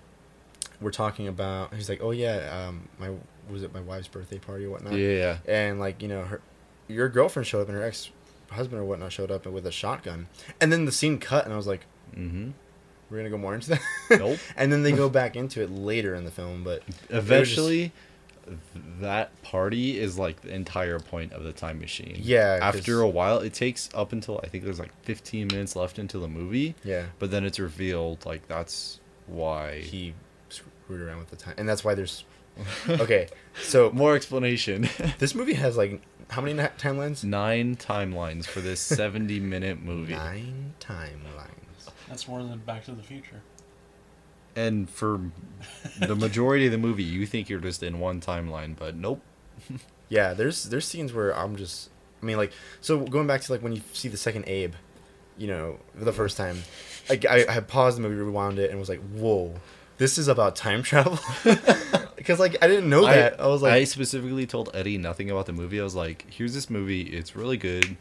we're 0.82 0.90
talking 0.90 1.28
about. 1.28 1.72
He's 1.72 1.88
like, 1.88 2.02
oh 2.02 2.10
yeah, 2.10 2.66
um, 2.68 2.88
my 2.98 3.10
was 3.50 3.62
it 3.62 3.72
my 3.72 3.80
wife's 3.80 4.08
birthday 4.08 4.38
party 4.38 4.66
or 4.66 4.70
whatnot? 4.70 4.92
Yeah, 4.92 5.38
And 5.48 5.80
like 5.80 6.02
you 6.02 6.08
know 6.08 6.22
her, 6.24 6.42
your 6.88 7.08
girlfriend 7.08 7.46
showed 7.46 7.62
up 7.62 7.68
and 7.68 7.76
her 7.76 7.84
ex 7.84 8.10
husband 8.50 8.80
or 8.80 8.84
whatnot 8.84 9.12
showed 9.12 9.30
up 9.30 9.46
with 9.46 9.66
a 9.66 9.72
shotgun. 9.72 10.28
And 10.60 10.72
then 10.72 10.84
the 10.84 10.92
scene 10.92 11.18
cut, 11.18 11.44
and 11.44 11.52
I 11.52 11.56
was 11.56 11.66
like, 11.66 11.86
mm-hmm. 12.16 12.50
we're 13.10 13.16
gonna 13.16 13.30
go 13.30 13.38
more 13.38 13.54
into 13.54 13.70
that. 13.70 13.80
Nope. 14.10 14.38
and 14.56 14.72
then 14.72 14.82
they 14.82 14.92
go 14.92 15.08
back 15.08 15.36
into 15.36 15.62
it 15.62 15.70
later 15.70 16.14
in 16.14 16.24
the 16.24 16.30
film, 16.30 16.64
but 16.64 16.82
Eventually, 17.10 17.92
that 19.00 19.42
party 19.42 19.98
is 19.98 20.18
like 20.18 20.40
the 20.42 20.54
entire 20.54 20.98
point 20.98 21.32
of 21.32 21.44
the 21.44 21.52
time 21.52 21.78
machine. 21.80 22.16
Yeah. 22.18 22.58
After 22.60 23.00
a 23.00 23.08
while, 23.08 23.38
it 23.38 23.54
takes 23.54 23.88
up 23.94 24.12
until 24.12 24.40
I 24.42 24.48
think 24.48 24.64
there's 24.64 24.78
like 24.78 24.92
15 25.02 25.48
minutes 25.48 25.76
left 25.76 25.98
into 25.98 26.18
the 26.18 26.28
movie, 26.28 26.74
yeah. 26.84 27.04
but 27.18 27.30
then 27.30 27.44
it's 27.44 27.58
revealed 27.58 28.24
like 28.26 28.46
that's 28.48 29.00
why. 29.26 29.80
he 29.80 30.14
screwed 30.48 31.00
around 31.00 31.18
with 31.18 31.30
the 31.30 31.36
time, 31.36 31.54
and 31.56 31.68
that's 31.68 31.84
why 31.84 31.94
there's. 31.94 32.24
Okay, 32.88 33.28
so 33.62 33.90
More 33.92 34.14
explanation. 34.14 34.88
this 35.18 35.34
movie 35.34 35.54
has 35.54 35.76
like 35.76 36.00
how 36.30 36.40
many 36.40 36.54
na- 36.54 36.68
timelines? 36.78 37.22
Nine 37.24 37.76
timelines 37.76 38.46
for 38.46 38.60
this 38.60 38.80
70 38.80 39.40
minute 39.54 39.82
movie. 39.82 40.14
Nine 40.14 40.74
timelines. 40.80 41.90
That's 42.08 42.26
more 42.28 42.42
than 42.42 42.58
Back 42.60 42.84
to 42.84 42.92
the 42.92 43.02
Future. 43.02 43.42
And 44.56 44.88
for 44.88 45.20
the 45.98 46.14
majority 46.14 46.66
of 46.66 46.72
the 46.72 46.78
movie, 46.78 47.02
you 47.02 47.26
think 47.26 47.48
you're 47.48 47.60
just 47.60 47.82
in 47.82 47.98
one 47.98 48.20
timeline, 48.20 48.76
but 48.76 48.94
nope. 48.94 49.20
Yeah, 50.08 50.32
there's 50.34 50.64
there's 50.64 50.86
scenes 50.86 51.12
where 51.12 51.36
I'm 51.36 51.56
just. 51.56 51.90
I 52.22 52.26
mean, 52.26 52.36
like, 52.36 52.52
so 52.80 53.00
going 53.00 53.26
back 53.26 53.40
to 53.42 53.52
like 53.52 53.62
when 53.62 53.74
you 53.74 53.82
see 53.92 54.08
the 54.08 54.16
second 54.16 54.44
Abe, 54.46 54.74
you 55.36 55.46
know, 55.48 55.78
for 55.98 56.04
the 56.04 56.12
first 56.12 56.36
time, 56.36 56.58
like 57.08 57.26
I, 57.26 57.44
I 57.48 57.60
paused 57.60 57.96
the 57.98 58.02
movie, 58.02 58.14
rewound 58.14 58.58
it, 58.58 58.70
and 58.70 58.78
was 58.78 58.88
like, 58.88 59.00
whoa, 59.10 59.54
this 59.98 60.18
is 60.18 60.28
about 60.28 60.56
time 60.56 60.82
travel. 60.82 61.18
Because 62.24 62.40
like 62.40 62.56
I 62.62 62.68
didn't 62.68 62.88
know 62.88 63.04
that. 63.04 63.38
I, 63.38 63.48
was 63.48 63.60
like, 63.60 63.74
I 63.74 63.84
specifically 63.84 64.46
told 64.46 64.70
Eddie 64.72 64.96
nothing 64.96 65.30
about 65.30 65.44
the 65.44 65.52
movie. 65.52 65.78
I 65.78 65.84
was 65.84 65.94
like, 65.94 66.24
here's 66.30 66.54
this 66.54 66.70
movie. 66.70 67.02
It's 67.02 67.36
really 67.36 67.58
good. 67.58 67.98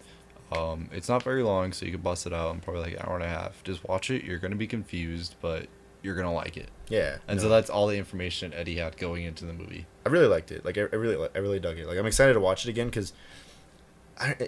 Um, 0.49 0.87
it's 0.93 1.09
not 1.09 1.23
very 1.23 1.43
long, 1.43 1.73
so 1.73 1.85
you 1.85 1.91
can 1.91 1.99
bust 1.99 2.25
it 2.25 2.31
out 2.31 2.53
in 2.53 2.61
probably 2.61 2.83
like 2.83 2.93
an 2.93 2.99
hour 3.05 3.15
and 3.15 3.23
a 3.25 3.27
half. 3.27 3.61
Just 3.65 3.83
watch 3.85 4.09
it. 4.09 4.23
You're 4.23 4.37
gonna 4.37 4.55
be 4.55 4.65
confused, 4.67 5.35
but 5.41 5.67
you're 6.01 6.15
gonna 6.15 6.33
like 6.33 6.55
it. 6.55 6.69
yeah. 6.87 7.17
And 7.27 7.37
no. 7.37 7.43
so 7.43 7.49
that's 7.49 7.69
all 7.69 7.87
the 7.87 7.97
information 7.97 8.53
Eddie 8.53 8.75
had 8.75 8.95
going 8.95 9.23
into 9.25 9.43
the 9.45 9.51
movie. 9.53 9.87
I 10.05 10.09
really 10.09 10.27
liked 10.27 10.53
it. 10.53 10.63
Like 10.63 10.77
I, 10.77 10.81
I 10.81 10.95
really, 10.95 11.29
I 11.35 11.39
really 11.39 11.59
dug 11.59 11.77
it. 11.77 11.85
Like 11.85 11.97
I'm 11.97 12.05
excited 12.05 12.33
to 12.33 12.39
watch 12.39 12.65
it 12.65 12.69
again 12.69 12.87
because, 12.87 13.11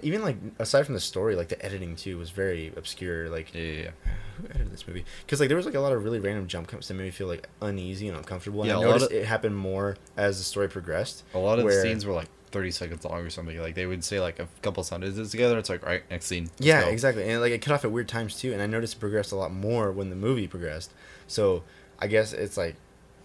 even 0.04 0.22
like 0.22 0.38
aside 0.60 0.86
from 0.86 0.94
the 0.96 1.02
story, 1.02 1.36
like 1.36 1.50
the 1.50 1.64
editing 1.66 1.96
too 1.96 2.18
was 2.18 2.30
very 2.30 2.72
obscure. 2.76 3.30
Like 3.30 3.54
Yeah, 3.54 3.62
yeah, 3.62 3.82
yeah. 3.84 3.90
who 4.38 4.48
edited 4.50 4.72
this 4.72 4.88
movie? 4.88 5.06
Because 5.26 5.40
like 5.40 5.48
there 5.50 5.58
was 5.58 5.66
like 5.66 5.76
a 5.76 5.80
lot 5.80 5.92
of 5.92 6.04
really 6.04 6.20
random 6.20 6.48
jump 6.48 6.68
cuts 6.68 6.88
that 6.88 6.94
made 6.94 7.04
me 7.06 7.12
feel 7.12 7.28
like 7.28 7.48
uneasy 7.62 8.08
and 8.08 8.18
uncomfortable. 8.18 8.62
And 8.62 8.70
Yeah, 8.70 8.78
I 8.78 8.82
noticed 8.82 9.06
of- 9.08 9.12
it 9.12 9.26
happened 9.26 9.58
more 9.58 9.98
as 10.18 10.38
the 10.38 10.44
story 10.44 10.70
progressed. 10.70 11.24
A 11.34 11.38
lot 11.40 11.60
of 11.60 11.66
where- 11.66 11.76
the 11.76 11.82
scenes 11.82 12.06
were 12.06 12.14
like 12.14 12.28
30 12.52 12.72
seconds 12.72 13.04
long 13.04 13.20
or 13.22 13.30
something. 13.30 13.58
Like 13.60 13.76
they 13.76 13.86
would 13.86 14.04
say 14.04 14.20
like 14.22 14.40
a 14.40 14.48
couple 14.62 14.82
sentences 14.84 15.32
together. 15.32 15.58
It's 15.58 15.70
like, 15.70 15.84
all 15.84 15.90
right, 15.90 16.04
next 16.10 16.26
scene. 16.28 16.50
yeah, 16.60 16.84
go." 16.84 16.90
exactly. 16.90 17.28
And 17.30 17.42
like 17.42 17.52
it 17.52 17.62
cut 17.62 17.74
off 17.74 17.84
at 17.84 17.92
weird 17.92 18.08
times 18.08 18.40
too. 18.40 18.54
And 18.54 18.62
I 18.62 18.66
noticed 18.68 18.96
it 18.96 19.00
progressed 19.00 19.32
a 19.32 19.36
lot 19.36 19.52
more 19.52 19.92
when 19.92 20.10
the 20.10 20.16
movie 20.16 20.48
progressed. 20.48 20.94
So 21.28 21.64
I 22.00 22.08
guess 22.08 22.32
it's 22.34 22.56
like, 22.56 22.76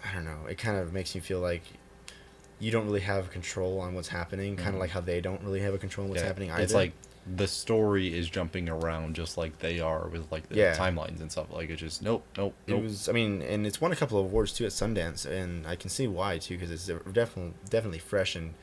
I 0.04 0.14
don't 0.14 0.24
know. 0.24 0.46
It 0.48 0.56
kind 0.58 0.78
of 0.78 0.92
makes 0.92 1.14
me 1.14 1.20
feel 1.20 1.40
like. 1.40 1.62
You 2.60 2.70
don't 2.70 2.84
really 2.86 3.00
have 3.00 3.30
control 3.30 3.80
on 3.80 3.94
what's 3.94 4.08
happening, 4.08 4.54
kind 4.56 4.68
of 4.70 4.74
Mhm. 4.76 4.80
like 4.80 4.90
how 4.90 5.00
they 5.00 5.20
don't 5.20 5.42
really 5.42 5.60
have 5.60 5.74
a 5.74 5.78
control 5.78 6.04
on 6.04 6.10
what's 6.10 6.20
Yeah, 6.22 6.28
happening 6.28 6.50
either. 6.52 6.62
It's 6.62 6.74
like 6.74 6.92
the 7.26 7.46
story 7.48 8.16
is 8.18 8.28
jumping 8.30 8.68
around 8.68 9.14
just 9.14 9.36
like 9.36 9.58
they 9.58 9.80
are 9.80 10.08
with 10.08 10.30
like 10.30 10.48
the 10.48 10.56
Yeah. 10.56 10.76
timelines 10.76 11.20
and 11.20 11.30
stuff. 11.32 11.46
Like 11.50 11.68
it's 11.70 11.80
just 11.80 12.02
nope, 12.02 12.24
nope, 12.36 12.54
It 12.66 12.74
was, 12.74 13.08
I 13.08 13.12
mean, 13.12 13.42
and 13.42 13.66
it's 13.66 13.80
won 13.80 13.92
a 13.92 13.96
couple 13.96 14.18
of 14.18 14.26
awards 14.26 14.52
too 14.52 14.64
at 14.66 14.72
Sundance, 14.72 15.26
and 15.26 15.66
I 15.66 15.74
can 15.76 15.90
see 15.90 16.06
why 16.06 16.38
too, 16.38 16.56
because 16.58 16.70
it's 16.70 16.86
definitely 17.12 17.54
definitely 17.68 17.98
fresh 17.98 18.36
and 18.36 18.54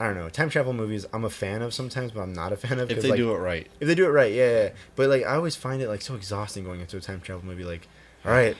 I 0.00 0.06
don't 0.06 0.16
know. 0.16 0.28
Time 0.28 0.50
travel 0.50 0.72
movies, 0.72 1.06
I'm 1.12 1.24
a 1.24 1.30
fan 1.30 1.62
of 1.62 1.72
sometimes, 1.72 2.10
but 2.10 2.20
I'm 2.20 2.32
not 2.32 2.52
a 2.52 2.56
fan 2.56 2.80
of. 2.80 2.90
if 2.90 3.00
they 3.00 3.10
like, 3.10 3.16
do 3.16 3.32
it 3.32 3.38
right. 3.38 3.68
if 3.80 3.86
they 3.86 3.94
do 3.94 4.06
it 4.06 4.10
right, 4.10 4.32
yeah, 4.32 4.50
yeah. 4.62 4.68
But 4.96 5.08
like, 5.08 5.22
I 5.24 5.36
always 5.36 5.54
find 5.56 5.80
it 5.80 5.88
like 5.88 6.02
so 6.02 6.16
exhausting 6.16 6.64
going 6.64 6.80
into 6.80 6.96
a 6.96 7.00
time 7.00 7.20
travel 7.20 7.44
movie. 7.46 7.64
Like, 7.64 7.86
all 8.24 8.32
right, 8.32 8.56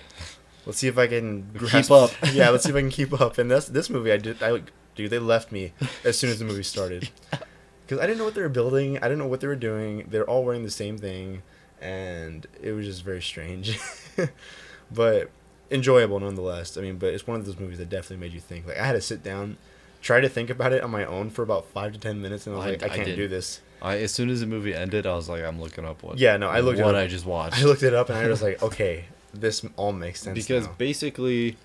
let's 0.67 0.79
see 0.79 0.89
if 0.89 0.99
I 0.99 1.07
can 1.07 1.51
Keep 1.69 1.91
up. 1.91 2.11
yeah, 2.33 2.51
let's 2.51 2.65
see 2.65 2.71
if 2.71 2.77
I 2.77 2.81
can 2.81 2.91
keep 2.91 3.19
up. 3.21 3.39
And 3.39 3.51
that's 3.51 3.67
this 3.67 3.89
movie. 3.91 4.13
I 4.13 4.17
did. 4.17 4.43
I 4.43 4.63
dude, 4.95 5.11
they 5.11 5.19
left 5.19 5.53
me 5.53 5.73
as 6.05 6.19
soon 6.19 6.31
as 6.31 6.39
the 6.39 6.45
movie 6.45 6.63
started. 6.63 7.11
because 7.87 8.03
I 8.03 8.07
didn't 8.07 8.19
know 8.19 8.25
what 8.25 8.35
they 8.35 8.43
were 8.43 8.49
building. 8.49 8.97
I 8.99 9.03
didn't 9.03 9.19
know 9.19 9.27
what 9.27 9.41
they 9.41 9.47
were 9.47 9.57
doing. 9.57 10.07
They're 10.09 10.29
all 10.29 10.45
wearing 10.45 10.63
the 10.65 10.71
same 10.71 10.99
thing, 10.99 11.43
and 11.81 12.47
it 12.63 12.73
was 12.73 12.87
just 12.87 13.03
very 13.03 13.23
strange, 13.23 13.79
but 14.91 15.31
enjoyable 15.71 16.21
nonetheless. 16.21 16.77
I 16.77 16.81
mean, 16.81 16.97
but 16.97 17.13
it's 17.13 17.27
one 17.27 17.39
of 17.41 17.47
those 17.47 17.59
movies 17.59 17.79
that 17.79 17.89
definitely 17.89 18.25
made 18.27 18.33
you 18.33 18.41
think. 18.41 18.67
Like 18.67 18.79
I 18.79 18.87
had 18.87 18.93
to 18.93 19.01
sit 19.01 19.23
down, 19.23 19.57
try 20.01 20.21
to 20.21 20.29
think 20.29 20.51
about 20.51 20.73
it 20.73 20.83
on 20.83 20.91
my 20.91 21.05
own 21.05 21.31
for 21.31 21.43
about 21.43 21.67
five 21.67 21.93
to 21.93 21.99
ten 21.99 22.23
minutes, 22.23 22.47
and 22.47 22.55
I 22.55 22.59
was 22.59 22.67
I- 22.67 22.71
like, 22.71 22.83
I, 22.83 22.87
I 22.87 22.89
can't 22.91 23.07
did. 23.07 23.17
do 23.17 23.29
this. 23.29 23.61
I 23.83 23.99
as 23.99 24.13
soon 24.13 24.31
as 24.31 24.41
the 24.41 24.47
movie 24.47 24.75
ended, 24.75 25.07
I 25.07 25.15
was 25.15 25.29
like, 25.29 25.45
I'm 25.45 25.61
looking 25.61 25.85
up 25.85 26.03
what. 26.03 26.19
Yeah, 26.19 26.39
no, 26.39 26.49
I 26.49 26.61
looked 26.61 26.81
what 26.81 26.95
up. 26.95 27.03
I 27.03 27.07
just 27.07 27.27
watched. 27.27 27.59
I 27.59 27.65
looked 27.65 27.83
it 27.83 27.93
up 27.93 28.09
and 28.09 28.17
I 28.17 28.27
was 28.29 28.43
like, 28.43 28.63
okay, 28.63 29.05
this 29.35 29.65
all 29.77 29.93
makes 29.93 30.23
sense 30.23 30.35
because 30.35 30.67
now. 30.67 30.75
basically, 30.79 31.57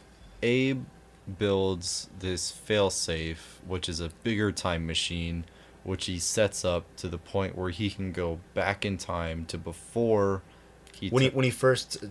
Abe 0.43 0.83
builds 1.37 2.09
this 2.19 2.51
failsafe, 2.67 3.37
which 3.67 3.87
is 3.87 3.99
a 3.99 4.09
bigger 4.23 4.51
time 4.51 4.85
machine, 4.87 5.45
which 5.83 6.05
he 6.05 6.19
sets 6.19 6.65
up 6.65 6.83
to 6.97 7.07
the 7.07 7.17
point 7.17 7.57
where 7.57 7.69
he 7.69 7.89
can 7.89 8.11
go 8.11 8.39
back 8.53 8.85
in 8.85 8.97
time 8.97 9.45
to 9.45 9.57
before 9.57 10.41
he. 10.93 11.09
when 11.09 11.23
he 11.23 11.29
when 11.29 11.45
he 11.45 11.51
first 11.51 12.03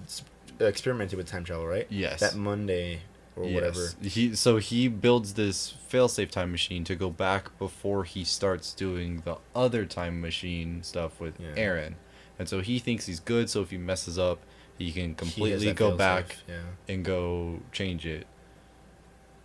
uh, 0.61 0.65
experimented 0.65 1.17
with 1.17 1.27
time 1.27 1.45
travel, 1.45 1.67
right? 1.67 1.87
Yes. 1.91 2.21
That 2.21 2.37
Monday 2.37 3.01
or 3.37 3.45
whatever. 3.45 3.89
He 4.03 4.35
so 4.35 4.57
he 4.59 4.89
builds 4.89 5.35
this 5.35 5.75
failsafe 5.91 6.31
time 6.31 6.51
machine 6.51 6.85
to 6.85 6.95
go 6.95 7.11
back 7.11 7.57
before 7.59 8.05
he 8.05 8.25
starts 8.25 8.73
doing 8.73 9.23
the 9.25 9.37
other 9.55 9.85
time 9.85 10.21
machine 10.21 10.83
stuff 10.83 11.21
with 11.21 11.39
Yeah. 11.41 11.55
Aaron. 11.57 11.97
And 12.39 12.49
so 12.49 12.61
he 12.61 12.79
thinks 12.79 13.07
he's 13.07 13.19
good, 13.21 13.51
so 13.51 13.63
if 13.63 13.71
he 13.71 13.79
messes 13.79 14.17
up, 14.17 14.41
he 14.79 14.93
can 14.93 15.15
completely 15.15 15.73
go 15.73 15.97
back 15.97 16.37
Yeah. 16.49 16.61
and 16.89 17.05
go 17.05 17.61
change 17.73 18.07
it. 18.07 18.27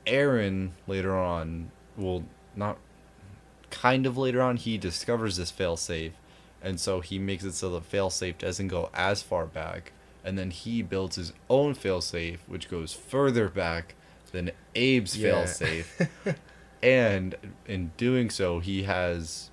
Aaron 0.06 0.74
later 0.88 1.16
on 1.18 1.72
will 1.98 2.24
not 2.56 2.78
kind 3.70 4.06
of 4.06 4.18
later 4.18 4.42
on 4.42 4.58
he 4.58 4.78
discovers 4.78 5.38
this 5.38 5.52
failsafe 5.52 6.12
and 6.62 6.80
so 6.80 7.00
he 7.00 7.18
makes 7.18 7.44
it 7.44 7.54
so 7.54 7.70
the 7.70 7.82
failsafe 7.82 8.38
doesn't 8.38 8.68
go 8.68 8.90
as 8.94 9.24
far 9.24 9.46
back 9.48 9.92
and 10.24 10.38
then 10.38 10.52
he 10.52 10.82
builds 10.84 11.16
his 11.16 11.34
own 11.50 11.74
failsafe 11.74 12.38
which 12.48 12.70
goes 12.70 12.94
further 12.94 13.50
back 13.50 13.96
than 14.32 14.52
Abe's 14.76 15.18
Yeah. 15.18 15.32
failsafe 15.44 16.06
and 16.84 17.36
in 17.68 17.92
doing 17.98 18.30
so 18.30 18.60
he 18.60 18.84
has 18.84 19.50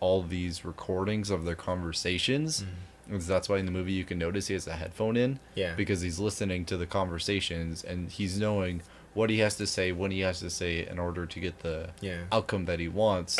all 0.00 0.22
these 0.22 0.64
recordings 0.64 1.30
of 1.30 1.44
their 1.44 1.54
conversations 1.54 2.62
and 2.62 2.70
that's 3.18 3.48
why 3.48 3.58
in 3.58 3.66
the 3.66 3.72
movie 3.72 3.92
you 3.92 4.04
can 4.04 4.18
notice 4.18 4.46
he 4.48 4.54
has 4.54 4.66
a 4.66 4.72
headphone 4.74 5.16
in 5.16 5.38
Yeah. 5.54 5.74
because 5.74 6.00
he's 6.00 6.18
listening 6.18 6.64
to 6.66 6.76
the 6.76 6.86
conversations 6.86 7.82
and 7.84 8.10
he's 8.10 8.38
knowing 8.38 8.82
what 9.14 9.28
he 9.30 9.38
has 9.40 9.56
to 9.56 9.66
say 9.66 9.90
when 9.92 10.10
he 10.12 10.20
has 10.20 10.38
to 10.40 10.50
say 10.50 10.78
it 10.78 10.88
in 10.88 10.98
order 10.98 11.26
to 11.26 11.40
get 11.40 11.60
the 11.60 11.90
Yeah. 12.00 12.18
outcome 12.30 12.64
that 12.66 12.78
he 12.80 12.88
wants 12.88 13.38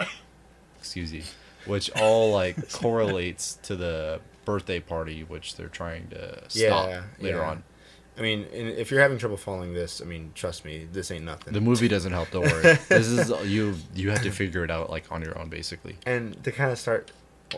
excuse 0.78 1.12
me 1.12 1.22
which 1.66 1.90
all 1.96 2.32
like 2.32 2.70
correlates 2.72 3.54
to 3.62 3.76
the 3.76 4.20
birthday 4.44 4.78
party 4.80 5.24
which 5.24 5.56
they're 5.56 5.68
trying 5.68 6.08
to 6.08 6.38
stop 6.48 6.88
Yeah, 6.88 7.02
later 7.20 7.38
yeah. 7.38 7.50
on 7.50 7.62
I 8.18 8.22
mean, 8.22 8.46
if 8.50 8.90
you're 8.90 9.02
having 9.02 9.18
trouble 9.18 9.36
following 9.36 9.74
this, 9.74 10.00
I 10.00 10.06
mean, 10.06 10.32
trust 10.34 10.64
me, 10.64 10.88
this 10.90 11.10
ain't 11.10 11.26
nothing. 11.26 11.52
the 11.52 11.60
movie 11.60 11.86
doesn't 11.86 12.12
help 12.12 12.30
don't 12.30 12.46
worry 12.50 12.62
this 12.88 13.08
is 13.08 13.28
you 13.46 13.74
you 13.94 14.08
have 14.10 14.22
to 14.22 14.30
figure 14.30 14.64
it 14.64 14.70
out 14.70 14.88
like 14.88 15.04
on 15.12 15.20
your 15.20 15.38
own 15.38 15.50
basically 15.50 15.96
and 16.06 16.42
to 16.42 16.50
kind 16.50 16.70
of 16.72 16.78
start 16.78 17.10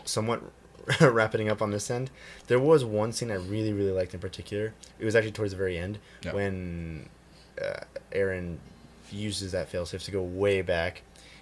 somewhat 0.03 0.41
wrapping 1.01 1.49
up 1.49 1.61
on 1.61 1.71
this 1.71 1.89
end, 1.91 2.09
there 2.47 2.59
was 2.59 2.83
one 2.83 3.11
scene 3.11 3.31
I 3.31 3.35
really, 3.35 3.73
really 3.73 3.91
liked 3.91 4.13
in 4.13 4.19
particular. 4.19 4.73
It 4.99 5.05
was 5.05 5.15
actually 5.15 5.31
towards 5.31 5.51
the 5.51 5.57
very 5.57 5.77
end 5.77 5.99
Yeah. 6.23 6.33
when 6.33 7.09
uh, 7.61 7.81
Aaron 8.11 8.59
uses 9.11 9.51
that 9.51 9.71
failsafe 9.71 10.03
to 10.05 10.11
go 10.11 10.21
way 10.21 10.61
back, 10.61 11.01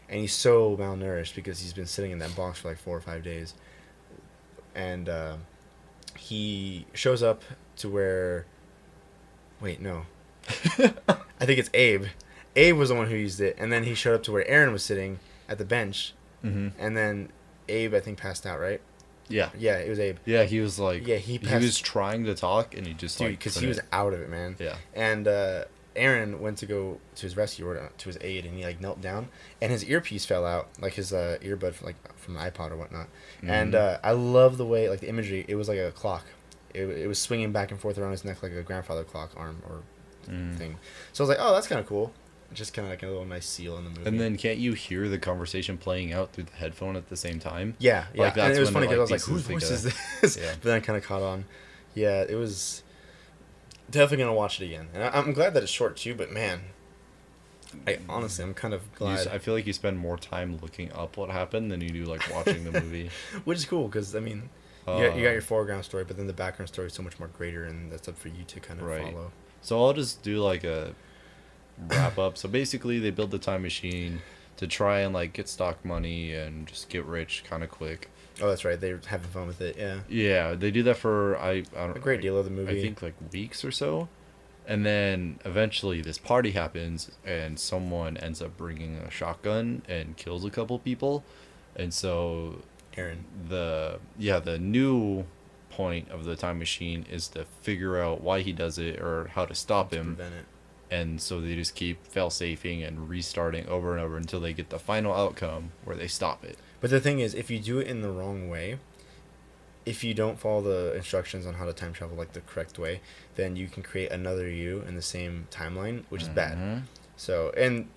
and 0.09 0.19
he's 0.19 0.33
so 0.33 0.75
malnourished 0.77 1.35
because 1.35 1.59
he's 1.59 1.73
been 1.73 1.85
sitting 1.85 2.11
in 2.11 2.19
that 2.19 2.35
box 2.35 2.59
for 2.59 2.69
like 2.69 2.77
four 2.77 2.95
or 2.97 3.01
five 3.01 3.23
days, 3.23 3.53
and 4.75 5.09
uh, 5.09 5.35
he 6.17 6.85
shows 6.93 7.21
up 7.23 7.43
to 7.77 7.89
where. 7.89 8.45
Wait, 9.59 9.81
no. 9.81 10.05
I 10.47 11.45
think 11.45 11.59
it's 11.59 11.69
Abe. 11.73 12.05
Abe 12.55 12.77
was 12.77 12.89
the 12.89 12.95
one 12.95 13.07
who 13.07 13.15
used 13.15 13.41
it, 13.41 13.55
and 13.59 13.71
then 13.71 13.83
he 13.83 13.93
showed 13.93 14.15
up 14.15 14.23
to 14.23 14.31
where 14.31 14.47
Aaron 14.47 14.71
was 14.71 14.83
sitting 14.83 15.19
at 15.49 15.57
the 15.57 15.65
bench, 15.65 16.13
mm-hmm. 16.43 16.69
and 16.79 16.95
then 16.95 17.29
Abe, 17.67 17.93
I 17.93 17.99
think, 17.99 18.17
passed 18.17 18.45
out, 18.45 18.59
right? 18.59 18.81
Yeah 19.29 19.49
Yeah, 19.57 19.77
it 19.77 19.89
was 19.89 19.99
Abe. 19.99 20.17
yeah 20.25 20.43
he 20.43 20.59
was 20.59 20.79
like 20.79 21.05
Yeah, 21.07 21.17
he 21.17 21.37
he 21.37 21.55
was 21.55 21.77
trying 21.79 22.25
to 22.25 22.35
talk 22.35 22.75
and 22.75 22.85
he 22.87 22.93
just 22.93 23.17
Dude, 23.17 23.27
like 23.31 23.39
because 23.39 23.57
he 23.57 23.67
was 23.67 23.79
out 23.91 24.13
of 24.13 24.21
it, 24.21 24.29
man. 24.29 24.55
yeah 24.59 24.75
And 24.93 25.27
uh, 25.27 25.65
Aaron 25.95 26.39
went 26.41 26.59
to 26.59 26.65
go 26.67 26.99
to 27.15 27.21
his 27.23 27.35
rescue 27.35 27.67
or 27.67 27.91
to 27.97 28.05
his 28.05 28.17
aid, 28.21 28.45
and 28.45 28.53
he 28.55 28.63
like 28.63 28.79
knelt 28.79 29.01
down, 29.01 29.29
and 29.61 29.71
his 29.71 29.83
earpiece 29.83 30.25
fell 30.25 30.45
out, 30.45 30.69
like 30.79 30.93
his 30.93 31.11
uh, 31.11 31.37
earbud 31.41 31.73
from, 31.73 31.87
like 31.87 32.17
from 32.17 32.35
the 32.35 32.39
iPod 32.39 32.69
or 32.69 32.77
whatnot. 32.77 33.07
And 33.41 33.73
Mhm. 33.73 33.95
uh, 33.95 33.97
I 34.03 34.11
love 34.11 34.57
the 34.57 34.65
way, 34.65 34.89
like 34.89 34.99
the 34.99 35.09
imagery. 35.09 35.43
It 35.47 35.55
was 35.55 35.67
like 35.67 35.79
a 35.79 35.91
clock. 35.91 36.23
It, 36.75 36.83
it 36.85 37.07
was 37.07 37.17
swinging 37.17 37.51
back 37.51 37.71
and 37.71 37.79
forth 37.79 37.97
around 37.97 38.11
his 38.11 38.23
neck 38.23 38.43
like 38.43 38.51
a 38.51 38.61
grandfather 38.61 39.03
clock 39.03 39.31
arm 39.35 39.61
or 39.67 39.81
Mm. 40.29 40.55
thing. 40.57 40.77
So 41.13 41.23
I 41.23 41.27
was 41.27 41.29
like, 41.29 41.37
oh, 41.41 41.53
that's 41.55 41.67
kind 41.67 41.79
of 41.79 41.87
cool. 41.87 42.13
Just 42.53 42.73
kind 42.73 42.87
of 42.87 42.91
like 42.91 43.03
a 43.03 43.07
little 43.07 43.25
nice 43.25 43.45
seal 43.45 43.77
in 43.77 43.83
the 43.83 43.89
movie. 43.89 44.07
And 44.07 44.19
then 44.19 44.37
can't 44.37 44.57
you 44.57 44.73
hear 44.73 45.09
the 45.09 45.17
conversation 45.19 45.77
playing 45.77 46.13
out 46.13 46.31
through 46.31 46.45
the 46.45 46.55
headphone 46.55 46.95
at 46.95 47.09
the 47.09 47.17
same 47.17 47.39
time? 47.39 47.75
Yeah, 47.77 48.05
yeah. 48.13 48.21
Like, 48.23 48.37
and 48.37 48.41
that's 48.47 48.57
it 48.57 48.61
was 48.61 48.69
funny 48.69 48.87
because 48.87 48.97
I 48.97 49.01
was 49.01 49.11
like, 49.11 49.19
like, 49.21 49.27
whose 49.27 49.41
voice 49.43 49.69
is 49.69 49.83
this? 50.21 50.37
Yeah. 50.37 50.51
But 50.53 50.61
then 50.63 50.75
I 50.77 50.79
kind 50.79 50.97
of 50.97 51.03
caught 51.03 51.21
on. 51.23 51.45
Yeah, 51.93 52.23
it 52.27 52.35
was 52.35 52.83
definitely 53.91 54.23
gonna 54.23 54.33
watch 54.35 54.61
it 54.61 54.65
again, 54.65 54.87
and 54.93 55.03
I, 55.03 55.09
I'm 55.09 55.33
glad 55.33 55.53
that 55.55 55.63
it's 55.63 55.71
short 55.71 55.97
too. 55.97 56.15
But 56.15 56.31
man, 56.31 56.61
I 57.85 57.97
honestly, 58.07 58.43
I'm 58.45 58.53
kind 58.53 58.73
of 58.73 58.81
You 58.83 58.87
glad, 58.97 59.19
s- 59.19 59.27
I 59.27 59.39
feel 59.39 59.53
like 59.53 59.67
you 59.67 59.73
spend 59.73 59.97
more 59.99 60.17
time 60.17 60.57
looking 60.61 60.91
up 60.93 61.17
what 61.17 61.29
happened 61.29 61.69
than 61.71 61.81
you 61.81 61.89
do 61.89 62.05
like 62.05 62.21
watching 62.33 62.63
the 62.63 62.71
movie. 62.71 63.09
which 63.43 63.57
is 63.57 63.65
cool 63.65 63.87
because 63.87 64.15
I 64.15 64.19
mean, 64.21 64.49
you, 64.87 64.93
got, 64.93 65.15
you 65.17 65.23
got 65.23 65.29
Uh, 65.29 65.33
your 65.33 65.41
foreground 65.41 65.83
story, 65.85 66.05
but 66.05 66.15
then 66.17 66.27
the 66.27 66.33
background 66.33 66.69
story 66.69 66.87
is 66.87 66.93
so 66.93 67.03
much 67.03 67.19
more 67.19 67.27
greater, 67.27 67.65
and 67.65 67.91
that's 67.91 68.07
up 68.07 68.17
for 68.17 68.29
you 68.29 68.43
to 68.47 68.59
kind 68.61 68.79
of 68.79 68.85
Right. 68.87 69.11
follow. 69.13 69.31
So 69.61 69.83
I'll 69.83 69.93
just 69.93 70.23
do 70.23 70.39
like 70.39 70.63
a 70.63 70.93
wrap 71.87 72.17
up. 72.17 72.37
So 72.37 72.49
basically, 72.49 72.99
they 72.99 73.11
build 73.11 73.31
the 73.31 73.39
time 73.39 73.61
machine 73.61 74.21
to 74.57 74.67
try 74.67 75.01
and 75.01 75.13
like 75.13 75.33
get 75.33 75.47
stock 75.47 75.83
money 75.85 76.33
and 76.33 76.67
just 76.67 76.89
get 76.89 77.05
rich 77.05 77.43
kind 77.47 77.63
of 77.63 77.69
quick. 77.69 78.09
Oh, 78.41 78.47
that's 78.47 78.65
right. 78.65 78.79
They're 78.79 78.99
having 79.05 79.29
fun 79.29 79.47
with 79.47 79.61
it. 79.61 79.77
Yeah, 79.77 79.99
Yeah, 80.07 80.53
they 80.53 80.71
do 80.71 80.83
that 80.83 80.97
for 80.97 81.37
I 81.37 81.63
I 81.75 81.87
don't 81.87 81.97
a 81.97 81.99
great 81.99 82.21
deal 82.21 82.37
of 82.37 82.45
the 82.45 82.51
movie. 82.51 82.77
I 82.77 82.81
think 82.81 83.01
like 83.01 83.15
weeks 83.31 83.63
or 83.63 83.71
so. 83.71 84.09
And 84.67 84.85
then 84.85 85.39
eventually 85.45 86.01
this 86.01 86.17
party 86.17 86.51
happens 86.51 87.09
and 87.25 87.57
someone 87.57 88.17
ends 88.17 88.41
up 88.41 88.57
bringing 88.57 88.97
a 88.97 89.09
shotgun 89.09 89.81
and 89.87 90.17
kills 90.17 90.43
a 90.43 90.49
couple 90.49 90.77
people. 90.77 91.23
And 91.75 91.93
so 91.93 92.61
Aaron. 92.97 93.23
the 93.47 93.99
yeah, 94.17 94.39
the 94.39 94.59
new 94.59 95.25
point 95.69 96.09
of 96.09 96.25
the 96.25 96.35
time 96.35 96.59
machine 96.59 97.05
is 97.09 97.27
to 97.29 97.45
figure 97.61 98.01
out 98.01 98.21
why 98.21 98.41
he 98.41 98.51
does 98.51 98.77
it 98.77 98.99
or 98.99 99.29
how 99.35 99.45
to 99.45 99.55
stop 99.55 99.91
to 99.91 99.97
him. 99.97 100.15
prevent 100.15 100.35
it. 100.35 100.45
And 100.89 101.21
so 101.21 101.41
they 101.41 101.55
just 101.55 101.75
keep 101.75 102.05
fail 102.07 102.29
safing 102.29 102.81
and 102.81 103.09
restarting 103.09 103.67
over 103.67 103.91
and 103.91 104.01
over 104.03 104.15
until 104.15 104.39
they 104.39 104.53
get 104.53 104.69
the 104.69 104.79
final 104.79 105.13
outcome 105.13 105.71
where 105.83 105.95
they 105.95 106.07
stop 106.07 106.45
it. 106.45 106.57
But 106.79 106.91
the 106.91 107.01
thing 107.01 107.19
is, 107.19 107.33
if 107.33 107.49
you 107.51 107.59
do 107.59 107.79
it 107.79 107.87
in 107.87 108.01
the 108.01 108.09
wrong 108.09 108.49
way, 108.49 108.77
if 109.85 110.03
you 110.03 110.13
don't 110.13 110.39
follow 110.39 110.61
the 110.61 110.95
instructions 110.95 111.45
on 111.45 111.55
how 111.55 111.65
to 111.65 111.73
time 111.73 111.93
travel 111.93 112.17
like 112.17 112.33
the 112.33 112.41
correct 112.41 112.77
way, 112.77 113.01
then 113.35 113.55
you 113.55 113.67
can 113.67 113.83
create 113.83 114.11
another 114.11 114.49
you 114.49 114.83
in 114.87 114.95
the 114.95 115.01
same 115.01 115.47
timeline, 115.51 116.03
which 116.09 116.21
is 116.21 116.29
bad. 116.29 116.57
Mhm. 116.57 116.81
So, 117.15 117.51
and 117.57 117.87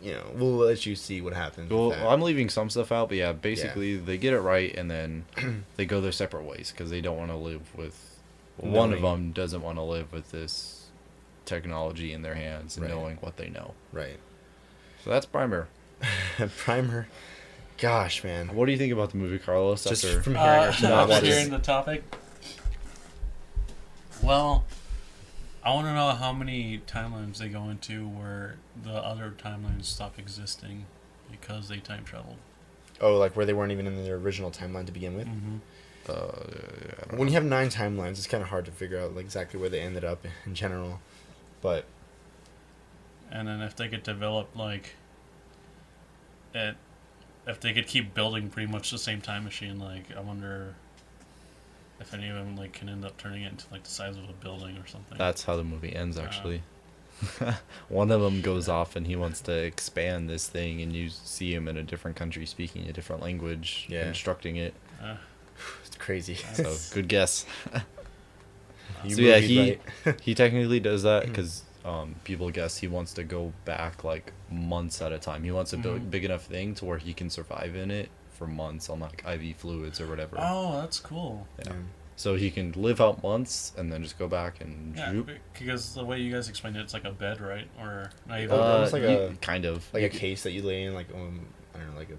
you 0.00 0.12
know, 0.12 0.30
we'll 0.34 0.56
let 0.56 0.86
you 0.86 0.94
see 0.94 1.20
what 1.20 1.32
happens. 1.32 1.70
Well. 1.70 1.92
I'm 2.08 2.22
leaving 2.22 2.48
some 2.50 2.70
stuff 2.70 2.92
out, 2.92 3.08
but 3.08 3.18
yeah, 3.18 3.32
basically 3.32 3.96
they 3.96 4.16
get 4.16 4.32
it 4.32 4.40
right, 4.40 4.72
and 4.76 4.88
then 4.88 5.24
they 5.76 5.86
go 5.86 6.00
their 6.00 6.12
separate 6.12 6.44
ways 6.44 6.70
because 6.70 6.90
they 6.90 7.00
don't 7.00 7.16
want 7.16 7.30
to 7.30 7.36
live 7.36 7.74
with. 7.74 8.20
One 8.58 8.92
of 8.92 9.02
them 9.02 9.32
doesn't 9.32 9.62
want 9.62 9.78
to 9.78 9.82
live 9.82 10.12
with 10.12 10.30
this 10.30 10.77
technology 11.48 12.12
in 12.12 12.22
their 12.22 12.34
hands 12.34 12.76
and 12.76 12.86
Right. 12.86 12.94
knowing 12.94 13.16
what 13.16 13.36
they 13.36 13.48
know. 13.48 13.74
right. 13.92 14.18
So 15.04 15.10
that's 15.10 15.26
Primer. 15.26 15.68
Primer. 16.58 17.08
Gosh, 17.78 18.22
man. 18.24 18.54
What 18.54 18.66
do 18.66 18.72
you 18.72 18.78
think 18.78 18.92
about 18.92 19.10
the 19.10 19.16
movie, 19.16 19.38
Carlos? 19.38 19.84
Just 19.84 20.04
after 20.04 20.22
from 20.22 20.34
hearing 20.34 20.48
Uh, 20.48 20.72
our 20.92 21.10
after 21.12 21.26
hearing 21.26 21.50
the 21.50 21.58
topic, 21.58 22.02
well, 24.22 24.64
I 25.64 25.72
want 25.74 25.86
to 25.86 25.94
know 25.94 26.10
how 26.10 26.32
many 26.32 26.80
timelines 26.86 27.38
they 27.38 27.48
go 27.48 27.68
into 27.68 28.06
where 28.08 28.56
the 28.82 28.92
other 28.94 29.32
timelines 29.36 29.84
stop 29.84 30.18
existing 30.18 30.86
because 31.30 31.68
they 31.68 31.78
time 31.78 32.04
traveled. 32.04 32.36
Oh, 33.00 33.16
like 33.16 33.36
where 33.36 33.46
they 33.46 33.52
weren't 33.52 33.70
even 33.72 33.86
in 33.86 34.02
their 34.04 34.16
original 34.16 34.50
timeline 34.50 34.86
to 34.86 34.92
begin 34.92 35.16
with. 35.16 35.28
Mm-hmm. 35.28 35.56
uh, 36.08 36.12
I 36.12 37.08
don't 37.10 37.10
When 37.12 37.18
know. 37.20 37.24
you 37.26 37.32
have 37.34 37.44
nine 37.44 37.68
timelines, 37.68 38.12
it's 38.12 38.26
kind 38.26 38.42
of 38.42 38.48
hard 38.48 38.64
to 38.64 38.72
figure 38.72 38.98
out 38.98 39.14
like 39.14 39.24
exactly 39.24 39.60
where 39.60 39.68
they 39.68 39.80
ended 39.80 40.04
up 40.04 40.24
in 40.46 40.54
general. 40.54 41.00
But 41.60 41.84
And 43.30 43.48
then 43.48 43.60
if 43.60 43.76
they 43.76 43.88
could 43.88 44.02
develop 44.02 44.54
like 44.56 44.94
it, 46.54 46.76
if 47.46 47.60
they 47.60 47.72
could 47.72 47.86
keep 47.86 48.14
building 48.14 48.48
pretty 48.50 48.70
much 48.70 48.90
the 48.90 48.98
same 48.98 49.20
time 49.20 49.44
machine, 49.44 49.78
like 49.78 50.04
I 50.16 50.20
wonder 50.20 50.74
if 52.00 52.14
any 52.14 52.28
of 52.28 52.36
them 52.36 52.56
like 52.56 52.72
can 52.72 52.88
end 52.88 53.04
up 53.04 53.16
turning 53.16 53.42
it 53.42 53.50
into 53.52 53.66
like 53.72 53.82
the 53.84 53.90
size 53.90 54.16
of 54.16 54.28
a 54.28 54.32
building 54.32 54.76
or 54.76 54.86
something. 54.86 55.18
that's 55.18 55.44
how 55.44 55.56
the 55.56 55.64
movie 55.64 55.94
ends, 55.94 56.18
actually. 56.18 56.62
One 57.88 58.12
of 58.12 58.20
them 58.20 58.40
goes 58.42 58.68
off 58.68 58.94
and 58.94 59.04
he 59.06 59.16
wants 59.16 59.40
to 59.42 59.52
expand 59.52 60.30
this 60.30 60.46
thing, 60.46 60.80
and 60.80 60.92
you 60.92 61.08
see 61.10 61.52
him 61.52 61.66
in 61.66 61.76
a 61.76 61.82
different 61.82 62.16
country 62.16 62.46
speaking 62.46 62.86
a 62.88 62.92
different 62.92 63.22
language, 63.22 63.86
Yeah. 63.88 64.06
instructing 64.08 64.56
it. 64.56 64.74
Uh, 65.02 65.16
It's 65.84 65.96
crazy. 65.96 66.36
So 66.54 66.76
good 66.94 67.08
guess. 67.08 67.44
You 69.04 69.14
so 69.16 69.22
yeah, 69.22 69.38
he 69.38 69.78
right. 70.04 70.20
he 70.20 70.34
technically 70.34 70.80
does 70.80 71.02
that 71.04 71.26
because 71.26 71.62
um, 71.84 72.16
people 72.24 72.50
guess 72.50 72.78
he 72.78 72.88
wants 72.88 73.14
to 73.14 73.24
go 73.24 73.52
back 73.64 74.04
like 74.04 74.32
months 74.50 75.00
at 75.00 75.12
a 75.12 75.18
time. 75.18 75.44
He 75.44 75.50
wants 75.52 75.72
a 75.72 75.76
big, 75.76 75.92
Mhm. 76.02 76.10
big 76.10 76.24
enough 76.24 76.44
thing 76.44 76.74
to 76.76 76.84
where 76.84 76.98
he 76.98 77.12
can 77.14 77.30
survive 77.30 77.76
in 77.76 77.90
it 77.90 78.08
for 78.30 78.46
months 78.46 78.88
on 78.90 79.00
like 79.00 79.24
IV 79.26 79.56
fluids 79.56 80.00
or 80.00 80.06
whatever. 80.06 80.36
oh, 80.38 80.80
that's 80.80 81.00
cool. 81.00 81.46
Yeah. 81.64 81.72
So 82.16 82.34
he 82.34 82.50
can 82.50 82.72
live 82.72 83.00
out 83.00 83.22
months 83.22 83.72
and 83.76 83.92
then 83.92 84.02
just 84.02 84.18
go 84.18 84.26
back 84.26 84.60
and 84.60 84.96
Yeah, 84.96 85.12
droop. 85.12 85.30
because 85.56 85.94
the 85.94 86.04
way 86.04 86.18
you 86.18 86.32
guys 86.32 86.48
explained 86.48 86.76
it, 86.76 86.80
it's 86.80 86.92
like 86.92 87.04
a 87.04 87.12
bed, 87.12 87.40
right? 87.40 87.68
Or 87.80 88.10
not 88.26 88.40
even. 88.40 88.58
Uh, 88.58 88.62
almost 88.62 88.92
like 88.92 89.02
you- 89.02 89.08
a- 89.08 89.34
kind 89.40 89.64
of 89.64 89.86
like 89.94 90.02
a 90.02 90.08
case 90.08 90.42
that 90.42 90.50
you 90.50 90.62
lay 90.62 90.82
in, 90.82 90.94
like 90.94 91.06
um, 91.14 91.46
I 91.74 91.78
don't 91.78 91.92
know, 91.92 91.98
like 91.98 92.10
a 92.10 92.16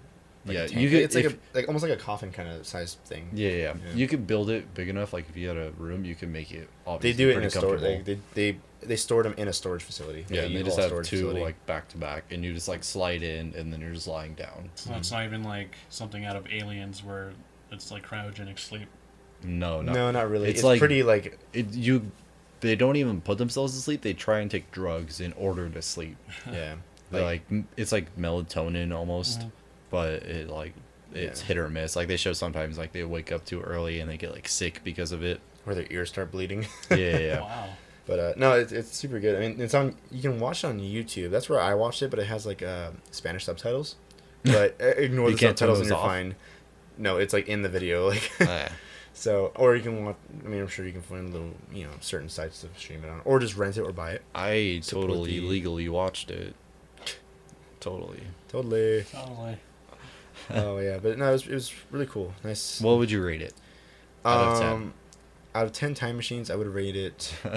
like 0.50 0.58
Yeah, 0.58 0.64
a 0.64 0.68
tank. 0.68 0.82
you 0.82 0.90
could- 0.90 1.00
it's 1.02 1.16
like 1.16 1.26
if- 1.26 1.34
a 1.34 1.38
like 1.58 1.68
almost 1.68 1.84
like 1.84 1.92
a 1.94 2.02
coffin 2.02 2.32
kind 2.32 2.50
of 2.50 2.66
size 2.68 2.96
thing. 3.06 3.30
Yeah, 3.34 3.50
yeah, 3.50 3.56
yeah. 3.56 3.74
Yeah. 3.88 3.94
You 3.96 4.08
could 4.08 4.28
build 4.28 4.50
it 4.50 4.74
big 4.74 4.90
enough. 4.90 5.14
Like 5.14 5.30
if 5.30 5.38
you 5.38 5.48
had 5.48 5.58
a 5.58 5.72
room, 5.78 6.04
you 6.06 6.16
could 6.16 6.30
make 6.30 6.52
it. 6.52 6.68
Obviously 6.86 7.12
they 7.14 7.18
do 7.24 7.30
it 7.30 7.32
in 7.32 7.36
pretty 7.38 7.48
a 7.48 7.52
store. 7.52 7.70
comfortable. 7.78 8.04
They, 8.04 8.14
they 8.36 8.52
they 8.52 8.60
they 8.82 8.96
stored 8.96 9.26
them 9.26 9.34
in 9.38 9.48
a 9.48 9.54
storage 9.54 9.84
facility. 9.84 10.26
yeah, 10.30 10.42
like 10.42 10.46
and 10.48 10.56
they 10.56 10.60
U-Haul 10.60 10.76
just 10.76 10.80
have 10.80 10.90
two 10.90 11.02
facility. 11.18 11.42
like 11.42 11.66
back 11.66 11.88
to 11.90 11.98
back, 11.98 12.26
and 12.32 12.44
you 12.44 12.54
just 12.54 12.68
like 12.68 12.84
slide 12.84 13.24
in, 13.24 13.54
and 13.56 13.72
then 13.74 13.80
you're 13.82 13.94
just 13.94 14.08
lying 14.08 14.34
down. 14.36 14.70
So 14.76 14.94
it's 14.96 15.12
not 15.12 15.24
even 15.26 15.44
like 15.44 15.76
something 15.90 16.26
out 16.26 16.36
of 16.36 16.48
Aliens 16.52 17.04
where 17.04 17.32
it's 17.72 17.92
like 17.92 18.06
cryogenic 18.08 18.58
sleep. 18.60 18.88
No, 19.44 19.82
not 19.82 19.94
no, 19.96 20.12
not 20.12 20.30
really. 20.30 20.50
it's 20.50 20.60
It's, 20.60 20.64
like- 20.66 20.80
pretty 20.80 21.04
like 21.04 21.38
it. 21.54 21.74
You, 21.74 22.12
they 22.62 22.76
don't 22.76 22.96
even 22.98 23.22
put 23.22 23.38
themselves 23.38 23.74
to 23.74 23.80
sleep. 23.80 24.02
They 24.02 24.14
try 24.14 24.40
and 24.40 24.52
take 24.52 24.70
drugs 24.72 25.22
in 25.22 25.32
order 25.34 25.70
to 25.70 25.82
sleep. 25.82 26.18
yeah. 26.52 26.76
They're 27.12 27.24
like, 27.24 27.42
it's 27.78 27.92
like 27.92 28.16
melatonin 28.18 28.94
almost, 28.96 29.40
Mhm. 29.40 29.52
But 29.90 30.24
it 30.24 30.50
like 30.50 30.74
it's 31.14 31.42
Yeah. 31.42 31.48
hit 31.48 31.58
or 31.58 31.70
miss. 31.70 31.96
Like 31.96 32.08
they 32.08 32.18
show 32.18 32.34
sometimes 32.34 32.78
like 32.78 32.92
they 32.94 33.04
wake 33.04 33.32
up 33.32 33.46
too 33.46 33.62
early 33.62 34.00
and 34.00 34.10
they 34.10 34.18
get 34.18 34.32
like 34.32 34.48
sick 34.48 34.82
because 34.84 35.12
of 35.12 35.24
it. 35.24 35.40
where 35.66 35.76
their 35.76 35.88
ears 35.90 36.10
start 36.10 36.32
bleeding. 36.32 36.66
Yeah, 36.90 36.96
yeah. 36.98 37.18
yeah. 37.20 37.40
Wow. 37.42 37.70
But 38.08 38.20
uh, 38.20 38.34
no, 38.38 38.54
it's, 38.54 38.72
it's 38.72 38.96
super 38.96 39.20
good. 39.20 39.36
I 39.36 39.40
mean, 39.40 39.62
it's 39.62 39.74
on. 39.76 39.96
You 40.10 40.22
can 40.22 40.40
watch 40.40 40.64
it 40.64 40.68
on 40.68 40.80
YouTube. 40.80 41.30
That's 41.30 41.48
where 41.48 41.60
I 41.62 41.76
watched 41.76 42.02
it, 42.02 42.10
but 42.10 42.18
it 42.20 42.26
has 42.26 42.46
like 42.46 42.64
uh, 42.64 42.92
Spanish 43.12 43.46
subtitles. 43.46 43.96
But 44.44 44.78
uh, 44.82 44.86
ignore 44.86 45.30
the 45.30 45.38
can't 45.38 45.58
subtitles 45.60 45.80
and 45.82 45.90
you're 45.90 45.98
off? 45.98 46.06
fine. 46.06 46.36
No, 46.98 47.18
it's 47.18 47.34
like 47.34 47.48
in 47.48 47.62
the 47.62 47.70
video. 47.70 48.08
Like 48.10 48.32
Ah, 48.42 48.70
so, 49.14 49.52
or 49.56 49.76
you 49.76 49.84
can 49.84 50.06
watch. 50.06 50.16
I 50.44 50.48
mean, 50.48 50.62
I'm 50.62 50.68
sure 50.68 50.86
you 50.86 50.92
can 50.94 51.02
find 51.02 51.32
little, 51.34 51.52
you 51.74 51.84
know, 51.84 51.92
certain 52.00 52.30
sites 52.30 52.62
to 52.62 52.68
stream 52.80 53.04
it 53.04 53.10
on, 53.10 53.22
or 53.26 53.38
just 53.40 53.56
rent 53.58 53.78
it 53.78 53.82
or 53.82 53.92
buy 53.92 54.12
it. 54.14 54.22
I 54.34 54.82
totally 54.86 55.40
the- 55.40 55.46
legally 55.48 55.90
watched 55.90 56.32
it. 56.32 56.56
Totally. 57.80 58.22
Totally. 58.48 59.04
Totally. 59.12 59.58
Oh 60.52 60.80
yeah, 60.80 61.00
but 61.02 61.18
no, 61.18 61.30
it 61.30 61.32
was, 61.32 61.48
it 61.48 61.54
was 61.54 61.74
really 61.92 62.06
cool. 62.06 62.34
Nice. 62.44 62.82
What 62.82 62.98
would 62.98 63.12
you 63.12 63.24
rate 63.24 63.42
it? 63.42 63.54
out 64.26 64.54
of 64.54 64.60
10? 64.60 64.72
Um, 64.72 64.94
out 65.56 65.66
of 65.66 65.72
ten 65.72 65.94
time 65.94 66.16
machines, 66.16 66.50
I 66.50 66.56
would 66.56 66.68
rate 66.68 66.96
it. 66.96 67.34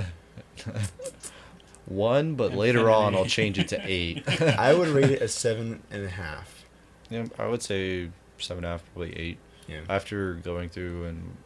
One, 1.87 2.35
but 2.37 2.55
later 2.55 2.91
on 2.91 3.15
I'll 3.15 3.27
change 3.27 3.59
it 3.59 3.69
to 3.69 3.81
eight. 3.85 4.23
I 4.41 4.73
would 4.75 4.89
rate 4.89 5.11
it 5.11 5.21
a 5.21 5.29
seven 5.29 5.83
and 5.91 6.05
a 6.05 6.09
half. 6.09 6.65
yeah, 7.11 7.27
I 7.39 7.47
would 7.49 7.63
say 7.63 8.11
seven 8.39 8.65
and 8.65 8.67
a 8.67 8.77
half, 8.77 8.85
probably 8.93 9.17
eight. 9.17 9.39
Yeah. 9.69 9.81
After 9.89 10.35
going 10.35 10.69
through 10.69 11.05
and 11.05 11.37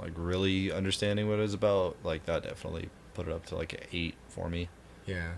like 0.00 0.12
really 0.16 0.70
understanding 0.70 1.28
what 1.28 1.38
it 1.38 1.42
was 1.42 1.54
about, 1.54 1.96
like 2.04 2.26
that 2.26 2.42
definitely 2.42 2.90
put 3.14 3.28
it 3.28 3.32
up 3.32 3.46
to 3.46 3.56
like 3.56 3.72
an 3.72 3.80
eight 3.92 4.14
for 4.28 4.48
me. 4.48 4.68
Yeah. 5.06 5.32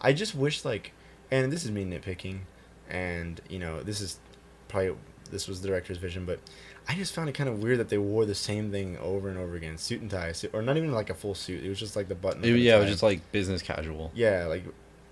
I 0.00 0.12
just 0.12 0.34
wish 0.34 0.64
like 0.64 0.92
and 1.30 1.52
this 1.52 1.64
is 1.64 1.70
me 1.70 1.84
nitpicking 1.84 2.40
and 2.88 3.40
you 3.48 3.58
know, 3.58 3.82
this 3.82 4.00
is 4.00 4.18
probably 4.70 4.94
this 5.30 5.46
was 5.48 5.60
the 5.60 5.68
director's 5.68 5.98
vision, 5.98 6.24
but 6.24 6.40
I 6.88 6.94
just 6.94 7.14
found 7.14 7.28
it 7.28 7.32
kind 7.32 7.48
of 7.48 7.62
weird 7.62 7.78
that 7.78 7.88
they 7.88 7.98
wore 7.98 8.24
the 8.24 8.34
same 8.34 8.70
thing 8.70 8.96
over 8.98 9.28
and 9.28 9.38
over 9.38 9.54
again, 9.54 9.78
suit 9.78 10.00
and 10.00 10.10
tie, 10.10 10.32
suit, 10.32 10.50
or 10.54 10.62
not 10.62 10.76
even 10.76 10.92
like 10.92 11.10
a 11.10 11.14
full 11.14 11.34
suit. 11.34 11.62
It 11.64 11.68
was 11.68 11.78
just 11.78 11.94
like 11.96 12.08
the 12.08 12.14
button. 12.14 12.44
It- 12.44 12.56
yeah, 12.56 12.76
it 12.76 12.80
was 12.80 12.90
just 12.90 13.02
like 13.02 13.30
business 13.32 13.62
casual. 13.62 14.10
yeah, 14.14 14.46
like. 14.46 14.64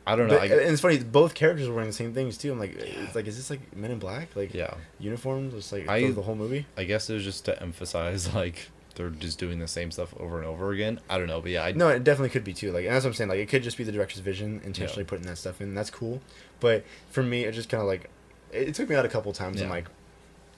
I 0.07 0.17
don't 0.17 0.29
know. 0.29 0.39
But, 0.39 0.51
I, 0.51 0.55
and 0.63 0.73
it's 0.73 0.81
funny, 0.81 0.97
both 1.01 1.35
characters 1.35 1.69
were 1.69 1.75
wearing 1.75 1.91
the 1.91 1.95
same 1.95 2.15
things 2.15 2.39
too. 2.39 2.51
I'm 2.51 2.59
like, 2.59 2.75
it's 2.77 3.15
like, 3.15 3.27
is 3.27 3.37
this 3.37 3.51
like 3.51 3.77
Men 3.77 3.91
in 3.91 3.99
Black, 3.99 4.35
like 4.35 4.55
yeah, 4.55 4.73
uniforms, 4.99 5.53
just 5.53 5.71
like 5.71 5.87
I- 5.87 6.11
the 6.11 6.23
whole 6.23 6.35
movie? 6.35 6.65
I 6.79 6.85
guess 6.85 7.11
it 7.11 7.15
was 7.15 7.25
just 7.25 7.45
to 7.45 7.63
emphasize 7.63 8.33
like 8.43 8.71
they're 8.95 9.11
just 9.11 9.39
doing 9.39 9.59
the 9.59 9.69
same 9.69 9.91
stuff 9.91 10.15
over 10.19 10.39
and 10.39 10.47
over 10.47 10.73
again. 10.73 10.99
I 11.11 11.19
don't 11.19 11.27
know, 11.27 11.43
but 11.43 11.51
yeah, 11.51 11.63
I 11.63 11.73
No, 11.73 11.89
it 11.91 12.05
definitely 12.05 12.31
could 12.31 12.43
be 12.43 12.55
too. 12.55 12.73
Like, 12.73 12.87
and 12.87 12.95
that's 12.95 13.05
what 13.05 13.11
I'm 13.11 13.15
saying. 13.17 13.29
Like, 13.29 13.39
it 13.41 13.51
could 13.51 13.63
just 13.63 13.77
be 13.77 13.85
the 13.85 13.93
director's 13.93 14.21
vision 14.21 14.63
intentionally 14.65 15.05
putting 15.05 15.27
that 15.27 15.37
stuff 15.37 15.61
in. 15.61 15.75
That's 15.75 15.91
cool. 15.91 16.23
But 16.59 16.85
for 17.11 17.23
me, 17.23 17.45
it 17.45 17.53
just 17.53 17.69
kind 17.69 17.83
of 17.83 17.87
like, 17.87 18.09
it, 18.53 18.69
it 18.69 18.75
took 18.75 18.89
me 18.89 18.95
out 18.97 19.05
a 19.05 19.09
couple 19.09 19.33
times. 19.33 19.61
I'm 19.61 19.69
Yeah. 19.69 19.75
like, 19.75 19.89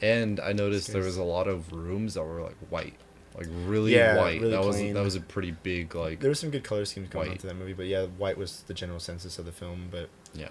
And 0.00 0.40
I 0.40 0.52
noticed 0.52 0.92
there 0.92 1.02
was 1.02 1.16
a 1.16 1.22
lot 1.24 1.46
of 1.48 1.72
rooms 1.72 2.14
that 2.14 2.22
were 2.24 2.40
like 2.42 2.56
white, 2.70 2.94
like 3.36 3.46
really 3.66 3.94
Yeah, 3.94 4.16
white. 4.18 4.40
really 4.40 4.52
that 4.52 4.64
was 4.64 4.76
that 4.78 5.02
was 5.04 5.14
a 5.16 5.20
pretty 5.20 5.50
big 5.50 5.94
like 5.94 6.20
there 6.20 6.30
was 6.30 6.40
some 6.40 6.50
good 6.50 6.64
color 6.64 6.84
schemes 6.84 7.08
going 7.10 7.26
on 7.26 7.30
White. 7.32 7.40
to 7.40 7.46
that 7.48 7.56
movie. 7.56 7.72
But 7.74 7.86
yeah, 7.86 8.06
white 8.06 8.38
was 8.38 8.62
the 8.66 8.74
general 8.74 9.00
census 9.00 9.38
of 9.38 9.44
the 9.44 9.52
film. 9.52 9.88
But 9.90 10.08
yeah. 10.34 10.48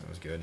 that 0.00 0.08
was 0.08 0.18
good. 0.18 0.42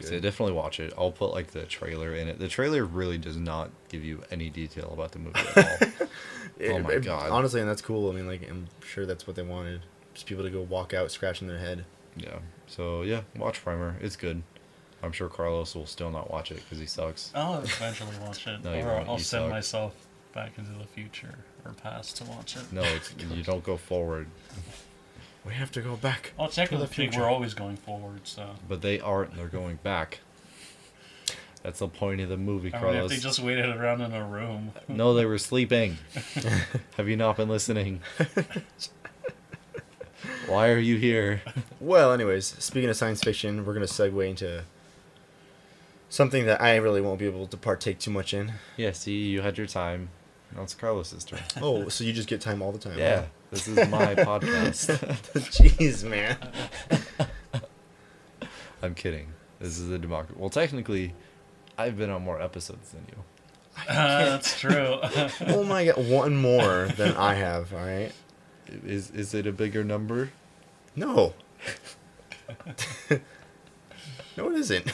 So 0.00 0.08
Good. 0.08 0.22
definitely 0.22 0.54
watch 0.54 0.80
it. 0.80 0.92
I'll 0.96 1.12
put 1.12 1.32
like 1.32 1.48
the 1.48 1.64
trailer 1.64 2.14
in 2.14 2.26
it. 2.26 2.38
The 2.38 2.48
trailer 2.48 2.84
really 2.84 3.18
does 3.18 3.36
not 3.36 3.70
give 3.90 4.02
you 4.02 4.22
any 4.30 4.48
detail 4.48 4.90
about 4.92 5.12
the 5.12 5.18
movie 5.18 5.38
at 5.54 5.82
all. 5.92 6.08
Oh 6.64 6.78
my 6.78 6.98
God. 6.98 7.30
Honestly, 7.30 7.60
and 7.60 7.68
that's 7.68 7.82
cool. 7.82 8.08
I 8.10 8.14
mean, 8.14 8.26
like, 8.26 8.48
I'm 8.48 8.68
sure 8.84 9.04
that's 9.04 9.26
what 9.26 9.34
they 9.36 9.42
wanted. 9.42 9.82
Just 10.14 10.26
people 10.26 10.44
to 10.44 10.50
go 10.50 10.60
walk 10.62 10.94
out 10.94 11.10
scratching 11.10 11.48
their 11.48 11.58
head. 11.58 11.84
yeah. 12.16 12.38
So 12.68 13.02
yeah, 13.02 13.22
watch 13.36 13.62
Primer. 13.64 13.96
It's 14.00 14.16
good. 14.16 14.42
I'm 15.02 15.12
sure 15.12 15.28
Carlos 15.28 15.74
will 15.74 15.86
still 15.86 16.10
not 16.10 16.30
watch 16.30 16.50
it 16.52 16.56
because 16.62 16.78
he 16.78 16.86
sucks. 16.86 17.32
I'll 17.34 17.60
eventually 17.60 18.16
watch 18.24 18.46
it, 18.46 18.60
No, 18.64 18.72
you 18.72 18.82
or 18.82 18.94
won't, 18.94 19.08
I'll 19.08 19.14
you 19.18 19.24
send 19.24 19.44
suck. 19.44 19.50
myself 19.50 19.94
back 20.32 20.52
into 20.58 20.70
the 20.78 20.86
future 20.86 21.34
or 21.64 21.72
past 21.72 22.16
to 22.18 22.24
watch 22.24 22.56
it. 22.56 22.62
No, 22.72 22.82
it's, 22.82 23.14
you 23.34 23.42
don't 23.42 23.64
go 23.64 23.76
forward. 23.76 24.28
We 25.44 25.54
have 25.54 25.72
to 25.72 25.80
go 25.80 25.96
back. 25.96 26.32
Oh, 26.38 26.46
technically, 26.46 26.86
future. 26.86 27.20
we're 27.20 27.28
always 27.28 27.52
going 27.54 27.76
forward, 27.76 28.20
so. 28.24 28.50
But 28.68 28.80
they 28.80 29.00
aren't. 29.00 29.34
They're 29.34 29.48
going 29.48 29.80
back. 29.82 30.20
That's 31.64 31.80
the 31.80 31.88
point 31.88 32.20
of 32.20 32.28
the 32.28 32.36
movie, 32.36 32.72
I 32.74 32.78
mean, 32.78 32.88
if 32.88 32.92
Carlos. 32.94 33.10
they 33.10 33.16
just 33.18 33.38
waited 33.40 33.66
around 33.66 34.00
in 34.02 34.12
a 34.12 34.24
room. 34.24 34.72
No, 34.88 35.14
they 35.14 35.24
were 35.26 35.38
sleeping. 35.50 35.98
Have 36.96 37.08
you 37.08 37.16
not 37.16 37.36
been 37.36 37.48
listening? 37.48 38.00
Why 40.46 40.68
are 40.70 40.78
you 40.78 40.96
here? 40.96 41.42
Well, 41.80 42.12
anyways, 42.12 42.46
speaking 42.46 42.90
of 42.90 42.96
science 42.96 43.22
fiction, 43.22 43.64
we're 43.64 43.74
gonna 43.74 43.86
segue 43.86 44.28
into 44.28 44.62
something 46.12 46.44
that 46.44 46.60
I 46.60 46.76
really 46.76 47.00
won't 47.00 47.18
be 47.18 47.24
able 47.26 47.46
to 47.46 47.56
partake 47.56 47.98
too 47.98 48.10
much 48.10 48.34
in. 48.34 48.52
Yeah, 48.76 48.92
see, 48.92 49.16
you 49.16 49.40
had 49.40 49.56
your 49.56 49.66
time. 49.66 50.10
Now 50.54 50.62
it's 50.62 50.74
Carlos's 50.74 51.24
turn. 51.24 51.40
Oh, 51.62 51.88
so 51.88 52.04
you 52.04 52.12
just 52.12 52.28
get 52.28 52.42
time 52.42 52.60
all 52.60 52.70
the 52.70 52.78
time? 52.78 52.98
Yeah, 52.98 53.24
this 53.50 53.66
is 53.66 53.76
my 53.88 54.14
podcast. 54.14 54.98
Jeez, 55.34 56.04
man. 56.04 56.36
I'm 58.82 58.94
kidding. 58.94 59.32
This 59.58 59.78
is 59.78 59.90
a 59.90 59.98
democracy. 59.98 60.38
Well, 60.38 60.50
technically, 60.50 61.14
I've 61.78 61.96
been 61.96 62.10
on 62.10 62.22
more 62.22 62.40
episodes 62.42 62.90
than 62.90 63.06
you. 63.08 63.24
Ah, 63.88 64.24
that's 64.26 64.60
true. 64.60 64.98
Oh 65.46 65.64
my 65.64 65.86
god, 65.86 66.06
one 66.08 66.36
more 66.36 66.88
than 66.88 67.16
I 67.16 67.34
have. 67.34 67.72
All 67.72 67.78
right. 67.80 68.12
Is 68.84 69.10
is 69.12 69.32
it 69.32 69.46
a 69.46 69.52
bigger 69.52 69.82
number? 69.82 70.30
No. 70.94 71.32
no, 74.36 74.50
it 74.50 74.56
isn't. 74.56 74.92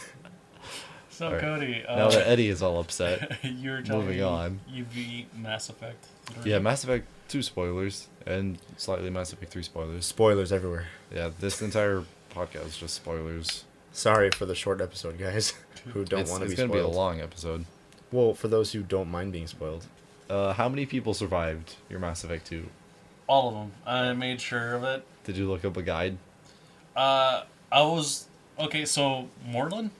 So, 1.19 1.27
Alright. 1.27 1.41
Cody, 1.41 1.85
uh, 1.85 1.97
Now 1.97 2.11
that 2.11 2.29
Eddie 2.29 2.49
is 2.49 2.63
all 2.63 2.79
upset. 2.79 3.39
you 3.43 3.73
were 3.73 3.83
telling 3.83 4.03
Moving 4.03 4.19
me 4.19 4.23
on. 4.23 4.61
you 4.69 4.85
beat 4.85 5.27
Mass 5.37 5.69
Effect. 5.69 6.07
3. 6.43 6.49
Yeah, 6.53 6.61
Mass 6.61 6.85
Effect 6.85 7.09
2 7.27 7.43
spoilers 7.43 8.07
and 8.25 8.57
slightly 8.77 9.11
Mass 9.11 9.33
Effect 9.33 9.51
3 9.51 9.65
spoilers. 9.65 10.07
Spoilers 10.07 10.53
everywhere. 10.53 10.87
Yeah, 11.13 11.31
this 11.41 11.61
entire 11.61 12.05
podcast 12.33 12.67
is 12.67 12.77
just 12.77 12.95
spoilers. 12.95 13.65
Sorry 13.91 14.31
for 14.31 14.47
the 14.47 14.55
short 14.55 14.81
episode, 14.81 15.19
guys, 15.19 15.55
who 15.87 16.05
don't 16.05 16.29
want 16.29 16.43
to 16.43 16.47
be. 16.47 16.53
it's 16.53 16.61
be 16.63 16.69
gonna 16.69 16.69
spoiled. 16.79 16.93
be 16.93 16.95
a 16.95 16.97
long 16.97 17.21
episode. 17.21 17.65
Well, 18.13 18.33
for 18.35 18.47
those 18.47 18.71
who 18.71 18.85
don't 18.85 19.11
mind 19.11 19.33
being 19.33 19.49
spoiled. 19.49 19.87
Uh, 20.31 20.53
how 20.53 20.69
many 20.69 20.87
people 20.87 21.15
survived 21.15 21.75
your 21.91 21.99
Mass 21.99 22.23
Effect 22.23 22.47
2? 22.47 22.65
All 23.27 23.49
of 23.49 23.55
them. 23.55 23.73
I 23.85 24.13
made 24.13 24.41
sure 24.41 24.77
of 24.77 24.85
it. 24.85 25.05
Did 25.25 25.37
you 25.37 25.49
look 25.51 25.65
up 25.65 25.77
a 25.77 25.83
guide? 25.83 26.17
Uh, 26.95 27.43
I 27.73 27.83
was 27.83 28.29
okay. 28.61 28.85
So 28.85 29.29
Mordin, 29.45 29.91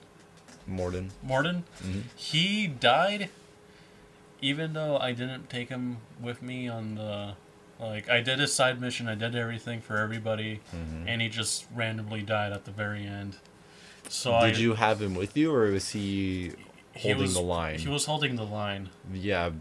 Mordin. 0.69 1.09
Mordin, 1.25 1.63
Mhm. 1.83 2.03
he 2.15 2.67
died. 2.67 3.29
Even 4.41 4.73
though 4.73 4.97
I 4.97 5.11
didn't 5.11 5.49
take 5.49 5.67
him 5.69 5.97
with 6.21 6.41
me 6.41 6.67
on 6.69 6.95
the, 6.95 7.33
like 7.79 8.09
I 8.09 8.21
did 8.21 8.39
a 8.39 8.47
side 8.47 8.79
mission, 8.79 9.07
I 9.09 9.15
did 9.15 9.35
everything 9.35 9.81
for 9.81 9.97
everybody, 9.97 10.61
Mhm. 10.73 11.05
and 11.07 11.21
he 11.21 11.27
just 11.29 11.65
randomly 11.75 12.21
died 12.21 12.53
at 12.53 12.63
the 12.65 12.71
very 12.71 13.05
end. 13.05 13.37
So 14.07 14.31
Did 14.41 14.55
I, 14.55 14.59
you 14.59 14.75
have 14.75 15.01
him 15.01 15.13
with 15.15 15.35
you, 15.35 15.53
or 15.53 15.71
was 15.71 15.89
he 15.89 16.53
he 16.93 17.09
holding 17.09 17.21
was- 17.23 17.33
the 17.33 17.41
line? 17.41 17.79
He 17.79 17.89
was 17.89 18.05
holding 18.05 18.37
the 18.37 18.45
line. 18.45 18.89
Yeah, 19.13 19.51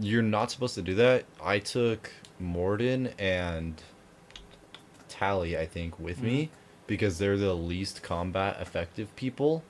you're 0.00 0.22
not 0.22 0.50
supposed 0.50 0.74
to 0.76 0.82
do 0.82 0.94
that. 0.94 1.24
I 1.42 1.58
took 1.58 2.10
Mordin 2.40 3.12
and 3.18 3.82
Tali, 5.08 5.56
I 5.58 5.66
think, 5.66 5.98
with 6.00 6.16
Mm-hmm. 6.16 6.26
me 6.26 6.50
because 6.86 7.18
they're 7.18 7.36
the 7.36 7.54
least 7.54 8.02
combat 8.02 8.58
effective 8.60 9.14
people. 9.14 9.62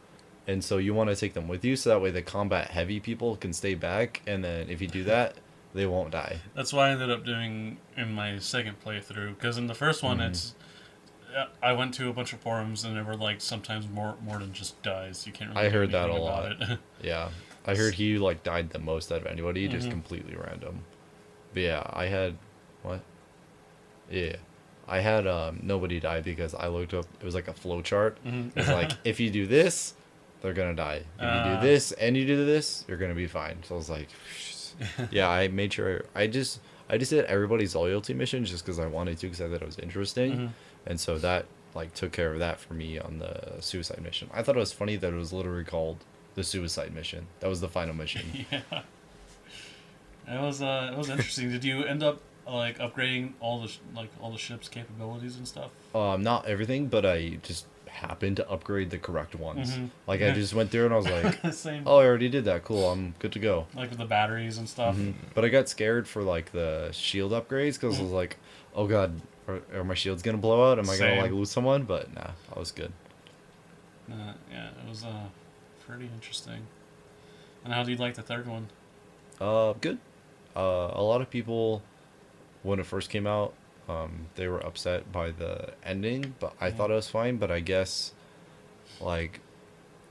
And 0.47 0.63
so 0.65 0.79
you 0.79 0.93
want 0.95 1.09
to 1.11 1.17
take 1.17 1.35
them 1.35 1.47
with 1.49 1.65
you 1.65 1.77
so 1.77 1.91
that 1.91 2.01
way 2.01 2.11
the 2.11 2.23
combat 2.23 2.71
heavy 2.71 2.99
people 3.01 3.37
can 3.37 3.53
stay 3.53 3.75
back. 3.75 4.23
And 4.27 4.43
then 4.43 4.69
if 4.69 4.81
you 4.81 4.89
do 4.89 5.05
that, 5.05 5.37
they 5.75 5.87
won't 5.87 6.11
die. 6.11 6.41
That's 6.55 6.73
why 6.73 6.89
I 6.89 6.91
ended 6.91 7.11
up 7.11 7.25
doing 7.25 7.79
in 7.97 8.13
my 8.13 8.39
second 8.39 8.77
playthrough. 8.85 9.37
Because 9.37 9.57
in 9.57 9.69
the 9.69 9.75
first 9.75 10.03
one, 10.03 10.19
Mhm. 10.19 10.29
it's 10.31 10.55
uh, 11.37 11.47
I 11.63 11.73
went 11.73 11.95
to 11.95 12.11
a 12.11 12.13
bunch 12.13 12.33
of 12.35 12.41
forums 12.41 12.85
and 12.85 12.95
they 12.97 13.01
were 13.01 13.17
like 13.17 13.41
sometimes 13.41 13.89
more 13.89 14.17
more 14.23 14.39
than 14.39 14.53
just 14.53 14.83
dies. 14.83 15.27
You 15.27 15.33
can't. 15.33 15.55
Really 15.55 15.67
I 15.67 15.71
heard 15.71 15.93
that 15.93 16.11
a 16.11 16.15
lot. 16.15 16.53
Yeah. 17.03 17.31
I 17.65 17.75
heard 17.77 17.95
he 17.95 18.19
like 18.19 18.43
died 18.43 18.71
the 18.71 18.79
most 18.81 19.11
out 19.13 19.21
of 19.21 19.27
anybody, 19.27 19.69
just 19.69 19.87
Mhm. 19.89 19.93
completely 19.93 20.35
random. 20.37 20.81
But 21.55 21.63
yeah, 21.63 21.83
I 21.91 22.07
had 22.07 22.37
what? 22.83 23.01
Yeah. 24.11 24.37
I 24.89 24.99
had 25.01 25.27
um 25.27 25.61
nobody 25.63 26.01
die 26.01 26.21
because 26.21 26.55
I 26.55 26.67
looked 26.69 26.93
up 26.93 27.07
it 27.21 27.25
was 27.25 27.35
like 27.35 27.49
a 27.49 27.53
flow 27.55 27.81
chart. 27.83 28.19
Mhm. 28.27 28.51
It's 28.57 28.69
like 28.69 28.91
if 29.05 29.21
you 29.21 29.31
do 29.31 29.47
this, 29.47 29.95
they're 30.43 30.53
gonna 30.53 30.75
die. 30.75 30.97
If 31.17 31.23
you 31.23 31.27
Ah. 31.29 31.61
do 31.61 31.67
this 31.67 31.93
and 31.93 32.17
you 32.17 32.27
do 32.27 32.45
this, 32.45 32.85
you're 32.89 32.99
gonna 32.99 33.15
be 33.15 33.27
fine. 33.27 33.63
So 33.65 33.75
I 33.77 33.79
was 33.79 33.89
like 33.91 34.09
Yeah, 35.11 35.29
I 35.31 35.49
made 35.49 35.73
sure 35.73 36.05
I 36.15 36.27
just 36.27 36.61
I 36.91 36.99
just 36.99 37.11
did 37.11 37.25
everybody's 37.27 37.75
loyalty 37.75 38.13
mission 38.15 38.45
just 38.45 38.65
because 38.65 38.79
I 38.79 38.87
wanted 38.87 39.19
to 39.19 39.27
because 39.27 39.41
I 39.41 39.49
thought 39.49 39.63
it 39.63 39.67
was 39.67 39.79
interesting. 39.79 40.33
Mhm. 40.37 40.51
And 40.87 41.01
so 41.01 41.17
that 41.19 41.47
like 41.75 41.95
took 41.95 42.13
care 42.13 42.33
of 42.33 42.39
that 42.41 42.61
for 42.61 42.75
me 42.75 42.99
on 42.99 43.19
the 43.19 43.61
suicide 43.61 44.03
mission. 44.03 44.29
I 44.35 44.43
thought 44.43 44.57
it 44.57 44.61
was 44.61 44.73
funny 44.73 44.97
that 44.97 45.13
it 45.13 45.17
was 45.17 45.33
literally 45.33 45.65
called 45.65 45.99
the 46.35 46.45
suicide 46.45 46.93
mission. 46.95 47.27
That 47.41 47.49
was 47.49 47.61
the 47.61 47.69
final 47.69 47.95
mission. 47.95 48.47
yeah. 48.51 48.61
It 50.29 50.41
was 50.41 50.63
uh, 50.63 50.91
it 50.93 50.99
was 50.99 51.09
interesting. 51.09 51.51
Did 51.51 51.65
you 51.65 51.85
end 51.85 52.03
up 52.03 52.21
like 52.47 52.79
upgrading 52.79 53.33
all 53.41 53.61
the 53.61 53.69
sh- 53.69 53.79
like 53.95 54.09
all 54.21 54.31
the 54.33 54.39
ship's 54.39 54.69
capabilities 54.69 55.37
and 55.37 55.47
stuff? 55.47 55.71
um, 55.95 56.23
not 56.23 56.47
everything, 56.47 56.87
but 56.89 57.05
I 57.07 57.39
just 57.43 57.67
happened 57.93 58.37
to 58.39 58.51
upgrade 58.51 58.91
the 58.91 58.99
correct 58.99 59.35
ones. 59.35 59.73
Mhm. 59.77 59.91
Like 60.07 60.23
I 60.23 60.31
just 60.33 60.55
went 60.55 60.71
through 60.71 60.87
and 60.87 60.95
I 60.95 60.97
was 60.97 61.07
like. 61.65 61.85
"Oh, 61.87 61.99
I 61.99 62.05
already 62.07 62.29
did 62.29 62.45
that. 62.47 62.65
Cool. 62.65 62.91
I'm 62.91 63.15
good 63.19 63.33
to 63.33 63.39
go." 63.39 63.67
Like 63.75 63.91
with 63.91 63.99
the 63.99 64.07
batteries 64.07 64.59
and 64.59 64.69
stuff. 64.69 64.97
Mhm. 64.97 65.15
But 65.35 65.45
I 65.45 65.49
got 65.49 65.69
scared 65.69 66.09
for 66.09 66.23
like 66.23 66.53
the 66.53 66.91
shield 66.93 67.33
upgrades 67.33 67.75
because 67.81 67.99
I 67.99 68.03
was 68.03 68.13
like, 68.13 68.37
"Oh 68.75 68.87
God, 68.87 69.21
are, 69.47 69.61
are 69.75 69.85
my 69.85 69.95
shields 69.95 70.23
gonna 70.23 70.39
blow 70.39 70.71
out? 70.71 70.79
Am 70.79 70.89
I 70.91 70.97
gonna 70.99 71.21
like 71.23 71.31
lose 71.33 71.51
someone?" 71.51 71.85
But 71.85 72.13
nah, 72.15 72.31
I 72.55 72.59
was 72.59 72.73
good. 72.73 72.93
Uh, 74.11 74.33
yeah, 74.51 74.69
it 74.69 74.89
was 74.89 75.05
uh, 75.05 75.27
pretty 75.87 76.11
interesting. 76.13 76.67
And 77.65 77.73
how 77.73 77.83
do 77.85 77.93
you 77.93 77.97
like 77.97 78.15
the 78.15 78.23
third 78.23 78.47
one? 78.49 78.69
Uh, 79.41 79.75
good. 79.75 79.99
Uh, 80.57 80.91
a 80.93 81.03
lot 81.03 81.21
of 81.21 81.31
people, 81.31 81.83
when 82.63 82.79
it 82.81 82.87
first 82.87 83.09
came 83.11 83.27
out, 83.27 83.55
um, 83.89 84.27
they 84.37 84.49
were 84.49 84.65
upset 84.65 85.11
by 85.13 85.31
the 85.31 85.75
ending, 85.85 86.35
but 86.41 86.55
I 86.61 86.71
Mhm. 86.71 86.77
thought 86.77 86.91
it 86.91 86.95
was 86.95 87.09
fine. 87.09 87.37
But 87.37 87.51
I 87.51 87.61
guess, 87.61 88.13
like, 89.01 89.41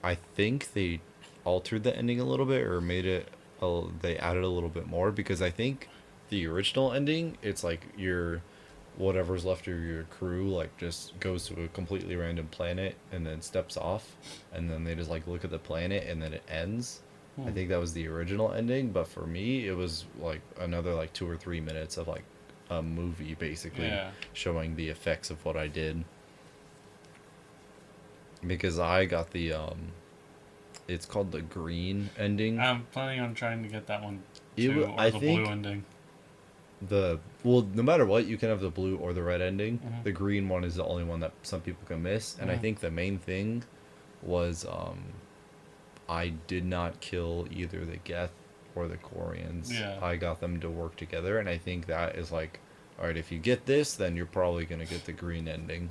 I 0.03 0.15
think 0.15 0.73
they 0.73 1.01
altered 1.45 1.83
the 1.83 1.95
ending 1.95 2.19
a 2.19 2.23
little 2.25 2.45
bit 2.45 2.63
or 2.63 2.81
made 2.81 3.05
it. 3.05 3.29
A, 3.61 3.83
they 4.01 4.17
added 4.17 4.43
a 4.43 4.47
little 4.47 4.69
bit 4.69 4.87
more 4.87 5.11
because 5.11 5.41
I 5.41 5.51
think 5.51 5.87
the 6.29 6.47
original 6.47 6.93
ending, 6.93 7.37
it's 7.43 7.63
like 7.63 7.81
your 7.95 8.41
whatever's 8.97 9.45
left 9.45 9.67
of 9.67 9.81
your 9.81 10.03
crew 10.03 10.49
like 10.49 10.75
just 10.77 11.17
goes 11.19 11.47
to 11.47 11.63
a 11.63 11.67
completely 11.69 12.15
random 12.15 12.45
planet 12.47 12.95
and 13.11 13.25
then 13.25 13.41
steps 13.41 13.77
off 13.77 14.17
and 14.53 14.69
then 14.69 14.83
they 14.83 14.93
just 14.93 15.09
like 15.09 15.25
look 15.27 15.45
at 15.45 15.49
the 15.49 15.57
planet 15.57 16.05
and 16.07 16.21
then 16.21 16.33
it 16.33 16.43
ends 16.49 16.99
I 17.37 17.49
Hmm. 17.49 17.53
think 17.53 17.69
that 17.69 17.79
was 17.79 17.93
the 17.93 18.07
original 18.07 18.51
ending, 18.51 18.91
but 18.91 19.07
for 19.07 19.25
me, 19.25 19.65
it 19.67 19.75
was 19.75 20.05
like 20.19 20.41
another 20.59 20.93
like 20.93 21.13
two 21.13 21.27
or 21.27 21.37
three 21.37 21.61
minutes 21.61 21.97
of 21.97 22.07
like 22.07 22.23
a 22.71 22.81
movie 22.81 23.35
basically 23.35 23.87
Yeah. 23.87 24.11
showing 24.33 24.75
the 24.75 24.89
effects 24.89 25.29
of 25.29 25.43
what 25.45 25.57
I 25.57 25.67
did. 25.67 26.03
Because 28.45 28.79
I 28.79 29.05
got 29.05 29.31
the 29.31 29.53
um, 29.53 29.91
it's 30.87 31.05
called 31.05 31.31
the 31.31 31.41
green 31.41 32.09
ending. 32.17 32.59
I'm 32.59 32.85
planning 32.91 33.19
on 33.19 33.35
trying 33.35 33.61
to 33.63 33.69
get 33.69 33.85
that 33.87 34.01
one 34.01 34.23
too, 34.57 34.81
wa- 34.87 34.93
or 34.95 34.99
I 34.99 35.09
the 35.11 35.19
blue 35.19 35.45
ending. 35.45 35.83
the 36.87 37.19
well, 37.43 37.67
no 37.73 37.83
matter 37.83 38.05
what, 38.05 38.25
you 38.25 38.37
can 38.37 38.49
have 38.49 38.61
the 38.61 38.71
blue 38.71 38.97
or 38.97 39.13
the 39.13 39.21
red 39.21 39.41
ending. 39.41 39.77
Mhm. 39.79 40.03
The 40.03 40.11
green 40.11 40.49
one 40.49 40.63
is 40.63 40.75
the 40.75 40.85
only 40.85 41.03
one 41.03 41.19
that 41.19 41.33
some 41.43 41.61
people 41.61 41.83
can 41.87 42.01
miss, 42.01 42.37
and 42.39 42.49
I 42.49 42.55
Mhm. 42.55 42.61
think 42.61 42.79
the 42.79 42.89
main 42.91 43.19
thing 43.19 43.63
was 44.23 44.65
um, 44.65 45.03
I 46.09 46.29
did 46.47 46.65
not 46.65 46.99
kill 46.99 47.47
either 47.51 47.85
the 47.85 47.97
Geth 47.97 48.33
or 48.75 48.87
the 48.87 48.97
Quarians. 48.97 49.71
Yeah. 49.71 49.99
I 50.01 50.15
got 50.15 50.39
them 50.39 50.59
to 50.61 50.69
work 50.69 50.95
together, 50.95 51.37
and 51.37 51.47
I 51.47 51.57
think 51.59 51.85
that 51.87 52.15
is 52.15 52.31
like, 52.31 52.59
all 53.01 53.07
right, 53.07 53.17
if 53.17 53.31
you 53.31 53.39
get 53.39 53.65
this, 53.65 53.95
then 53.95 54.15
you're 54.15 54.27
probably 54.27 54.63
gonna 54.65 54.85
get 54.85 55.05
the 55.05 55.11
green 55.11 55.47
ending, 55.47 55.89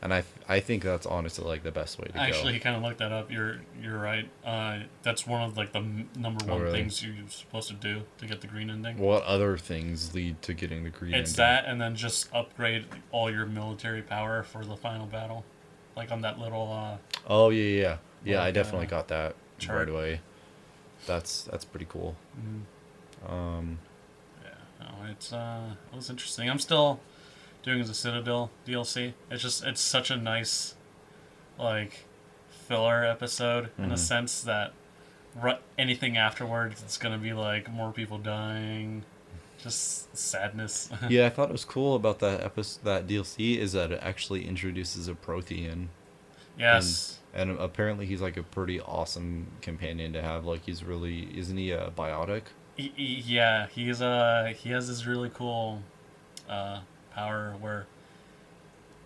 and 0.00 0.14
I 0.14 0.22
I 0.48 0.60
think 0.60 0.84
that's 0.84 1.04
honestly 1.04 1.44
like 1.44 1.64
the 1.64 1.72
best 1.72 1.98
way 1.98 2.06
to 2.12 2.16
actually 2.16 2.52
go. 2.54 2.58
kind 2.60 2.76
of 2.76 2.82
looked 2.82 2.98
that 2.98 3.10
up. 3.10 3.30
You're 3.30 3.56
you're 3.82 3.98
right. 3.98 4.28
Uh, 4.44 4.80
that's 5.02 5.26
one 5.26 5.42
of 5.42 5.56
like 5.56 5.72
the 5.72 5.80
m- 5.80 6.08
number 6.16 6.44
Oh, 6.48 6.52
one 6.54 6.62
really? 6.62 6.80
things 6.82 7.02
you're 7.04 7.14
supposed 7.28 7.66
to 7.68 7.74
do 7.74 8.02
to 8.18 8.26
get 8.26 8.40
the 8.40 8.46
green 8.46 8.70
ending. 8.70 8.98
What 8.98 9.24
other 9.24 9.58
things 9.58 10.14
lead 10.14 10.40
to 10.42 10.54
getting 10.54 10.84
the 10.84 10.90
green 10.90 11.12
It's 11.14 11.30
ending? 11.32 11.36
that, 11.44 11.64
and 11.66 11.80
then 11.80 11.96
just 11.96 12.32
upgrade 12.32 12.86
all 13.10 13.30
your 13.30 13.46
military 13.46 14.02
power 14.02 14.42
for 14.44 14.64
the 14.64 14.76
final 14.76 15.06
battle, 15.06 15.44
like 15.96 16.12
on 16.12 16.20
that 16.20 16.38
little. 16.38 16.70
Uh, 16.72 16.98
Oh 17.26 17.50
yeah, 17.50 17.62
yeah, 17.64 17.80
yeah. 17.80 17.96
Yeah, 18.34 18.42
I 18.44 18.52
definitely 18.52 18.86
uh, 18.86 18.90
got 18.90 19.08
that 19.08 19.34
chart. 19.58 19.78
right 19.80 19.88
away. 19.88 20.20
That's 21.06 21.42
that's 21.44 21.64
pretty 21.64 21.86
cool. 21.88 22.14
Um, 23.26 23.78
yeah, 23.78 23.93
no, 24.84 25.10
it's 25.10 25.32
uh, 25.32 25.74
it 25.92 25.96
was 25.96 26.10
interesting. 26.10 26.48
I'm 26.50 26.58
still 26.58 27.00
doing 27.62 27.84
the 27.84 27.94
Citadel 27.94 28.50
DLC. 28.66 29.14
It's 29.30 29.42
just 29.42 29.64
it's 29.64 29.80
such 29.80 30.10
a 30.10 30.16
nice, 30.16 30.74
like, 31.58 32.04
filler 32.68 33.04
episode 33.04 33.70
in 33.78 33.90
a 33.90 33.94
Mhm. 33.94 33.98
sense 33.98 34.42
that, 34.42 34.72
anything 35.78 36.16
afterwards, 36.16 36.82
it's 36.82 36.98
gonna 36.98 37.18
be 37.18 37.32
like 37.32 37.70
more 37.70 37.92
people 37.92 38.18
dying, 38.18 39.04
just 39.62 40.14
sadness. 40.16 40.90
yeah, 41.08 41.26
I 41.26 41.30
thought 41.30 41.48
it 41.48 41.52
was 41.52 41.64
cool 41.64 41.94
about 41.96 42.18
that 42.20 42.40
episode, 42.42 42.84
that 42.84 43.06
DLC 43.06 43.58
is 43.58 43.72
that 43.72 43.90
it 43.92 43.98
actually 44.02 44.46
introduces 44.46 45.08
a 45.08 45.14
Prothean, 45.14 45.88
yes. 46.58 47.18
and 47.32 47.50
apparently 47.58 48.06
he's 48.06 48.20
like 48.20 48.36
a 48.36 48.42
pretty 48.42 48.80
awesome 48.80 49.46
companion 49.62 50.12
to 50.12 50.22
have. 50.22 50.44
Like 50.44 50.64
he's 50.66 50.84
really, 50.84 51.28
isn't 51.36 51.56
he 51.56 51.70
a 51.72 51.90
biotic? 51.90 52.42
He, 52.76 52.92
he- 52.96 53.22
yeah, 53.34 53.66
he's 53.68 54.02
uh 54.02 54.52
he 54.56 54.70
has 54.70 54.88
this 54.88 55.06
really 55.06 55.30
cool 55.32 55.82
uh 56.48 56.80
power 57.14 57.54
where 57.60 57.86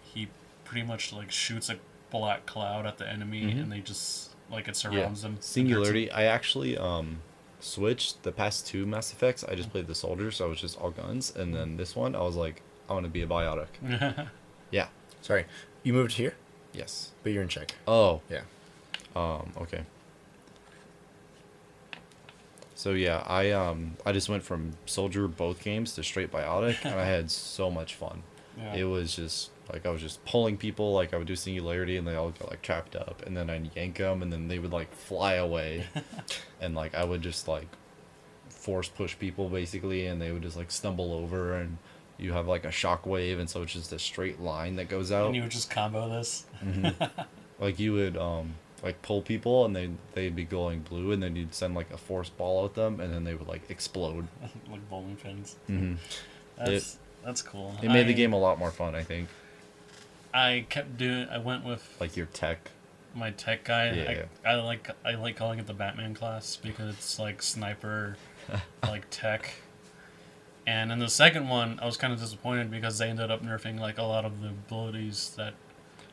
he 0.02 0.28
pretty 0.64 0.86
much 0.86 1.12
like 1.12 1.30
shoots 1.30 1.68
a 1.68 1.76
black 2.10 2.46
cloud 2.46 2.86
at 2.86 2.98
the 2.98 3.06
enemy 3.08 3.42
Mhm. 3.42 3.62
and 3.62 3.72
they 3.72 3.80
just 3.80 4.30
like 4.50 4.66
it 4.68 4.76
surrounds 4.76 5.22
them. 5.22 5.32
and 5.32 5.44
Singularity. 5.44 6.10
I 6.10 6.24
actually 6.24 6.76
um 6.78 7.18
switched 7.60 8.22
the 8.22 8.32
past 8.32 8.66
two 8.66 8.86
Mass 8.86 9.12
Effects. 9.12 9.44
I 9.44 9.54
just 9.54 9.70
played 9.70 9.86
the 9.88 9.94
soldier, 9.94 10.30
so 10.30 10.46
I 10.46 10.48
was 10.48 10.60
just 10.60 10.78
all 10.80 10.90
guns, 10.90 11.34
and 11.34 11.54
then 11.54 11.76
this 11.76 11.94
one 11.96 12.14
I 12.14 12.20
was 12.22 12.36
like, 12.36 12.62
I 12.88 12.92
want 12.94 13.04
to 13.04 13.10
be 13.10 13.22
a 13.22 13.26
biotic. 13.26 13.66
Yeah. 14.70 14.88
Sorry, 15.22 15.46
you 15.82 15.92
moved 15.94 16.12
here, 16.12 16.34
Yes. 16.74 17.10
but 17.22 17.32
you're 17.32 17.42
in 17.42 17.48
check. 17.48 17.74
Oh. 17.88 18.20
Yeah. 18.30 18.42
Um, 19.16 19.52
okay. 19.62 19.80
So 22.78 22.92
yeah, 22.92 23.24
I 23.26 23.50
um 23.50 23.96
I 24.06 24.12
just 24.12 24.28
went 24.28 24.44
from 24.44 24.70
soldier 24.86 25.26
both 25.26 25.64
games 25.64 25.96
to 25.96 26.04
straight 26.04 26.30
biotic 26.30 26.76
and 26.84 26.94
I 26.94 27.04
had 27.16 27.28
so 27.28 27.72
much 27.72 27.96
fun. 27.96 28.22
yeah. 28.56 28.72
It 28.76 28.84
was 28.84 29.16
just 29.16 29.50
like 29.72 29.84
I 29.84 29.90
was 29.90 30.00
just 30.00 30.24
pulling 30.24 30.56
people 30.56 30.92
like 30.92 31.12
I 31.12 31.16
would 31.16 31.26
do 31.26 31.34
singularity 31.34 31.96
and 31.96 32.06
they 32.06 32.14
all 32.14 32.30
got 32.30 32.50
like 32.50 32.62
trapped 32.62 32.94
up 32.94 33.24
and 33.26 33.36
then 33.36 33.50
I'd 33.50 33.74
yank 33.74 33.96
them 33.98 34.22
and 34.22 34.32
then 34.32 34.46
they 34.46 34.60
would 34.60 34.70
like 34.72 34.94
fly 34.94 35.34
away 35.34 35.86
and 36.60 36.76
like 36.76 36.94
I 36.94 37.02
would 37.02 37.20
just 37.20 37.48
like 37.48 37.66
force 38.48 38.88
push 38.88 39.18
people 39.18 39.48
basically 39.48 40.06
and 40.06 40.22
they 40.22 40.30
would 40.30 40.42
just 40.42 40.56
like 40.56 40.70
stumble 40.70 41.12
over 41.12 41.54
and 41.56 41.78
you 42.16 42.32
have 42.32 42.46
like 42.46 42.64
a 42.64 42.70
shock 42.70 43.06
wave 43.06 43.40
and 43.40 43.50
so 43.50 43.62
it's 43.62 43.72
just 43.72 43.92
a 43.92 43.98
straight 43.98 44.40
line 44.40 44.76
that 44.76 44.88
goes 44.88 45.10
out 45.10 45.26
and 45.26 45.34
you 45.34 45.42
would 45.42 45.50
just 45.50 45.68
combo 45.68 46.08
this. 46.08 46.46
Mhm. 46.64 47.10
like 47.58 47.80
you 47.80 47.94
would 47.94 48.16
um 48.16 48.54
like 48.82 49.02
pull 49.02 49.22
people 49.22 49.64
and 49.64 49.74
they 49.74 49.90
they'd 50.14 50.36
be 50.36 50.44
glowing 50.44 50.80
blue 50.80 51.12
and 51.12 51.22
then 51.22 51.34
you'd 51.36 51.54
send 51.54 51.74
like 51.74 51.90
a 51.92 51.96
force 51.98 52.28
ball 52.30 52.64
at 52.64 52.74
them 52.74 53.00
and 53.00 53.12
then 53.12 53.24
they 53.24 53.34
would 53.34 53.48
like 53.48 53.62
explode. 53.70 54.26
like 54.70 54.88
bowling 54.88 55.16
pins. 55.16 55.56
Mm-hmm. 55.68 55.94
That's 56.58 56.98
that's 57.24 57.42
cool. 57.42 57.74
It 57.82 57.88
made 57.90 58.06
the 58.06 58.14
game 58.14 58.32
a 58.32 58.38
lot 58.38 58.58
more 58.58 58.70
fun, 58.70 58.94
I 58.94 59.02
think. 59.02 59.28
I 60.32 60.66
kept 60.68 60.96
doing. 60.96 61.28
I 61.30 61.38
went 61.38 61.64
with 61.64 61.96
Like 62.00 62.16
your 62.16 62.26
tech. 62.26 62.70
my 63.14 63.30
tech 63.30 63.64
guy. 63.64 63.92
Yeah. 63.92 64.24
I, 64.44 64.50
I 64.52 64.54
like 64.62 64.90
I 65.04 65.14
like 65.14 65.36
calling 65.36 65.58
it 65.58 65.66
the 65.66 65.74
Batman 65.74 66.14
class 66.14 66.56
because 66.56 66.94
it's 66.94 67.18
like 67.18 67.42
sniper, 67.42 68.16
like 68.82 69.06
tech. 69.10 69.50
And 70.66 70.92
in 70.92 70.98
the 70.98 71.08
second 71.08 71.48
one, 71.48 71.78
I 71.80 71.86
was 71.86 71.96
kind 71.96 72.12
of 72.12 72.20
disappointed 72.20 72.70
because 72.70 72.98
they 72.98 73.08
ended 73.08 73.30
up 73.30 73.42
nerfing 73.42 73.80
like 73.80 73.96
a 73.98 74.02
lot 74.02 74.24
of 74.26 74.42
the 74.42 74.48
abilities 74.48 75.32
that 75.36 75.54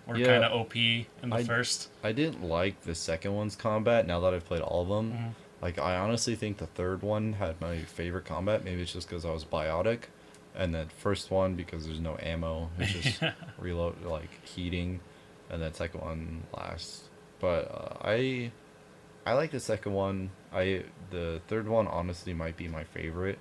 were 0.08 0.18
Yeah. 0.18 0.26
kind 0.28 0.44
of 0.46 0.52
OP 0.54 0.76
in 1.24 1.30
the 1.30 1.36
I- 1.38 1.44
first. 1.44 1.90
I 2.04 2.12
didn't 2.12 2.44
like 2.44 2.82
the 2.82 2.96
second 2.96 3.34
one's 3.36 3.56
combat. 3.56 4.06
Now 4.08 4.20
that 4.22 4.34
I've 4.34 4.46
played 4.46 4.62
all 4.62 4.82
of 4.84 4.88
them, 4.90 5.12
Mhm. 5.14 5.34
like 5.62 5.80
I 5.80 5.96
honestly 5.98 6.36
think 6.36 6.58
the 6.58 6.68
third 6.68 7.02
one 7.02 7.34
had 7.34 7.60
my 7.62 7.80
favorite 7.80 8.26
combat. 8.26 8.64
Maybe 8.64 8.82
it's 8.82 8.94
just 8.94 9.08
because 9.10 9.26
I 9.26 9.32
was 9.32 9.44
biotic, 9.46 10.04
and 10.56 10.74
then 10.76 10.88
first 10.90 11.32
one 11.32 11.56
because 11.56 11.86
there's 11.86 12.00
no 12.00 12.18
ammo. 12.22 12.70
It's 12.78 12.92
just 12.94 13.22
reload 13.58 14.04
like 14.04 14.46
heating, 14.46 15.00
and 15.50 15.62
then 15.62 15.74
second 15.74 16.02
one 16.02 16.44
last. 16.56 17.04
But 17.40 17.72
uh, 17.72 17.98
I 18.08 18.52
I 19.26 19.34
like 19.34 19.50
the 19.52 19.60
second 19.60 19.94
one. 19.94 20.30
I 20.54 20.84
the 21.10 21.42
third 21.48 21.68
one 21.68 21.88
honestly 21.88 22.34
might 22.34 22.58
be 22.58 22.68
my 22.68 22.84
favorite 22.84 23.40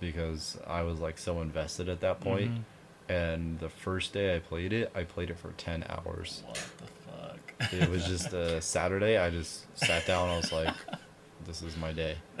because 0.00 0.58
I 0.66 0.82
was 0.82 0.98
like 1.00 1.16
so 1.18 1.40
invested 1.40 1.88
at 1.88 2.00
that 2.00 2.20
point. 2.20 2.50
Mhm. 2.50 2.62
And 3.08 3.58
the 3.60 3.68
first 3.68 4.12
day 4.12 4.34
I 4.34 4.40
played 4.40 4.72
it, 4.72 4.90
I 4.94 5.04
played 5.04 5.30
it 5.30 5.38
for 5.38 5.52
ten 5.52 5.84
hours. 5.88 6.42
What 6.46 6.54
the 6.78 6.86
fuck? 7.12 7.72
It 7.72 7.88
was 7.88 8.04
just 8.06 8.32
a 8.32 8.60
Saturday. 8.62 9.16
I 9.18 9.30
just 9.30 9.66
sat 9.78 10.06
down. 10.06 10.28
I 10.28 10.36
was 10.36 10.50
like, 10.52 10.74
"This 11.46 11.62
is 11.62 11.76
my 11.76 11.92
day." 11.92 12.16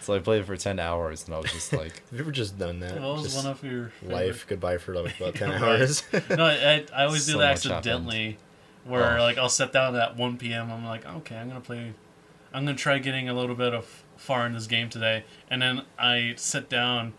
so 0.00 0.14
I 0.14 0.18
played 0.18 0.40
it 0.42 0.44
for 0.46 0.56
ten 0.56 0.78
hours, 0.80 1.24
and 1.26 1.34
I 1.34 1.38
was 1.38 1.52
just 1.52 1.72
like, 1.72 2.02
Have 2.10 2.12
you 2.12 2.18
ever 2.20 2.32
just 2.32 2.58
done 2.58 2.80
that? 2.80 3.00
What 3.00 3.14
was 3.14 3.22
Just 3.24 3.36
one 3.44 3.46
of 3.46 3.62
your 3.62 3.92
life 4.02 4.46
goodbye 4.48 4.78
for 4.78 4.94
like 4.94 5.18
about 5.20 5.34
ten 5.36 5.50
hours. 5.52 6.02
No, 6.30 6.46
I, 6.46 6.84
I 6.94 7.04
always 7.04 7.24
So 7.26 7.32
do 7.34 7.38
that 7.38 7.50
much 7.50 7.62
happened. 7.64 7.72
accidentally, 7.78 8.38
where 8.84 9.18
Oh. 9.18 9.22
like 9.22 9.38
I'll 9.38 9.48
sit 9.48 9.72
down 9.72 9.94
at 9.96 10.16
one 10.16 10.36
p.m. 10.36 10.70
I'm 10.70 10.84
like, 10.84 11.06
okay, 11.06 11.36
I'm 11.36 11.48
gonna 11.48 11.60
play, 11.60 11.92
I'm 12.52 12.64
gonna 12.64 12.76
try 12.76 12.98
getting 12.98 13.28
a 13.28 13.34
little 13.34 13.54
bit 13.56 13.74
of 13.74 14.04
far 14.16 14.46
in 14.46 14.52
this 14.54 14.66
game 14.66 14.88
today, 14.88 15.24
and 15.48 15.62
then 15.62 15.82
I 15.98 16.34
sit 16.36 16.68
down. 16.68 17.12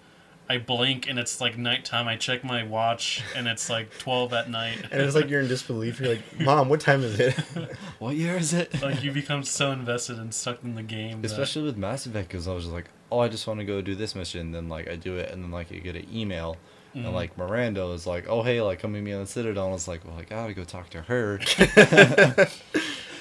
I 0.51 0.57
blink 0.57 1.07
and 1.09 1.17
it's 1.17 1.39
like 1.39 1.57
nighttime. 1.57 2.07
I 2.07 2.15
check 2.17 2.43
my 2.43 2.63
watch 2.63 3.23
and 3.35 3.47
it's 3.47 3.69
like 3.69 3.97
twelve 3.97 4.33
at 4.33 4.49
night. 4.49 4.77
and 4.91 5.01
it's 5.01 5.15
like 5.15 5.29
you're 5.29 5.41
in 5.41 5.47
disbelief. 5.47 5.99
You're 5.99 6.09
like, 6.09 6.39
Mom, 6.39 6.67
what 6.69 6.79
time 6.81 7.03
is 7.03 7.19
it? 7.19 7.33
"What 7.99 8.15
year 8.15 8.35
is 8.37 8.53
it?" 8.53 8.81
like 8.81 9.03
you 9.03 9.11
become 9.11 9.43
so 9.43 9.71
invested 9.71 10.17
and 10.19 10.33
stuck 10.33 10.63
in 10.63 10.75
the 10.75 10.83
game. 10.83 11.21
that- 11.21 11.31
Especially 11.31 11.63
with 11.63 11.77
Mass 11.77 12.05
Effect, 12.05 12.27
because 12.27 12.47
I 12.47 12.53
was 12.53 12.65
just 12.65 12.73
like, 12.73 12.85
"Oh, 13.11 13.19
I 13.19 13.29
just 13.29 13.47
want 13.47 13.59
to 13.61 13.65
go 13.65 13.81
do 13.81 13.95
this 13.95 14.13
mission." 14.15 14.51
Then 14.51 14.67
like 14.69 14.89
I 14.89 14.95
do 14.95 15.15
it, 15.17 15.31
and 15.31 15.43
then 15.43 15.51
like 15.51 15.71
I 15.71 15.75
get 15.77 15.95
an 15.95 16.07
email, 16.13 16.57
Mhm. 16.95 17.05
and 17.05 17.13
like 17.13 17.37
Miranda 17.37 17.85
was 17.87 18.05
like, 18.05 18.25
"Oh, 18.27 18.43
hey, 18.43 18.61
like 18.61 18.79
come 18.79 18.91
meet 18.93 19.01
me 19.01 19.13
on 19.13 19.21
the 19.21 19.27
Citadel." 19.27 19.63
And 19.65 19.71
I 19.71 19.73
was 19.73 19.87
like, 19.87 20.03
"Well, 20.05 20.17
I 20.19 20.23
gotta 20.23 20.53
go 20.53 20.63
talk 20.65 20.89
to 20.91 21.01
her." 21.03 21.37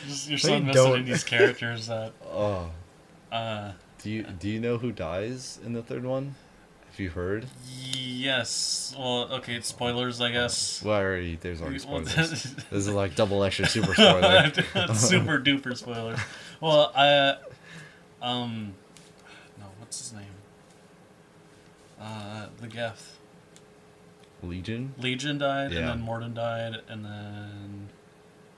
Just- 0.06 0.28
you're 0.28 0.38
so 0.38 0.54
invested 0.54 0.74
don't. 0.82 0.98
in 1.00 1.04
these 1.04 1.24
characters 1.24 1.86
that 1.86 2.12
oh, 2.32 2.70
uh, 3.30 3.72
do 4.02 4.10
you 4.10 4.22
do 4.24 4.48
you 4.48 4.58
know 4.58 4.78
who 4.78 4.90
dies 4.92 5.58
in 5.64 5.72
the 5.74 5.82
third 5.82 6.04
one? 6.04 6.34
You 7.00 7.08
heard? 7.08 7.46
yes. 7.94 8.94
Well, 8.98 9.32
okay, 9.36 9.54
it's 9.54 9.68
spoilers, 9.68 10.20
I 10.20 10.30
guess. 10.32 10.82
Well, 10.82 11.00
already 11.00 11.36
there's 11.36 11.62
already 11.62 11.78
spoilers. 11.78 12.14
this 12.14 12.54
is 12.70 12.88
like 12.90 13.14
double 13.14 13.42
extra 13.42 13.66
super 13.66 13.94
spoiler. 13.94 14.52
super 14.94 15.38
duper 15.40 15.74
spoilers. 15.74 16.18
Well, 16.60 16.92
I 16.94 17.36
um 18.20 18.74
no, 19.58 19.64
what's 19.78 19.98
his 19.98 20.12
name? 20.12 20.26
Uh, 21.98 22.48
the 22.60 22.66
Geth. 22.66 23.16
Legion. 24.42 24.94
Legion 24.98 25.38
died, 25.38 25.72
Yeah. 25.72 25.78
and 25.78 25.88
then 25.88 26.06
Mordin 26.06 26.34
died, 26.34 26.82
and 26.86 27.02
then 27.02 27.88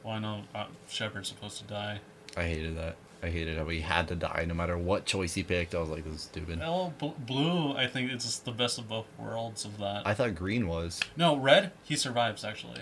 well, 0.03 0.15
I 0.15 0.19
know 0.19 0.43
uh, 0.53 0.65
Shepard's 0.89 1.29
supposed 1.29 1.59
to 1.59 1.65
die. 1.65 2.01
I 2.37 2.43
hated 2.43 2.77
that. 2.77 2.97
I 3.23 3.31
hated 3.31 3.57
how 3.57 3.69
he 3.69 3.81
had 3.81 4.09
to 4.09 4.17
die 4.17 4.45
no 4.49 4.55
matter 4.55 4.77
what 4.77 5.05
choice 5.05 5.35
he 5.35 5.43
picked. 5.45 5.75
I 5.75 5.79
was 5.79 5.89
like, 5.91 6.05
this 6.05 6.15
is 6.15 6.21
stupid. 6.23 6.59
Well, 6.59 6.93
bl- 6.99 7.11
blue, 7.25 7.73
I 7.77 7.87
think 7.87 8.11
it's 8.11 8.25
just 8.25 8.45
the 8.45 8.51
best 8.53 8.79
of 8.79 8.89
both 8.89 9.07
worlds 9.19 9.65
of 9.65 9.79
that. 9.79 10.07
I 10.07 10.13
thought 10.15 10.35
green 10.35 10.67
was. 10.67 11.01
no, 11.17 11.37
red, 11.37 11.71
he 11.85 11.95
survives 11.97 12.45
actually. 12.45 12.81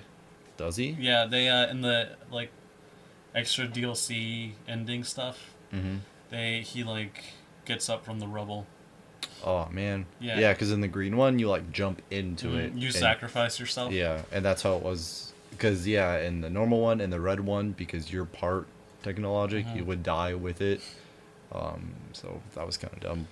Does 0.56 0.76
he? 0.76 0.96
Yeah, 0.98 1.26
they 1.26 1.48
uh 1.48 1.66
in 1.68 1.80
the 1.82 2.10
like 2.30 2.50
extra 3.34 3.66
DLC 3.66 4.52
ending 4.68 5.04
stuff, 5.04 5.50
Mm-hmm. 5.74 5.96
they 6.30 6.62
he 6.62 6.82
like 6.84 7.22
gets 7.64 7.88
up 7.88 8.04
from 8.04 8.18
the 8.18 8.26
rubble. 8.26 8.66
Oh 9.44 9.68
man. 9.70 10.06
Yeah. 10.20 10.38
Yeah, 10.38 10.52
because 10.52 10.72
in 10.72 10.80
the 10.80 10.88
green 10.88 11.16
one 11.16 11.38
you 11.38 11.48
like 11.48 11.70
jump 11.70 12.02
into 12.10 12.48
Mhm, 12.48 12.56
it. 12.58 12.72
You 12.74 12.86
and- 12.88 12.94
sacrifice 12.96 13.60
yourself. 13.60 13.92
Yeah, 13.92 14.22
and 14.32 14.44
that's 14.44 14.62
how 14.62 14.74
it 14.76 14.82
was. 14.82 15.32
Because 15.50 15.86
yeah, 15.86 16.18
in 16.18 16.40
the 16.40 16.50
normal 16.50 16.80
one 16.80 17.00
and 17.00 17.12
the 17.12 17.20
red 17.20 17.40
one, 17.40 17.72
because 17.72 18.10
you're 18.12 18.24
part 18.24 18.66
technologic, 19.02 19.66
you 19.74 19.82
Mhm. 19.82 19.86
would 19.86 20.02
die 20.02 20.34
with 20.34 20.60
it. 20.60 20.80
Um, 21.52 21.94
so 22.12 22.40
that 22.54 22.66
was 22.66 22.76
kind 22.76 22.92
of 22.94 23.00
dumb. 23.00 23.26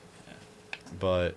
But 0.99 1.35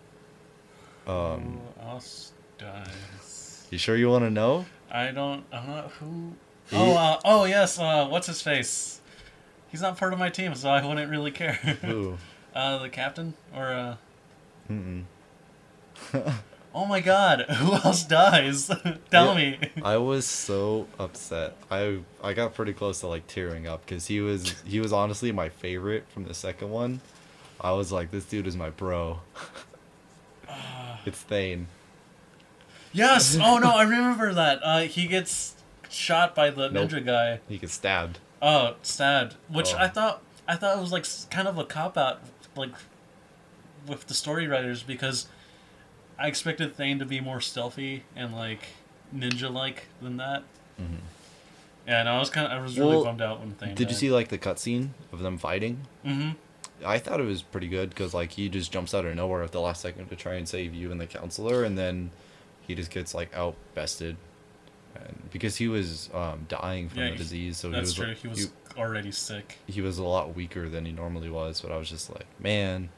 um, 1.08 1.60
Who 1.80 1.88
else 1.90 2.32
dies? 2.58 3.68
you 3.70 3.78
sure 3.78 3.96
you 3.96 4.10
want 4.10 4.24
to 4.24 4.30
know? 4.30 4.66
I 4.92 5.12
don't. 5.12 5.44
I'm 5.52 5.68
not 5.68 5.92
who. 6.00 6.34
He- 6.70 6.76
Oh, 6.78 6.96
uh, 6.96 7.20
oh 7.26 7.44
yes. 7.46 7.78
Uh, 7.80 8.08
what's 8.08 8.28
his 8.28 8.42
face? 8.42 9.02
He's 9.70 9.82
not 9.82 9.98
part 9.98 10.14
of 10.14 10.20
my 10.20 10.30
team, 10.30 10.54
so 10.56 10.70
I 10.70 10.86
wouldn't 10.86 11.10
really 11.10 11.32
care. 11.32 11.54
Who? 11.82 12.18
uh, 12.56 12.80
the 12.80 12.90
captain 12.90 13.34
or 13.56 13.72
uh. 13.72 13.96
Mm-mm. 14.70 15.04
Oh 16.74 16.86
my 16.86 17.02
God! 17.02 17.42
Who 17.50 17.74
else 17.74 18.04
dies? 18.04 18.68
Tell 19.12 19.38
Yeah. 19.38 19.58
me. 19.58 19.60
I 19.84 19.98
was 19.98 20.26
so 20.26 20.88
upset. 21.00 21.58
I 21.70 22.00
I 22.24 22.34
got 22.34 22.54
pretty 22.54 22.74
close 22.74 23.02
to 23.02 23.08
like 23.08 23.28
tearing 23.28 23.68
up 23.68 23.86
because 23.86 24.08
he 24.08 24.20
was 24.22 24.56
he 24.66 24.80
was 24.80 24.94
honestly 24.94 25.32
my 25.32 25.50
favorite 25.50 26.06
from 26.10 26.24
the 26.26 26.34
second 26.34 26.70
one. 26.72 27.02
I 27.60 27.72
was 27.74 27.92
like, 27.92 28.10
this 28.12 28.26
dude 28.26 28.48
is 28.48 28.56
my 28.56 28.70
bro. 28.70 29.20
it's 31.06 31.20
Thane. 31.20 31.68
Yes. 32.94 33.38
Oh 33.42 33.58
no, 33.58 33.72
I 33.72 33.84
remember 33.84 34.34
that. 34.34 34.60
Uh, 34.64 34.80
he 34.82 35.08
gets 35.08 35.56
shot 35.90 36.36
by 36.36 36.50
the 36.50 36.70
Nope. 36.70 36.90
ninja 36.90 37.06
guy. 37.06 37.40
He 37.48 37.58
gets 37.58 37.74
stabbed. 37.74 38.20
Oh, 38.42 38.76
stabbed. 38.82 39.36
Which 39.50 39.74
Oh. 39.74 39.78
I 39.78 39.88
thought 39.88 40.22
I 40.48 40.56
thought 40.56 40.78
it 40.78 40.82
was 40.82 40.92
like 40.92 41.06
kind 41.30 41.48
of 41.48 41.58
a 41.58 41.64
cop 41.66 41.98
out, 41.98 42.22
like 42.56 42.72
with 43.88 44.08
the 44.08 44.14
story 44.14 44.48
writers 44.48 44.84
because 44.84 45.28
I 46.22 46.28
expected 46.28 46.76
Thane 46.76 47.00
to 47.00 47.06
be 47.06 47.20
more 47.20 47.42
stealthy 47.42 48.04
and 48.16 48.34
like 48.36 48.60
ninja 49.16 49.52
like 49.52 49.88
than 50.02 50.18
that. 50.18 50.44
Mhm. 50.80 50.98
Yeah, 51.88 52.00
and 52.02 52.08
I 52.10 52.20
was 52.20 52.30
kind 52.30 52.46
of 52.46 52.54
I 52.54 52.62
was 52.62 52.78
really 52.78 52.92
Well, 52.96 53.06
bummed 53.06 53.22
out 53.22 53.40
when 53.40 53.54
Thane. 53.54 53.74
Did 53.74 53.90
you 53.90 53.96
see 53.96 54.12
like 54.12 54.28
the 54.30 54.38
cutscene 54.38 54.90
of 55.12 55.20
them 55.20 55.38
fighting? 55.40 55.88
Mm-hmm. 56.06 56.32
I 56.86 57.00
thought 57.00 57.20
it 57.20 57.26
was 57.26 57.42
pretty 57.42 57.68
good 57.68 57.90
because 57.90 58.14
like 58.14 58.32
he 58.34 58.50
just 58.50 58.72
jumps 58.72 58.94
out 58.94 59.04
of 59.06 59.16
nowhere 59.16 59.42
at 59.42 59.52
the 59.52 59.62
last 59.62 59.82
second 59.82 60.10
to 60.10 60.16
try 60.16 60.36
and 60.36 60.48
save 60.48 60.74
you 60.76 60.92
and 60.92 61.02
the 61.02 61.08
counselor, 61.08 61.64
and 61.64 61.76
then 61.78 62.12
he 62.68 62.76
just 62.76 62.92
gets 62.92 63.14
like 63.16 63.36
out 63.36 63.56
bested, 63.74 64.16
and 64.96 65.30
because 65.32 65.56
he 65.56 65.68
was 65.68 66.10
um, 66.14 66.46
dying 66.48 66.88
from 66.90 67.00
Yeah, 67.00 67.12
the 67.12 67.18
disease, 67.18 67.58
so 67.58 67.70
he 67.70 67.76
That's 67.76 67.88
was 67.88 67.94
true. 67.96 68.14
He 68.14 68.28
was 68.28 68.52
already 68.78 69.12
sick. 69.12 69.58
he 69.68 69.82
was 69.82 69.98
a 69.98 70.04
lot 70.04 70.36
weaker 70.36 70.70
than 70.70 70.86
he 70.86 70.92
normally 70.92 71.30
was. 71.30 71.62
But 71.62 71.72
I 71.72 71.78
was 71.78 71.90
just 71.90 72.10
like, 72.12 72.28
man, 72.40 72.90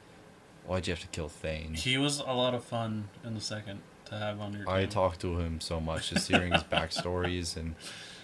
why'd 0.66 0.88
you 0.88 0.93
have 0.93 1.01
to 1.01 1.07
kill 1.07 1.30
Thane? 1.30 1.74
He 1.74 1.97
was 1.97 2.20
a 2.20 2.34
lot 2.34 2.53
of 2.53 2.64
fun 2.64 3.09
in 3.24 3.34
the 3.36 3.41
second 3.41 3.82
to 4.05 4.16
have 4.18 4.39
on 4.39 4.53
your. 4.53 4.70
I 4.70 4.82
team. 4.82 4.89
talked 4.89 5.22
to 5.22 5.39
him 5.39 5.59
so 5.61 5.80
much, 5.80 6.09
just 6.09 6.28
hearing 6.28 6.53
his 6.53 6.64
backstories 6.72 7.55
and 7.57 7.76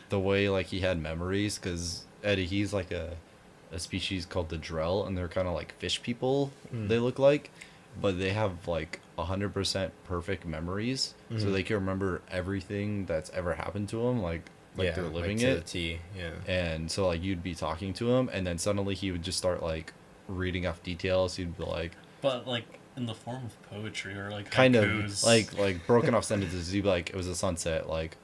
the 0.10 0.20
way 0.20 0.50
like 0.50 0.68
he 0.68 0.80
had 0.82 1.00
memories. 1.02 1.58
Because 1.58 2.06
Eddie, 2.24 2.46
he's 2.46 2.74
like 2.74 2.92
a 2.92 3.16
a 3.72 3.80
species 3.80 4.26
called 4.26 4.50
the 4.50 4.58
Drell, 4.58 5.06
and 5.08 5.18
they're 5.18 5.28
kind 5.28 5.48
of 5.48 5.54
like 5.54 5.74
fish 5.80 6.02
people. 6.02 6.52
Mm. 6.74 6.88
They 6.88 6.98
look 7.00 7.20
like, 7.20 7.52
but 8.02 8.18
they 8.20 8.32
have 8.32 8.68
like 8.68 9.00
hundred 9.18 9.54
percent 9.54 9.92
perfect 10.06 10.46
memories, 10.46 11.14
so 11.30 11.36
Mhm. 11.48 11.52
they 11.52 11.62
can 11.64 11.76
remember 11.76 12.22
everything 12.32 13.06
that's 13.06 13.30
ever 13.32 13.54
happened 13.56 13.90
to 13.90 13.98
them. 13.98 14.22
Like 14.22 14.44
like 14.78 14.86
yeah, 14.86 14.92
they're 14.94 15.04
living 15.10 15.38
to 15.40 15.46
the 15.46 15.52
it. 15.58 15.66
T. 15.68 16.00
Yeah. 16.18 16.32
And 16.48 16.90
so 16.90 17.06
like 17.08 17.22
you'd 17.22 17.44
be 17.44 17.54
talking 17.54 17.94
to 17.96 18.12
him, 18.16 18.30
and 18.32 18.48
then 18.48 18.58
suddenly 18.58 18.96
he 18.96 19.12
would 19.12 19.24
just 19.24 19.38
start 19.38 19.62
like 19.62 19.92
reading 20.30 20.66
off 20.66 20.82
details. 20.84 21.36
He'd 21.36 21.58
be 21.58 21.64
like. 21.66 21.92
But 22.22 22.48
like 22.48 22.66
in 22.98 23.06
the 23.06 23.14
form 23.14 23.46
of 23.46 23.70
poetry 23.70 24.14
or 24.14 24.30
like 24.30 24.52
kind 24.52 24.76
haikus. 24.76 25.24
of 25.24 25.24
like 25.24 25.58
like 25.58 25.88
broken 25.88 26.14
off 26.14 26.26
sentences. 26.26 26.74
You'd 26.74 26.84
be 26.84 26.90
like, 26.90 27.10
it 27.10 27.16
was 27.16 27.28
a 27.28 27.36
sunset, 27.36 27.90
like 27.90 28.18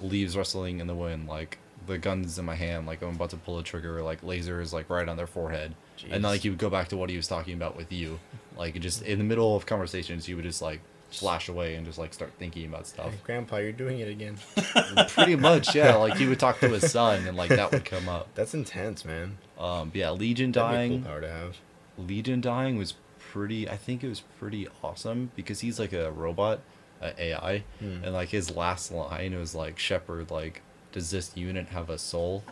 leaves 0.00 0.36
rustling 0.36 0.80
in 0.80 0.86
the 0.86 0.94
wind, 0.94 1.26
like 1.28 1.58
the 1.86 1.98
guns 1.98 2.38
in 2.38 2.44
my 2.44 2.54
hand, 2.54 2.86
like 2.86 3.02
I'm 3.02 3.14
about 3.14 3.30
to 3.30 3.36
pull 3.36 3.58
a 3.58 3.62
trigger, 3.62 4.02
like 4.02 4.20
lasers 4.22 4.72
like 4.72 4.90
right 4.90 5.08
on 5.08 5.16
their 5.16 5.26
forehead, 5.26 5.74
and 6.04 6.12
then 6.12 6.22
like 6.22 6.44
you 6.44 6.50
would 6.52 6.58
go 6.58 6.70
back 6.70 6.88
to 6.88 6.96
what 6.96 7.10
he 7.10 7.16
was 7.16 7.26
talking 7.26 7.54
about 7.54 7.76
with 7.76 7.90
you, 7.92 8.20
like 8.56 8.78
just 8.80 9.02
in 9.02 9.18
the 9.18 9.24
middle 9.24 9.56
of 9.56 9.66
conversations, 9.66 10.26
he 10.26 10.34
would 10.34 10.44
just 10.44 10.60
like 10.62 10.80
flash 11.10 11.48
away 11.48 11.74
and 11.76 11.86
just 11.86 11.98
like 11.98 12.12
start 12.12 12.30
thinking 12.38 12.66
about 12.66 12.86
stuff. 12.86 13.10
Hey, 13.10 13.18
Grandpa, 13.24 13.56
you're 13.56 13.72
doing 13.72 14.00
it 14.00 14.08
again. 14.08 14.36
Pretty 15.08 15.36
much, 15.36 15.74
yeah. 15.74 15.94
Like 15.94 16.18
he 16.18 16.26
would 16.26 16.38
talk 16.38 16.60
to 16.60 16.68
his 16.68 16.90
son, 16.92 17.26
and 17.26 17.36
like 17.36 17.48
that 17.48 17.72
would 17.72 17.86
come 17.86 18.08
up. 18.08 18.28
That's 18.34 18.52
intense, 18.52 19.04
man. 19.06 19.38
Um, 19.58 19.88
but 19.88 19.96
yeah, 19.96 20.10
Legion 20.10 20.52
That'd 20.52 20.70
be 20.70 20.74
a 20.74 20.78
dying. 20.78 21.02
cool 21.02 21.10
power 21.10 21.20
to 21.22 21.30
have. 21.30 21.56
Legion 21.96 22.40
dying 22.40 22.76
was 22.76 22.94
pretty. 23.32 23.68
I 23.68 23.76
think 23.76 24.02
it 24.04 24.08
was 24.08 24.20
pretty 24.38 24.68
awesome 24.82 25.30
because 25.36 25.60
he's 25.60 25.78
like 25.78 25.92
a 25.92 26.10
robot, 26.12 26.60
a 27.02 27.20
AI, 27.22 27.64
Hmm. 27.80 28.02
and 28.04 28.12
like 28.14 28.28
his 28.30 28.54
last 28.54 28.90
line 28.92 29.38
was 29.38 29.54
like 29.54 29.78
Shepard, 29.78 30.30
like, 30.30 30.62
does 30.92 31.10
this 31.10 31.36
unit 31.36 31.68
have 31.68 31.90
a 31.90 31.98
soul? 31.98 32.44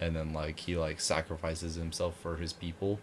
And 0.00 0.14
then 0.16 0.32
like 0.32 0.58
he 0.60 0.76
like 0.76 1.00
sacrifices 1.00 1.74
himself 1.76 2.14
for 2.20 2.36
his 2.36 2.52
people. 2.52 2.98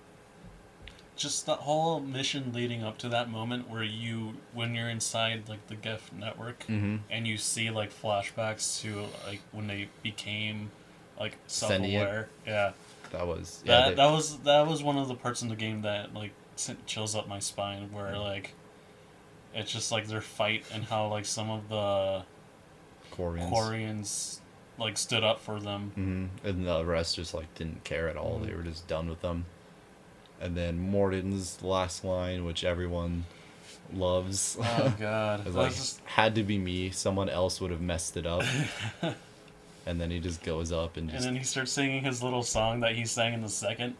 just 1.15 1.45
that 1.45 1.59
whole 1.59 1.99
mission 1.99 2.51
leading 2.53 2.83
up 2.83 2.97
to 2.97 3.07
that 3.07 3.29
moment 3.29 3.69
where 3.69 3.83
you 3.83 4.33
when 4.51 4.73
you're 4.73 4.89
inside 4.89 5.47
like 5.47 5.65
the 5.67 5.75
Geth 5.75 6.11
network 6.11 6.61
Mm-hmm. 6.67 6.97
and 7.11 7.27
you 7.27 7.37
see 7.37 7.69
like 7.69 7.91
flashbacks 7.93 8.81
to 8.81 9.05
like 9.27 9.39
when 9.51 9.67
they 9.67 9.89
became 10.01 10.71
like 11.19 11.37
self-aware 11.45 12.29
yeah 12.47 12.71
That 13.11 13.27
was 13.27 13.61
yeah. 13.63 13.71
that 13.81 13.89
they- 13.89 13.95
that 13.95 14.11
was 14.11 14.37
that 14.39 14.65
was 14.67 14.81
one 14.81 14.97
of 14.97 15.07
the 15.07 15.13
parts 15.15 15.43
in 15.43 15.49
the 15.49 15.55
game 15.55 15.83
that 15.83 16.15
like 16.15 16.31
sent 16.59 16.85
chills 16.85 17.15
up 17.15 17.27
my 17.27 17.39
spine. 17.39 17.91
Where 17.91 18.17
like, 18.17 18.53
it's 19.53 19.71
just 19.71 19.91
like 19.91 20.07
their 20.07 20.21
fight 20.21 20.65
and 20.73 20.83
how 20.83 21.07
like 21.07 21.25
some 21.25 21.49
of 21.49 21.69
the 21.69 22.23
Quarians. 23.11 23.49
Quarians 23.51 24.39
like 24.79 24.97
stood 24.97 25.23
up 25.23 25.39
for 25.39 25.59
them. 25.59 25.91
hmm 25.95 26.47
And 26.47 26.65
the 26.67 26.83
rest 26.85 27.15
just 27.15 27.33
like 27.33 27.53
didn't 27.55 27.83
care 27.83 28.09
at 28.09 28.17
all. 28.17 28.39
Mhm. 28.39 28.47
They 28.47 28.53
were 28.55 28.63
just 28.63 28.87
done 28.87 29.07
with 29.09 29.21
them. 29.21 29.45
And 30.41 30.57
then 30.57 30.79
Mordin's 30.79 31.61
last 31.61 32.03
line, 32.03 32.43
which 32.43 32.63
everyone 32.63 33.25
loves, 33.93 34.57
Oh 34.59 34.93
god, 34.99 35.45
like 35.53 35.73
just- 35.73 36.01
had 36.05 36.35
to 36.35 36.43
be 36.43 36.57
me. 36.57 36.89
Someone 36.89 37.29
else 37.29 37.61
would 37.61 37.71
have 37.71 37.81
messed 37.81 38.17
it 38.17 38.25
up. 38.25 38.43
and 39.85 40.01
then 40.01 40.09
he 40.09 40.19
just 40.19 40.41
goes 40.43 40.71
up 40.71 40.97
and 40.97 41.09
and 41.11 41.23
then 41.23 41.35
he 41.35 41.43
starts 41.43 41.71
singing 41.71 42.03
his 42.03 42.23
little 42.23 42.41
song 42.43 42.79
that 42.79 42.95
he 42.95 43.05
sang 43.05 43.33
in 43.33 43.41
the 43.41 43.49
second. 43.49 43.95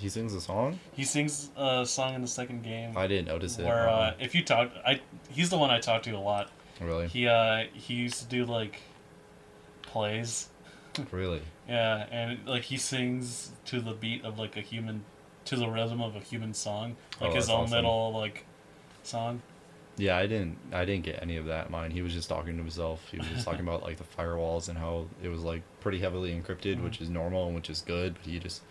He 0.00 0.08
sings 0.08 0.34
a 0.34 0.40
song. 0.40 0.80
He 0.92 1.04
sings 1.04 1.50
a 1.56 1.84
song 1.86 2.14
in 2.14 2.22
the 2.22 2.28
second 2.28 2.62
game. 2.64 2.96
I 2.96 3.06
didn't 3.06 3.28
notice 3.28 3.58
it. 3.58 3.64
where 3.64 3.88
uh-uh. 3.88 3.92
uh, 3.98 4.14
if 4.18 4.34
you 4.34 4.42
talk, 4.44 4.70
I 4.86 5.00
he's 5.28 5.50
the 5.50 5.58
one 5.58 5.70
I 5.70 5.78
talk 5.80 6.02
to 6.04 6.10
a 6.12 6.18
lot. 6.18 6.50
really, 6.80 7.06
He 7.08 7.28
uh 7.28 7.64
he 7.72 7.94
used 7.94 8.18
to 8.20 8.24
do 8.26 8.44
like 8.44 8.80
plays. 9.82 10.48
really. 11.10 11.42
Yeah, 11.68 12.06
and 12.10 12.46
like 12.46 12.62
he 12.62 12.76
sings 12.76 13.52
to 13.66 13.80
the 13.80 13.92
beat 13.92 14.24
of 14.24 14.38
like 14.38 14.56
a 14.56 14.60
human, 14.60 15.04
to 15.46 15.56
the 15.56 15.68
rhythm 15.68 16.00
of 16.02 16.16
a 16.16 16.20
human 16.20 16.52
song, 16.54 16.96
like 17.20 17.30
Oh, 17.30 17.34
his 17.34 17.48
own 17.48 17.60
awesome. 17.64 17.76
little 17.76 18.12
like 18.12 18.44
song. 19.02 19.42
Yeah, 19.96 20.16
I 20.16 20.26
didn't. 20.26 20.56
I 20.72 20.84
didn't 20.84 21.04
get 21.04 21.18
any 21.22 21.36
of 21.36 21.46
that. 21.46 21.66
in 21.66 21.72
Mine. 21.72 21.90
He 21.90 22.00
was 22.00 22.12
just 22.14 22.28
talking 22.28 22.56
to 22.56 22.62
himself. 22.62 23.06
He 23.10 23.18
was 23.18 23.26
just 23.28 23.44
talking 23.44 23.60
about 23.68 23.82
like 23.82 23.98
the 23.98 24.04
firewalls 24.04 24.68
and 24.68 24.78
how 24.78 25.06
it 25.22 25.28
was 25.28 25.42
like 25.42 25.62
pretty 25.80 25.98
heavily 25.98 26.32
encrypted, 26.32 26.76
Mhm. 26.78 26.84
which 26.84 27.00
is 27.00 27.08
normal 27.10 27.46
and 27.46 27.54
which 27.54 27.68
is 27.70 27.82
good. 27.82 28.14
But 28.14 28.24
he 28.30 28.38
just. 28.38 28.62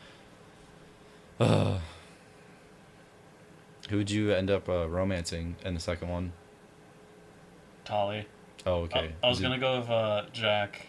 Uh, 1.40 1.80
who 3.90 3.98
would 3.98 4.12
you 4.12 4.32
end 4.32 4.52
up 4.52 4.68
uh, 4.70 4.88
romancing 4.88 5.56
in 5.64 5.74
the 5.74 5.80
second 5.80 6.10
one? 6.10 6.34
Tali. 7.86 8.26
Oh, 8.66 8.82
okay. 8.82 9.14
I, 9.24 9.26
I 9.26 9.30
was 9.30 9.38
Did- 9.40 9.44
gonna 9.44 9.60
go 9.60 9.80
with 9.80 9.90
uh, 9.90 10.24
Jack. 10.34 10.86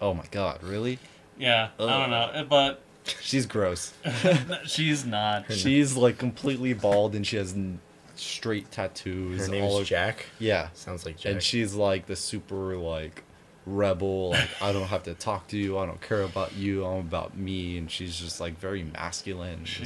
Oh 0.00 0.14
my 0.14 0.24
god, 0.30 0.62
really? 0.62 0.98
Yeah, 1.38 1.68
I 1.78 1.86
don't 1.86 2.10
know, 2.10 2.46
but 2.48 2.82
She's 3.20 3.46
gross. 3.46 3.94
she's 4.66 5.04
not. 5.06 5.46
She's 5.52 5.96
like 5.96 6.18
completely 6.18 6.74
bald 6.74 7.14
and 7.14 7.26
she 7.26 7.36
has 7.36 7.54
n- 7.54 7.80
straight 8.14 8.70
tattoos. 8.70 9.46
Her 9.46 9.48
name 9.50 9.64
all 9.64 9.70
is 9.70 9.74
over- 9.76 9.84
Jack. 9.84 10.26
Yeah, 10.38 10.68
Sounds 10.74 11.04
like 11.06 11.16
Jack. 11.16 11.32
and 11.32 11.42
she's 11.42 11.74
like 11.74 12.06
the 12.06 12.16
super 12.16 12.76
like 12.76 13.24
rebel 13.70 14.30
like 14.30 14.48
i 14.62 14.72
don't 14.72 14.88
have 14.88 15.02
to 15.04 15.14
talk 15.14 15.46
to 15.48 15.56
you 15.56 15.78
i 15.78 15.86
don't 15.86 16.00
care 16.00 16.22
about 16.22 16.54
you 16.56 16.84
i'm 16.84 16.98
about 17.00 17.36
me 17.36 17.78
and 17.78 17.90
she's 17.90 18.16
just 18.18 18.40
like 18.40 18.58
very 18.58 18.82
masculine 18.82 19.64
She, 19.64 19.84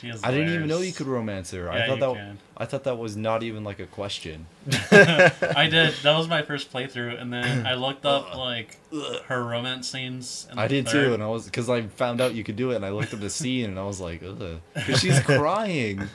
she 0.00 0.08
has 0.08 0.22
i 0.24 0.30
didn't 0.30 0.48
even 0.54 0.66
know 0.68 0.78
you 0.80 0.92
could 0.92 1.06
romance 1.06 1.50
her 1.50 1.70
i 1.70 1.78
Yeah, 1.78 1.86
thought 1.86 1.94
you 1.94 2.00
that 2.00 2.14
can. 2.14 2.38
i 2.56 2.64
thought 2.64 2.84
that 2.84 2.96
was 2.98 3.16
not 3.16 3.42
even 3.42 3.62
like 3.64 3.78
a 3.80 3.86
question 3.86 4.46
I 4.92 5.68
did. 5.70 5.94
That 6.02 6.16
was 6.16 6.28
my 6.28 6.42
first 6.42 6.72
playthrough, 6.72 7.20
and 7.20 7.32
then 7.32 7.66
I 7.66 7.74
looked 7.74 8.04
up 8.04 8.34
like 8.36 8.78
her 9.26 9.42
romance 9.44 9.88
scenes. 9.88 10.46
i 10.56 10.66
did 10.68 10.86
third. 10.88 11.06
too 11.08 11.14
and 11.14 11.22
i 11.22 11.26
was 11.26 11.44
because 11.46 11.68
i 11.70 11.82
found 11.82 12.20
out 12.20 12.34
you 12.34 12.44
could 12.44 12.56
do 12.56 12.70
it 12.72 12.76
and 12.76 12.84
i 12.86 12.90
looked 12.90 13.12
up 13.14 13.20
the 13.20 13.30
scene 13.30 13.70
and 13.70 13.78
i 13.78 13.84
was 13.84 14.00
like 14.00 14.22
ugh 14.22 14.60
because 14.74 15.00
she's 15.00 15.18
crying 15.38 16.08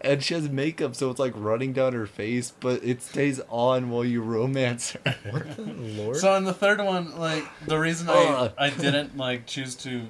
and 0.00 0.22
she 0.22 0.34
has 0.34 0.48
makeup 0.48 0.94
so 0.94 1.10
it's 1.10 1.18
like 1.18 1.32
running 1.36 1.72
down 1.72 1.92
her 1.92 2.06
face 2.06 2.52
but 2.60 2.82
it 2.84 3.02
stays 3.02 3.40
on 3.48 3.90
while 3.90 4.04
you 4.04 4.22
romance 4.22 4.92
her 4.92 5.14
what 5.30 5.56
the 5.56 5.62
lord? 5.62 6.16
So 6.16 6.34
in 6.36 6.44
the 6.44 6.54
third 6.54 6.80
one, 6.80 7.18
like 7.18 7.44
the 7.66 7.78
reason 7.78 8.08
Ugh. 8.08 8.52
I 8.58 8.66
I 8.66 8.70
didn't 8.70 9.16
like 9.16 9.46
choose 9.46 9.74
to 9.76 10.02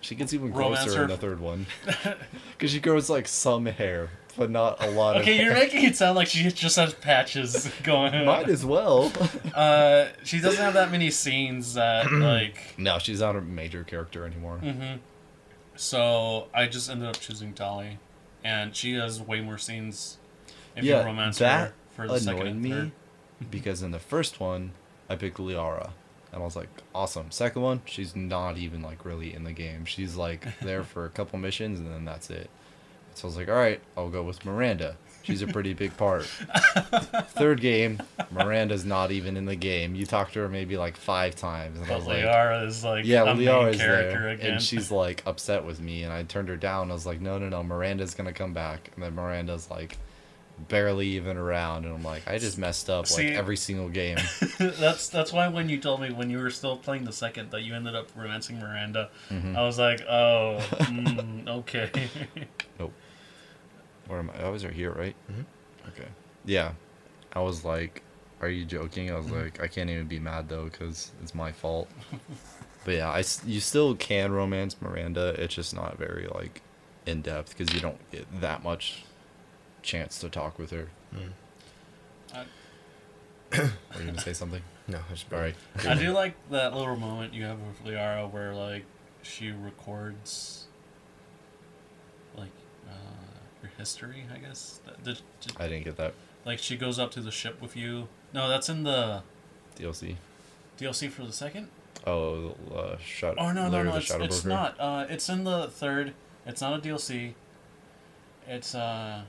She 0.00 0.14
gets 0.14 0.32
even 0.32 0.52
Romance 0.52 0.84
grosser 0.84 0.98
her. 0.98 1.04
in 1.04 1.10
the 1.10 1.16
third 1.16 1.40
one. 1.40 1.66
Because 2.52 2.70
she 2.70 2.80
grows 2.80 3.10
like 3.10 3.26
some 3.26 3.66
hair, 3.66 4.08
but 4.36 4.48
not 4.48 4.80
a 4.84 4.88
lot 4.90 5.16
of 5.16 5.22
Okay, 5.22 5.42
you're 5.42 5.52
hair. 5.52 5.64
making 5.64 5.84
it 5.84 5.96
sound 5.96 6.14
like 6.14 6.28
she 6.28 6.48
just 6.50 6.76
has 6.76 6.94
patches 6.94 7.68
going 7.82 8.14
on. 8.14 8.24
Might 8.26 8.48
as 8.48 8.64
well. 8.64 9.10
Uh, 9.54 10.08
she 10.24 10.40
doesn't 10.40 10.62
have 10.64 10.74
that 10.74 10.90
many 10.90 11.10
scenes 11.10 11.74
that 11.74 12.10
like. 12.12 12.74
no, 12.78 12.98
she's 12.98 13.20
not 13.20 13.34
a 13.36 13.40
major 13.40 13.82
character 13.84 14.24
anymore. 14.24 14.58
hmm 14.58 14.94
So 15.76 16.48
I 16.54 16.66
just 16.66 16.88
ended 16.90 17.08
up 17.08 17.18
choosing 17.18 17.52
Tali, 17.52 17.98
and 18.44 18.74
she 18.74 18.94
has 18.94 19.20
way 19.20 19.40
more 19.40 19.58
scenes. 19.58 20.18
If 20.76 20.84
Yeah, 20.84 21.00
you 21.00 21.06
romance 21.06 21.38
that 21.38 21.68
her 21.68 21.74
for 21.90 22.08
the 22.08 22.18
second 22.18 22.46
Annoyed 22.46 22.56
me 22.56 22.92
because 23.50 23.82
in 23.82 23.90
the 23.90 23.98
first 23.98 24.40
one, 24.40 24.72
I 25.08 25.16
picked 25.16 25.38
Liara. 25.38 25.90
And 26.32 26.40
I 26.40 26.44
was 26.44 26.56
like, 26.56 26.68
awesome. 26.94 27.30
Second 27.30 27.60
one, 27.62 27.82
she's 27.84 28.16
not 28.16 28.56
even 28.56 28.80
like 28.82 29.04
really 29.04 29.34
in 29.34 29.44
the 29.44 29.52
game. 29.52 29.84
She's 29.84 30.16
like 30.16 30.46
there 30.60 30.82
for 30.84 31.04
a 31.04 31.10
couple 31.10 31.38
missions 31.38 31.78
and 31.78 31.92
then 31.92 32.04
that's 32.04 32.30
it. 32.30 32.48
So 33.14 33.24
I 33.24 33.28
was 33.28 33.36
like, 33.36 33.48
all 33.48 33.54
right, 33.54 33.80
I'll 33.96 34.08
go 34.08 34.22
with 34.22 34.44
Miranda. 34.44 34.96
She's 35.22 35.42
a 35.42 35.46
pretty 35.46 35.72
big 35.74 35.96
part. 35.96 36.24
Third 37.28 37.60
game, 37.60 38.02
Miranda's 38.30 38.84
not 38.84 39.10
even 39.12 39.36
in 39.36 39.44
the 39.46 39.56
game. 39.56 39.94
You 39.94 40.06
talk 40.06 40.32
to 40.32 40.40
her 40.40 40.48
maybe 40.48 40.76
like 40.76 40.96
five 40.96 41.36
times, 41.36 41.80
and 41.80 41.90
I 41.90 41.96
was 41.96 42.06
like, 42.06 42.24
Liara 42.24 42.66
is 42.66 42.84
like 42.84 43.04
yeah, 43.04 43.22
a 43.22 43.26
Liara 43.34 43.64
main 43.64 43.68
is 43.74 43.76
character 43.80 44.20
there, 44.20 44.28
again. 44.30 44.50
and 44.52 44.62
she's 44.62 44.90
like 44.90 45.22
upset 45.26 45.64
with 45.64 45.80
me, 45.80 46.02
and 46.02 46.12
I 46.12 46.22
turned 46.24 46.48
her 46.48 46.56
down. 46.56 46.90
I 46.90 46.94
was 46.94 47.06
like, 47.06 47.20
no, 47.20 47.38
no, 47.38 47.48
no, 47.48 47.62
Miranda's 47.62 48.14
gonna 48.14 48.32
come 48.32 48.52
back, 48.52 48.90
and 48.94 49.02
then 49.04 49.14
Miranda's 49.14 49.70
like 49.70 49.96
barely 50.68 51.08
even 51.08 51.36
around, 51.36 51.84
and 51.86 51.94
I'm 51.94 52.02
like, 52.04 52.28
I 52.28 52.38
just 52.38 52.58
messed 52.58 52.88
up 52.90 53.06
See- 53.06 53.28
like 53.28 53.36
every 53.38 53.56
single 53.56 53.88
game. 53.88 54.18
that's 54.58 55.08
that's 55.08 55.32
why 55.32 55.48
when 55.48 55.68
you 55.68 55.78
told 55.78 56.00
me 56.00 56.12
when 56.12 56.30
you 56.30 56.38
were 56.38 56.50
still 56.50 56.76
playing 56.76 57.04
the 57.04 57.12
second 57.12 57.50
that 57.52 57.62
you 57.62 57.74
ended 57.74 57.94
up 57.94 58.08
romancing 58.16 58.58
Miranda, 58.58 59.10
Mhm. 59.30 59.56
I 59.56 59.62
was 59.62 59.78
like, 59.78 60.02
oh, 60.02 60.58
mm, 60.72 61.48
okay. 61.48 61.90
Where 64.08 64.18
am 64.18 64.30
I? 64.30 64.44
I 64.44 64.48
was 64.48 64.64
right 64.64 64.74
here, 64.74 64.92
right? 64.92 65.14
Mhm. 65.30 65.44
Okay. 65.88 66.08
Yeah, 66.44 66.72
I 67.32 67.40
was 67.40 67.64
like, 67.64 68.02
are 68.40 68.48
you 68.48 68.64
joking? 68.64 69.10
I 69.10 69.16
was 69.16 69.26
Mm-hmm. 69.26 69.40
like, 69.42 69.60
I 69.62 69.68
can't 69.68 69.88
even 69.90 70.06
be 70.08 70.18
mad 70.18 70.48
though, 70.48 70.68
cause 70.70 71.12
it's 71.22 71.34
my 71.34 71.52
fault. 71.52 71.88
but 72.84 72.94
yeah, 72.94 73.10
I 73.10 73.20
s- 73.20 73.42
you 73.46 73.60
still 73.60 73.94
can 73.94 74.32
romance 74.32 74.76
Miranda. 74.80 75.34
It's 75.40 75.54
just 75.54 75.74
not 75.74 75.98
very 75.98 76.26
like 76.34 76.62
in 77.06 77.22
depth 77.22 77.56
because 77.56 77.72
you 77.74 77.80
don't 77.80 77.98
get 78.10 78.26
that 78.40 78.62
much 78.62 79.04
chance 79.82 80.18
to 80.20 80.28
talk 80.28 80.58
with 80.58 80.70
her. 80.70 80.88
Mm. 81.14 81.30
Were 83.52 84.00
you 84.00 84.06
gonna 84.06 84.20
say 84.20 84.32
something? 84.32 84.62
No, 84.88 84.98
I 84.98 85.12
just 85.14 85.32
All 85.32 85.38
right. 85.38 85.54
I 85.88 85.94
do 85.94 86.10
like 86.10 86.34
that 86.50 86.74
little 86.74 86.96
moment 86.96 87.32
you 87.34 87.44
have 87.44 87.56
with 87.60 87.84
Liara 87.84 88.28
where 88.28 88.52
like 88.52 88.84
she 89.22 89.52
records 89.52 90.64
like 92.36 92.50
uh, 92.88 92.92
your 93.62 93.72
history, 93.78 94.24
I 94.34 94.38
guess. 94.38 94.80
That- 94.84 95.02
did- 95.04 95.20
did- 95.40 95.56
I 95.60 95.68
didn't 95.68 95.84
get 95.84 95.96
that 95.96 96.14
like 96.44 96.58
she 96.58 96.76
goes 96.76 96.98
up 96.98 97.10
to 97.12 97.20
the 97.20 97.30
ship 97.30 97.60
with 97.62 97.76
you. 97.76 98.08
No, 98.32 98.48
that's 98.48 98.68
in 98.68 98.82
the 98.82 99.22
DLC. 99.78 100.16
DLC 100.78 101.08
for 101.10 101.24
the 101.24 101.32
second. 101.32 101.68
Oh, 102.06 102.56
uh, 102.74 102.96
shut. 102.98 103.36
Oh 103.38 103.52
no 103.52 103.68
no 103.68 103.82
no! 103.84 103.96
It's, 103.96 104.10
it's 104.10 104.44
not. 104.44 104.74
Uh, 104.80 105.06
it's 105.08 105.28
in 105.28 105.44
the 105.44 105.68
third. 105.68 106.14
It's 106.46 106.60
not 106.60 106.78
a 106.78 106.82
DLC. 106.82 107.34
It's 108.48 108.74
uh. 108.74 109.22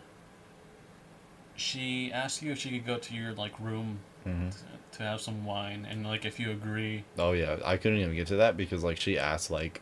She 1.56 2.12
asked 2.12 2.42
you 2.42 2.52
if 2.52 2.58
she 2.60 2.72
could 2.72 2.86
go 2.86 2.98
to 2.98 3.14
your 3.14 3.34
like 3.34 3.60
room 3.60 4.00
Mhm. 4.26 4.52
to, 4.52 4.98
to 4.98 5.04
have 5.04 5.22
some 5.22 5.46
wine, 5.46 5.86
and 5.90 6.06
like 6.06 6.26
if 6.26 6.40
you 6.40 6.50
agree. 6.50 7.04
Oh 7.20 7.34
yeah, 7.34 7.58
I 7.64 7.78
couldn't 7.78 8.00
even 8.00 8.16
get 8.16 8.28
to 8.28 8.38
that 8.38 8.58
because 8.58 8.84
like 8.84 9.00
she 9.00 9.20
asked 9.20 9.52
like, 9.52 9.82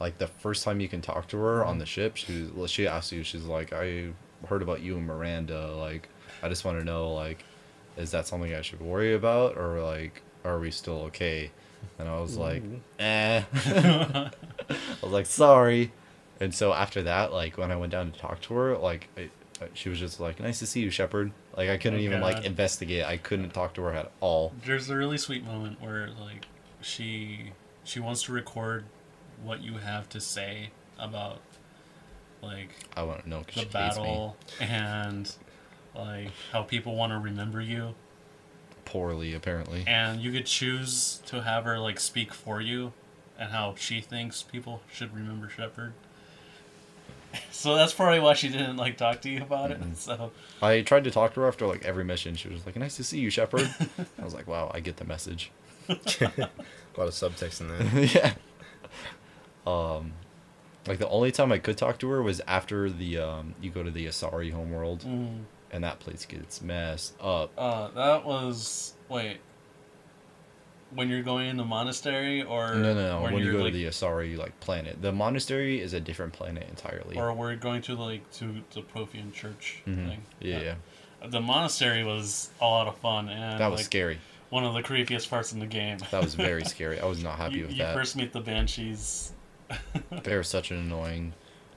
like 0.00 0.18
the 0.18 0.26
first 0.26 0.64
time 0.64 0.80
you 0.80 0.88
can 0.88 1.00
talk 1.02 1.28
to 1.28 1.36
her 1.38 1.64
on 1.64 1.78
the 1.78 1.86
ship, 1.86 2.16
she 2.16 2.42
was, 2.42 2.50
well, 2.52 2.66
she 2.66 2.86
asked 2.86 3.12
you, 3.12 3.22
she's 3.22 3.44
like, 3.44 3.72
I 3.72 4.08
heard 4.48 4.62
about 4.62 4.80
you 4.80 4.96
and 4.96 5.06
Miranda, 5.06 5.72
like, 5.76 6.08
I 6.42 6.48
just 6.48 6.64
want 6.64 6.78
to 6.78 6.84
know 6.84 7.12
like, 7.12 7.44
is 7.96 8.10
that 8.12 8.26
something 8.26 8.54
I 8.54 8.62
should 8.62 8.80
worry 8.80 9.14
about 9.14 9.56
or 9.58 9.80
like, 9.82 10.22
are 10.44 10.58
we 10.58 10.70
still 10.70 11.02
okay? 11.02 11.50
And 11.98 12.08
I 12.08 12.18
was 12.20 12.36
like, 12.36 12.62
eh. 12.98 13.42
I 13.66 14.30
was 15.02 15.12
like, 15.12 15.26
sorry. 15.26 15.92
And 16.40 16.54
so 16.54 16.72
after 16.72 17.02
that, 17.02 17.32
like 17.32 17.58
when 17.58 17.70
I 17.70 17.76
went 17.76 17.92
down 17.92 18.10
to 18.12 18.18
talk 18.18 18.40
to 18.42 18.54
her, 18.54 18.78
like 18.78 19.08
I, 19.18 19.22
I- 19.62 19.68
she 19.74 19.90
was 19.90 19.98
just 19.98 20.18
like, 20.20 20.40
nice 20.40 20.58
to 20.60 20.66
see 20.66 20.80
you, 20.80 20.88
Shepard. 20.90 21.32
Like 21.54 21.68
I 21.68 21.76
couldn't 21.76 21.98
Oh, 21.98 22.02
even 22.02 22.22
like 22.22 22.46
investigate. 22.46 23.04
I 23.04 23.18
couldn't 23.18 23.50
talk 23.50 23.74
to 23.74 23.82
her 23.82 23.92
at 23.92 24.10
all. 24.20 24.54
There's 24.64 24.88
a 24.88 24.96
really 24.96 25.18
sweet 25.18 25.44
moment 25.44 25.82
where 25.82 26.08
like 26.18 26.46
she 26.80 27.52
she 27.84 28.00
wants 28.00 28.22
to 28.22 28.32
record 28.32 28.86
what 29.42 29.62
you 29.62 29.74
have 29.78 30.08
to 30.10 30.20
say 30.20 30.70
about 30.98 31.40
like 32.42 32.70
I 32.96 33.02
want 33.02 33.24
to 33.24 33.28
know 33.28 33.40
the 33.40 33.46
because 33.46 33.62
she 33.62 33.78
hates 33.78 33.96
me. 33.96 34.02
battle 34.02 34.36
and 34.60 35.32
like 35.94 36.30
how 36.52 36.62
people 36.62 36.94
want 36.96 37.12
to 37.12 37.18
remember 37.18 37.60
you 37.60 37.94
poorly 38.84 39.34
apparently. 39.34 39.84
and 39.86 40.20
you 40.20 40.32
could 40.32 40.46
choose 40.46 41.20
to 41.26 41.42
have 41.42 41.64
her 41.64 41.78
like 41.78 42.00
speak 42.00 42.32
for 42.32 42.60
you 42.60 42.92
and 43.38 43.50
how 43.50 43.74
she 43.76 44.00
thinks 44.00 44.42
people 44.42 44.82
should 44.92 45.14
remember 45.14 45.48
Shepard. 45.48 45.92
So 47.52 47.76
that's 47.76 47.92
probably 47.92 48.18
why 48.18 48.34
she 48.34 48.48
didn't 48.48 48.76
like 48.76 48.96
talk 48.96 49.20
to 49.20 49.30
you 49.30 49.42
about 49.42 49.70
it. 49.70 49.80
Mm-hmm. 49.80 49.94
So 49.94 50.32
I 50.60 50.80
tried 50.80 51.04
to 51.04 51.12
talk 51.12 51.34
to 51.34 51.40
her 51.42 51.46
after 51.46 51.64
like 51.64 51.84
every 51.84 52.02
mission. 52.02 52.34
She 52.34 52.48
was 52.48 52.66
like, 52.66 52.74
"Nice 52.74 52.96
to 52.96 53.04
see 53.04 53.20
you, 53.20 53.30
Shepard." 53.30 53.72
I 54.18 54.24
was 54.24 54.34
like, 54.34 54.48
"Wow, 54.48 54.68
I 54.74 54.80
get 54.80 54.96
the 54.96 55.04
message." 55.04 55.52
a 55.88 55.94
lot 56.96 57.06
of 57.06 57.10
subtext 57.10 57.60
in 57.60 57.68
that. 57.68 58.14
yeah. 58.14 58.32
Um, 59.66 60.12
Like 60.86 60.98
the 60.98 61.08
only 61.08 61.30
time 61.30 61.52
I 61.52 61.58
could 61.58 61.76
talk 61.76 61.98
to 61.98 62.08
her 62.08 62.22
was 62.22 62.40
after 62.46 62.88
the 62.90 63.18
um 63.18 63.54
you 63.60 63.70
go 63.70 63.82
to 63.82 63.90
the 63.90 64.06
Asari 64.06 64.50
homeworld 64.52 65.00
Mm. 65.04 65.44
and 65.70 65.84
that 65.84 66.00
place 66.00 66.24
gets 66.24 66.62
messed 66.62 67.14
up. 67.20 67.50
Uh, 67.58 67.88
that 67.88 68.24
was 68.24 68.94
wait. 69.08 69.38
When 70.92 71.08
you're 71.08 71.22
going 71.22 71.46
in 71.48 71.56
the 71.56 71.64
monastery, 71.64 72.42
or 72.42 72.74
No, 72.74 72.94
no, 72.94 73.18
no. 73.18 73.22
When, 73.22 73.36
you 73.38 73.52
go 73.52 73.58
like, 73.58 73.72
to 73.72 73.78
the 73.78 73.84
Asari 73.86 74.36
like 74.36 74.58
planet, 74.58 75.00
the 75.00 75.12
monastery 75.12 75.80
is 75.80 75.92
a 75.92 76.00
different 76.00 76.32
planet 76.32 76.66
entirely. 76.68 77.16
or 77.16 77.32
we're 77.32 77.54
going 77.54 77.82
to 77.82 77.94
like 77.94 78.28
to 78.32 78.64
the 78.72 78.82
Prothean 78.82 79.32
church 79.32 79.82
Mhm. 79.86 80.08
thing. 80.08 80.22
Yeah, 80.40 80.60
yeah, 80.60 80.74
The 81.28 81.40
monastery 81.40 82.02
was 82.02 82.50
a 82.60 82.64
lot 82.64 82.88
of 82.88 82.96
fun, 82.98 83.28
and 83.28 83.60
that 83.60 83.70
was 83.70 83.80
like, 83.80 83.84
scary. 83.86 84.18
one 84.48 84.64
of 84.64 84.74
the 84.74 84.82
creepiest 84.82 85.30
parts 85.30 85.52
in 85.52 85.60
the 85.60 85.66
game. 85.66 85.98
That 86.10 86.24
was 86.24 86.34
very 86.34 86.64
scary. 86.74 86.98
I 86.98 87.04
was 87.04 87.22
not 87.22 87.36
happy 87.38 87.58
you, 87.58 87.62
with 87.66 87.72
you 87.72 87.84
that. 87.84 87.94
first 87.94 88.16
meet 88.16 88.32
the 88.32 88.40
banshees. 88.40 89.32
They're 90.24 90.42
such 90.42 90.70
an 90.70 90.78
annoying. 90.78 91.34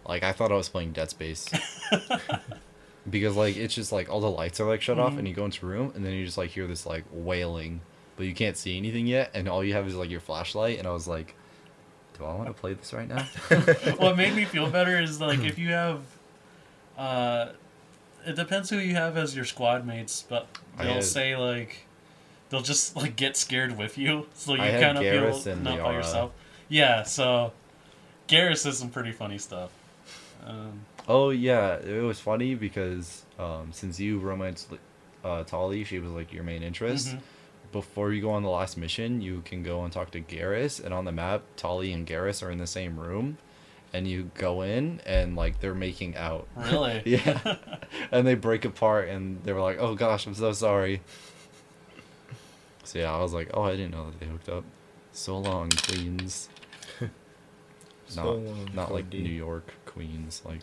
Like 0.08 0.24
I 0.24 0.32
thought 0.32 0.52
I 0.52 0.56
was 0.56 0.70
playing 0.70 0.92
Dead 0.94 1.10
Space. 1.10 1.50
because 3.10 3.36
like 3.36 3.58
it's 3.58 3.74
just 3.76 3.92
like 3.92 4.10
all 4.10 4.22
the 4.22 4.30
lights 4.30 4.60
are 4.60 4.68
like 4.68 4.82
shut 4.82 5.00
off 5.00 5.14
Mhm. 5.14 5.20
and 5.20 5.28
you 5.28 5.34
go 5.34 5.46
into 5.46 5.66
a 5.66 5.70
room 5.70 5.92
and 5.96 6.06
then 6.06 6.14
you 6.14 6.26
just 6.26 6.38
like 6.38 6.52
hear 6.52 6.68
this 6.68 6.86
like 6.86 7.04
wailing, 7.12 7.82
but 8.16 8.26
you 8.26 8.34
can't 8.34 8.58
see 8.58 8.78
anything 8.78 9.08
yet 9.08 9.32
and 9.34 9.48
all 9.50 9.64
you 9.64 9.74
have 9.74 9.88
is 9.88 9.96
like 9.96 10.10
your 10.10 10.20
flashlight 10.22 10.80
and 10.80 10.88
I 10.88 10.92
was 10.92 11.08
like, 11.08 11.36
do 12.18 12.26
I 12.26 12.34
want 12.36 12.48
to 12.48 12.54
play 12.54 12.74
this 12.74 12.94
right 12.94 13.08
now? 13.08 13.24
what 13.98 14.16
made 14.16 14.36
me 14.36 14.46
feel 14.46 14.70
better 14.70 15.00
is 15.02 15.20
like 15.20 15.40
if 15.40 15.58
you 15.58 15.70
have, 15.70 16.02
uh, 16.98 17.50
it 18.26 18.36
depends 18.36 18.70
who 18.70 18.78
you 18.78 18.94
have 18.96 19.18
as 19.18 19.36
your 19.36 19.46
squad 19.46 19.86
mates, 19.86 20.24
but 20.30 20.48
they'll 20.78 21.02
say 21.02 21.36
like, 21.36 21.88
they'll 22.50 22.62
just 22.62 22.96
like 22.96 23.16
get 23.16 23.36
scared 23.36 23.78
with 23.78 23.98
you, 23.98 24.28
so 24.34 24.54
you 24.54 24.60
kind 24.60 24.98
of 24.98 25.04
feel 25.04 25.56
not 25.58 25.80
by 25.80 25.94
yourself. 25.94 26.32
Yeah, 26.70 27.04
so 27.04 27.52
Garrus 28.28 28.66
is 28.66 28.78
some 28.78 28.90
pretty 28.90 29.12
funny 29.12 29.38
stuff. 29.38 29.72
Um, 30.46 30.82
oh 31.08 31.30
yeah, 31.30 31.76
it 31.78 32.02
was 32.04 32.20
funny 32.20 32.56
because 32.56 33.24
um, 33.40 33.72
since 33.72 34.00
you 34.00 34.20
romanced 34.20 34.70
uh, 35.24 35.44
Tali, 35.44 35.84
she 35.84 36.00
was 36.00 36.12
like 36.12 36.34
your 36.34 36.44
main 36.44 36.64
interest. 36.64 37.10
mhm. 37.10 37.20
before 37.72 38.12
you 38.14 38.22
go 38.22 38.32
on 38.32 38.44
the 38.44 38.50
last 38.50 38.78
mission, 38.78 39.22
you 39.22 39.42
can 39.46 39.64
go 39.64 39.84
and 39.84 39.92
talk 39.94 40.12
to 40.12 40.22
Garrus, 40.22 40.84
and 40.84 40.94
on 40.94 41.06
the 41.06 41.12
map, 41.12 41.44
Tali 41.56 41.92
and 41.94 42.06
Garrus 42.06 42.44
are 42.46 42.52
in 42.52 42.58
the 42.58 42.68
same 42.68 43.00
room, 43.00 43.38
and 43.94 44.08
you 44.08 44.32
go 44.36 44.62
in 44.62 45.00
and 45.06 45.36
like 45.36 45.60
they're 45.62 45.74
making 45.74 46.16
out. 46.18 46.48
Really? 46.56 47.02
yeah, 47.06 47.56
and 48.12 48.28
they 48.28 48.36
break 48.36 48.66
apart, 48.66 49.08
and 49.10 49.42
they 49.44 49.54
were 49.54 49.62
like, 49.62 49.78
"Oh 49.80 49.96
gosh, 49.96 50.28
I'm 50.28 50.36
so 50.36 50.52
sorry." 50.52 51.02
So 52.84 53.00
yeah, 53.00 53.14
I 53.14 53.22
was 53.22 53.34
like, 53.34 53.50
"Oh, 53.54 53.64
I 53.64 53.72
didn't 53.72 53.92
know 53.92 54.06
that 54.10 54.20
they 54.20 54.26
hooked 54.26 54.50
up." 54.50 54.66
So 55.14 55.38
long, 55.38 55.70
Queens. 55.70 56.50
So 58.14 58.24
not 58.24 58.36
long, 58.38 58.70
not 58.74 58.92
like 58.94 59.06
Cody. 59.06 59.24
New 59.24 59.30
York 59.30 59.74
Queens, 59.86 60.42
like 60.46 60.62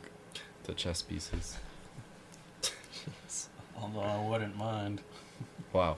the 0.65 0.73
chess 0.75 1.03
pieces. 1.03 1.59
Although 3.81 4.01
I 4.01 4.29
wouldn't 4.29 4.57
mind. 4.57 5.01
Wow. 5.73 5.97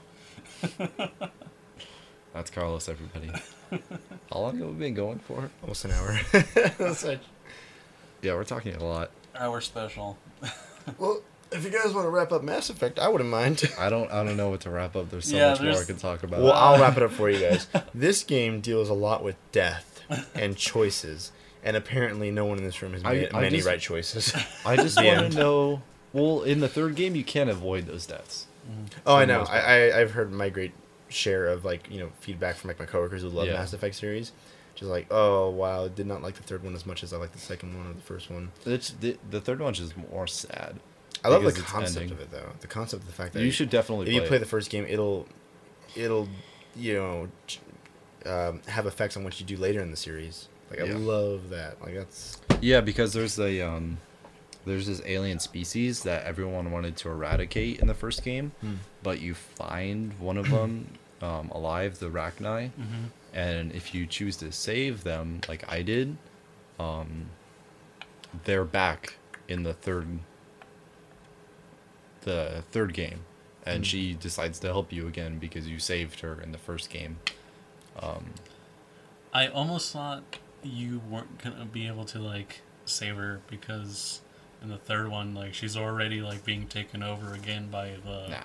That's 2.33 2.49
Carlos, 2.49 2.89
everybody. 2.89 3.31
How 4.31 4.39
long 4.39 4.57
have 4.59 4.67
we 4.69 4.73
been 4.73 4.93
going 4.93 5.19
for? 5.19 5.49
Almost 5.61 5.85
an 5.85 5.91
hour. 5.91 6.19
Yeah, 8.21 8.35
we're 8.35 8.45
talking 8.45 8.73
a 8.73 8.81
lot. 8.81 9.11
Our 9.37 9.59
special. 9.59 10.17
well, 10.97 11.21
if 11.51 11.65
you 11.65 11.69
guys 11.69 11.91
want 11.93 12.05
to 12.05 12.09
wrap 12.09 12.31
up 12.31 12.41
Mass 12.41 12.69
Effect, 12.69 12.97
I 12.97 13.09
wouldn't 13.09 13.29
mind. 13.29 13.69
I 13.77 13.89
don't 13.89 14.09
I 14.13 14.23
don't 14.23 14.37
know 14.37 14.49
what 14.49 14.61
to 14.61 14.69
wrap 14.69 14.95
up. 14.95 15.09
There's 15.09 15.27
so 15.29 15.35
Yeah, 15.35 15.49
much 15.49 15.61
more 15.61 15.73
I 15.81 15.83
can 15.83 15.97
talk 15.97 16.23
about. 16.23 16.41
Well, 16.41 16.53
I'll 16.53 16.79
wrap 16.79 16.95
it 16.95 17.03
up 17.03 17.11
for 17.11 17.29
you 17.29 17.39
guys. 17.41 17.67
This 17.93 18.23
game 18.23 18.61
deals 18.61 18.87
a 18.87 18.93
lot 18.93 19.25
with 19.25 19.35
death 19.51 19.99
and 20.33 20.55
choices, 20.55 21.33
and 21.63 21.75
apparently, 21.77 22.29
no 22.31 22.45
one 22.45 22.57
in 22.57 22.63
this 22.63 22.81
room 22.81 22.93
has 22.93 23.03
made 23.03 23.29
I 23.33 23.41
many 23.41 23.57
just- 23.57 23.67
right 23.67 23.79
choices. 23.79 24.33
I 24.65 24.75
just 24.75 24.97
want 25.01 25.31
to 25.31 25.37
know. 25.37 25.81
Well, 26.11 26.43
in 26.43 26.59
the 26.59 26.67
third 26.69 26.95
game, 26.95 27.15
you 27.15 27.23
can't 27.23 27.49
avoid 27.49 27.87
those 27.87 28.05
deaths. 28.05 28.45
oh, 29.05 29.15
I 29.15 29.25
know. 29.25 29.41
I, 29.49 29.59
I 29.91 29.99
I've 30.01 30.11
heard 30.11 30.31
my 30.31 30.49
great 30.49 30.73
share 31.09 31.47
of 31.47 31.63
like 31.65 31.89
you 31.91 31.99
know 31.99 32.09
feedback 32.21 32.55
from 32.55 32.67
like 32.69 32.79
my 32.79 32.85
coworkers 32.85 33.21
who 33.23 33.29
love 33.29 33.47
Yeah. 33.47 33.53
Mass 33.53 33.73
Effect 33.73 33.95
series. 33.95 34.31
Just 34.75 34.89
like, 34.89 35.07
oh 35.11 35.49
wow, 35.51 35.87
did 35.87 36.07
not 36.07 36.21
like 36.23 36.35
the 36.35 36.43
third 36.43 36.63
one 36.63 36.73
as 36.75 36.85
much 36.85 37.03
as 37.03 37.13
I 37.13 37.17
like 37.17 37.31
the 37.31 37.39
second 37.39 37.77
one 37.77 37.87
or 37.89 37.93
the 37.93 38.01
first 38.01 38.29
one. 38.31 38.51
It's, 38.65 38.89
the, 38.89 39.17
the 39.29 39.39
third 39.39 39.59
one's 39.59 39.77
just 39.77 39.93
more 40.11 40.25
sad. 40.27 40.79
I 41.23 41.29
love 41.29 41.43
the 41.43 41.51
concept 41.61 42.01
ending. 42.01 42.11
of 42.17 42.19
it 42.21 42.31
though. 42.31 42.51
The 42.59 42.67
concept 42.67 43.03
of 43.03 43.07
the 43.07 43.13
fact 43.13 43.33
that 43.33 43.43
You 43.43 43.51
should 43.51 43.69
definitely 43.69 44.07
if 44.07 44.11
play. 44.13 44.21
you 44.21 44.27
play 44.27 44.37
it. 44.37 44.39
the 44.39 44.45
first 44.47 44.69
game, 44.71 44.85
it'll 44.89 45.27
it'll 45.95 46.27
you 46.75 46.95
know 46.95 47.27
um, 48.25 48.61
have 48.67 48.85
effects 48.85 49.15
on 49.17 49.23
what 49.23 49.39
you 49.39 49.45
do 49.45 49.57
later 49.57 49.81
in 49.81 49.91
the 49.91 49.97
series. 49.97 50.47
Like 50.73 50.89
I 50.89 50.91
Yeah. 50.91 50.97
love 50.97 51.49
that. 51.49 51.79
Like 51.81 51.93
that's 51.93 52.41
Yeah, 52.61 52.81
because 52.81 53.13
there's 53.13 53.39
a 53.39 53.61
um, 53.61 53.97
there's 54.65 54.87
this 54.87 55.01
alien 55.05 55.39
species 55.39 56.01
that 56.03 56.25
everyone 56.25 56.71
wanted 56.71 56.97
to 56.97 57.09
eradicate 57.09 57.79
in 57.79 57.85
the 57.87 57.93
first 57.93 58.23
game, 58.23 58.51
Hmm. 58.61 58.75
but 59.03 59.21
you 59.21 59.35
find 59.35 60.17
one 60.19 60.37
of 60.37 60.49
them 60.49 60.87
um, 61.21 61.49
alive, 61.51 61.99
the 61.99 62.07
Rachni, 62.09 62.71
hmm 62.71 63.05
and 63.35 63.71
if 63.71 63.93
you 63.93 64.05
choose 64.07 64.35
to 64.37 64.51
save 64.51 65.03
them, 65.03 65.41
like 65.47 65.63
I 65.71 65.81
did, 65.83 66.17
um, 66.79 67.25
they're 68.45 68.65
back 68.65 69.15
in 69.47 69.63
the 69.63 69.73
third, 69.73 70.07
the 72.21 72.63
third 72.71 72.93
game, 72.93 73.19
and 73.65 73.79
Hmm. 73.79 73.83
she 73.83 74.13
decides 74.13 74.57
to 74.59 74.67
help 74.67 74.91
you 74.91 75.07
again 75.07 75.37
because 75.39 75.67
you 75.67 75.77
saved 75.79 76.21
her 76.21 76.39
in 76.41 76.51
the 76.51 76.57
first 76.57 76.89
game. 76.89 77.17
Um, 77.99 78.25
I 79.33 79.47
almost 79.47 79.91
thought 79.91 80.23
you 80.63 81.01
weren't 81.09 81.37
gonna 81.43 81.65
be 81.65 81.87
able 81.87 82.05
to 82.05 82.19
like 82.19 82.61
save 82.85 83.15
her 83.15 83.41
because 83.49 84.21
in 84.61 84.69
the 84.69 84.77
third 84.77 85.09
one, 85.09 85.33
like 85.35 85.53
she's 85.53 85.75
already 85.77 86.21
like 86.21 86.45
being 86.45 86.67
taken 86.67 87.03
over 87.03 87.33
again 87.33 87.69
by 87.69 87.93
the. 88.05 88.27
Nah, 88.29 88.37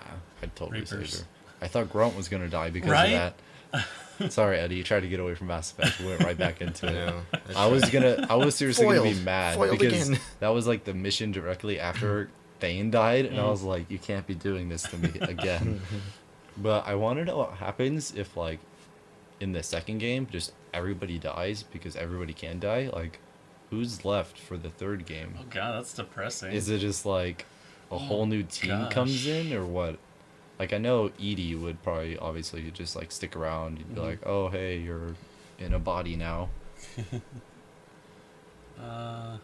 I'd 0.42 0.54
totally 0.56 0.84
save 0.84 0.98
Reapers. 0.98 1.20
her. 1.20 1.26
I 1.62 1.68
thought 1.68 1.90
Grunt 1.90 2.16
was 2.16 2.28
gonna 2.28 2.48
die 2.48 2.70
because 2.70 2.90
Right? 2.90 3.12
of 3.12 3.34
that. 3.70 4.30
Sorry, 4.32 4.58
Eddie. 4.58 4.76
You 4.76 4.82
tried 4.84 5.00
to 5.00 5.08
get 5.08 5.20
away 5.20 5.34
from 5.36 5.46
Mass 5.48 5.70
Effect. 5.70 6.00
We 6.00 6.06
went 6.06 6.22
right 6.24 6.36
back 6.36 6.60
into 6.60 6.86
it. 6.88 6.92
know. 6.92 7.22
I 7.54 7.66
was 7.66 7.88
gonna. 7.90 8.26
I 8.28 8.34
was 8.36 8.54
seriously 8.56 8.86
gonna 8.86 9.02
be 9.02 9.14
mad 9.14 9.56
Foiled 9.56 9.78
because 9.78 10.08
again. 10.08 10.20
that 10.40 10.48
was 10.48 10.66
like 10.66 10.84
the 10.84 10.94
mission 10.94 11.30
directly 11.32 11.78
after 11.78 12.28
Thane 12.60 12.90
died, 12.90 13.26
and 13.26 13.38
I 13.38 13.42
Mm. 13.44 13.50
was 13.50 13.62
like, 13.62 13.88
you 13.90 13.98
can't 13.98 14.26
be 14.26 14.34
doing 14.34 14.68
this 14.68 14.82
to 14.88 14.96
me 14.96 15.12
again. 15.22 15.80
but 16.56 16.86
I 16.88 16.96
want 16.96 17.20
to 17.20 17.24
know 17.24 17.36
what 17.38 17.52
happens 17.52 18.12
if 18.16 18.36
like 18.36 18.58
in 19.40 19.52
the 19.52 19.62
second 19.62 19.98
game, 19.98 20.26
just 20.30 20.52
everybody 20.74 21.18
dies 21.18 21.62
because 21.62 21.96
everybody 21.96 22.32
can 22.32 22.58
die. 22.58 22.90
Like, 22.92 23.20
who's 23.70 24.04
left 24.04 24.38
for 24.38 24.56
the 24.56 24.70
third 24.70 25.06
game? 25.06 25.34
Oh 25.40 25.44
god, 25.50 25.76
that's 25.76 25.94
depressing. 25.94 26.52
Is 26.52 26.68
it 26.68 26.78
just 26.78 27.04
like 27.06 27.44
a 27.90 27.94
Oh, 27.94 27.98
whole 27.98 28.26
new 28.26 28.42
team 28.42 28.86
comes 28.88 29.26
in 29.26 29.52
or 29.52 29.64
what? 29.64 29.98
Like 30.58 30.72
I 30.72 30.78
know 30.78 31.10
EDI 31.18 31.54
would 31.54 31.82
probably 31.82 32.18
obviously 32.18 32.70
just 32.72 32.96
like 32.96 33.12
stick 33.12 33.36
around. 33.36 33.78
You'd 33.78 33.94
be 33.94 34.00
Mhm. 34.00 34.04
like, 34.04 34.26
"Oh, 34.26 34.48
hey, 34.48 34.78
you're 34.78 35.14
in 35.58 35.72
a 35.74 35.78
body 35.78 36.16
now." 36.16 36.48
Uh, 38.80 39.38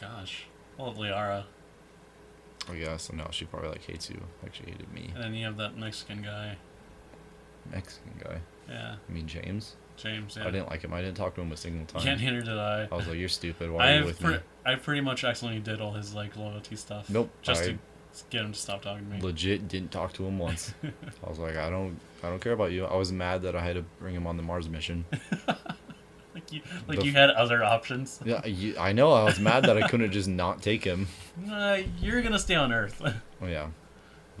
gosh. 0.00 0.46
Well, 0.76 0.94
Liara, 0.94 1.44
I 2.68 2.74
guess. 2.76 3.04
So 3.04 3.14
now 3.14 3.28
she 3.30 3.44
probably 3.44 3.68
like 3.70 3.84
hates 3.84 4.10
you. 4.10 4.20
Like 4.42 4.54
she 4.54 4.64
hated 4.64 4.92
me. 4.92 5.10
and 5.14 5.22
then 5.22 5.34
you 5.34 5.44
have 5.46 5.56
that 5.58 5.76
Mexican 5.76 6.22
guy. 6.22 6.56
Mexican 7.70 8.12
guy. 8.22 8.38
Yeah, 8.68 8.94
I 9.08 9.12
mean 9.12 9.26
James. 9.26 9.76
James. 9.96 10.36
Yeah. 10.36 10.48
I 10.48 10.50
didn't 10.50 10.68
like 10.70 10.82
him. 10.82 10.92
I 10.94 11.02
didn't 11.02 11.16
talk 11.16 11.34
to 11.34 11.40
him 11.42 11.52
a 11.52 11.56
single 11.56 11.84
time. 11.86 12.06
Yeah, 12.06 12.14
neither 12.14 12.40
did 12.42 12.58
I. 12.58 12.88
I 12.90 12.94
was 12.94 13.06
like, 13.06 13.18
"You're 13.18 13.28
stupid. 13.28 13.70
Why 13.70 13.92
are 13.94 13.98
you 14.00 14.04
with 14.06 14.20
pre- 14.20 14.34
me?" 14.34 14.38
I 14.64 14.74
pretty 14.76 15.00
much 15.02 15.22
accidentally 15.24 15.60
did 15.60 15.80
all 15.80 15.92
his 15.92 16.14
like 16.14 16.36
loyalty 16.36 16.76
stuff. 16.76 17.08
Nope, 17.10 17.30
Just 17.42 17.62
I- 17.62 17.66
to 17.66 17.78
get 18.30 18.42
him 18.42 18.52
to 18.52 18.58
stop 18.58 18.82
talking 18.82 19.04
to 19.06 19.10
me. 19.10 19.20
Legit 19.20 19.68
didn't 19.68 19.90
talk 19.92 20.12
to 20.14 20.26
him 20.26 20.38
once. 20.38 20.74
I 20.82 21.28
was 21.28 21.38
like, 21.38 21.56
"I 21.56 21.68
don't, 21.70 21.98
I 22.22 22.28
don't 22.30 22.40
care 22.40 22.52
about 22.52 22.72
you." 22.72 22.84
I 22.86 22.96
was 22.96 23.12
mad 23.12 23.42
that 23.42 23.54
I 23.54 23.60
had 23.62 23.76
to 23.76 23.82
bring 24.00 24.14
him 24.14 24.26
on 24.26 24.36
the 24.36 24.42
Mars 24.42 24.68
mission. 24.68 25.04
Like 26.34 26.50
you, 26.50 26.62
like 26.88 26.98
The 27.00 27.04
you 27.04 27.12
had 27.12 27.28
other 27.28 27.62
options. 27.62 28.18
Yeah, 28.24 28.46
you, 28.46 28.74
I 28.78 28.92
know. 28.92 29.12
I 29.12 29.24
was 29.24 29.38
mad 29.38 29.64
that 29.64 29.76
I 29.76 29.86
couldn't 29.86 30.10
just 30.12 30.28
not 30.28 30.62
take 30.62 30.82
him. 30.82 31.08
Uh, 31.50 31.78
you're 31.98 32.20
gonna 32.22 32.38
stay 32.38 32.54
on 32.54 32.72
Earth. 32.72 33.00
Oh 33.04 33.46
yeah, 33.46 33.68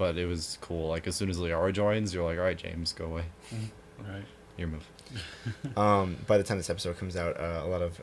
but 0.02 0.18
it 0.18 0.26
was 0.26 0.58
cool. 0.60 0.88
Like 0.88 1.06
as 1.06 1.14
soon 1.14 1.30
as 1.30 1.38
Liara 1.38 1.72
joins, 1.72 2.12
you're 2.12 2.24
like, 2.24 2.38
"All 2.38 2.44
right, 2.44 2.58
James, 2.58 2.92
go 2.92 3.04
away. 3.06 3.24
right. 4.00 4.24
Your 4.56 4.66
move." 4.68 4.86
Um, 5.76 6.16
by 6.26 6.38
the 6.38 6.42
time 6.44 6.56
this 6.56 6.70
episode 6.70 6.96
comes 6.98 7.16
out, 7.16 7.38
uh, 7.38 7.60
a 7.64 7.68
lot 7.68 7.82
of 7.82 8.00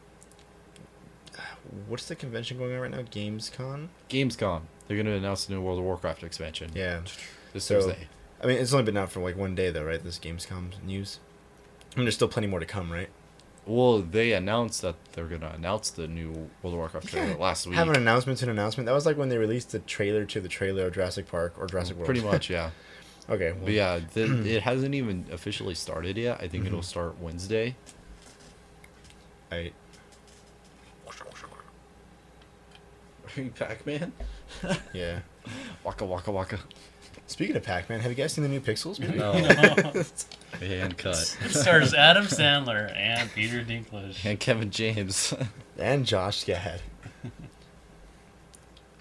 what's 1.88 2.08
the 2.08 2.16
convention 2.16 2.58
going 2.58 2.74
on 2.74 2.80
right 2.82 2.92
now? 2.92 3.02
Gamescom. 3.02 3.88
Gamescom. 4.10 4.62
They're 4.88 4.98
gonna 4.98 5.16
announce 5.16 5.46
the 5.46 5.54
new 5.54 5.62
World 5.62 5.80
of 5.80 5.86
Warcraft 5.86 6.24
expansion 6.24 6.72
Yeah. 6.74 7.02
this 7.54 7.66
So- 7.66 7.82
Thursday. 7.82 8.08
I 8.42 8.48
mean, 8.48 8.58
it's 8.58 8.72
only 8.72 8.86
been 8.86 8.96
out 8.98 9.12
for 9.12 9.20
like 9.20 9.36
one 9.36 9.54
day 9.56 9.70
though, 9.70 9.84
right? 9.84 10.02
This 10.04 10.18
Gamescom 10.18 10.82
news. 10.84 11.20
I 11.94 11.98
mean, 12.00 12.06
there's 12.06 12.16
still 12.16 12.28
plenty 12.30 12.48
more 12.48 12.60
to 12.62 12.66
come, 12.66 12.92
right? 12.92 13.10
Well, 13.66 14.00
they 14.00 14.32
announced 14.34 14.82
that 14.82 14.96
they're 15.14 15.26
gonna 15.28 15.52
announce 15.56 15.92
the 15.92 16.08
new 16.08 16.32
World 16.64 16.74
of 16.74 16.74
Warcraft 16.74 17.08
trailer 17.08 17.28
can't 17.28 17.40
last 17.40 17.68
week. 17.68 17.76
Have 17.76 17.90
an 17.90 17.98
announcement 17.98 18.40
to 18.40 18.46
an 18.46 18.52
announcement. 18.52 18.88
That 18.88 18.94
was 18.94 19.06
like 19.06 19.16
when 19.18 19.30
they 19.30 19.38
released 19.38 19.72
the 19.72 19.80
trailer 19.80 20.26
to 20.26 20.40
the 20.42 20.48
trailer 20.50 20.88
of 20.88 20.94
Jurassic 20.94 21.28
Park 21.30 21.54
or 21.60 21.68
Jurassic 21.68 21.96
World. 21.98 22.06
Pretty 22.06 22.22
much, 22.22 22.50
yeah. 22.50 22.72
okay. 23.30 23.52
Well, 23.52 23.66
But 23.66 23.74
yeah, 23.74 24.00
the, 24.14 24.24
it 24.56 24.64
hasn't 24.64 24.96
even 24.96 25.26
officially 25.32 25.76
started 25.76 26.18
yet. 26.18 26.40
I 26.42 26.48
think 26.48 26.66
it'll 26.66 26.80
Mhm. 26.80 26.84
start 26.86 27.20
Wednesday. 27.20 27.76
I. 29.52 29.72
Are 33.38 33.42
you 33.42 33.52
Pac-Man. 33.52 34.12
Yeah. 34.94 35.20
Waka 35.84 36.06
waka 36.06 36.32
waka. 36.32 36.60
Speaking 37.28 37.56
of 37.56 37.64
Pac-Man, 37.64 38.00
have 38.00 38.12
you 38.12 38.16
guys 38.16 38.34
seen 38.34 38.44
the 38.44 38.50
new 38.50 38.60
Pixels 38.60 39.00
movie? 39.00 39.18
No. 39.20 39.34
No. 40.62 40.68
And 40.68 40.98
cut. 40.98 41.38
It 41.46 41.52
stars 41.52 41.94
Adam 41.94 42.26
Sandler 42.26 42.96
and 42.96 43.32
Peter 43.34 43.64
Dinklage. 43.64 44.24
And 44.26 44.40
Kevin 44.40 44.72
James. 44.72 45.34
and 45.78 46.06
Josh 46.06 46.44
Gad. 46.44 46.82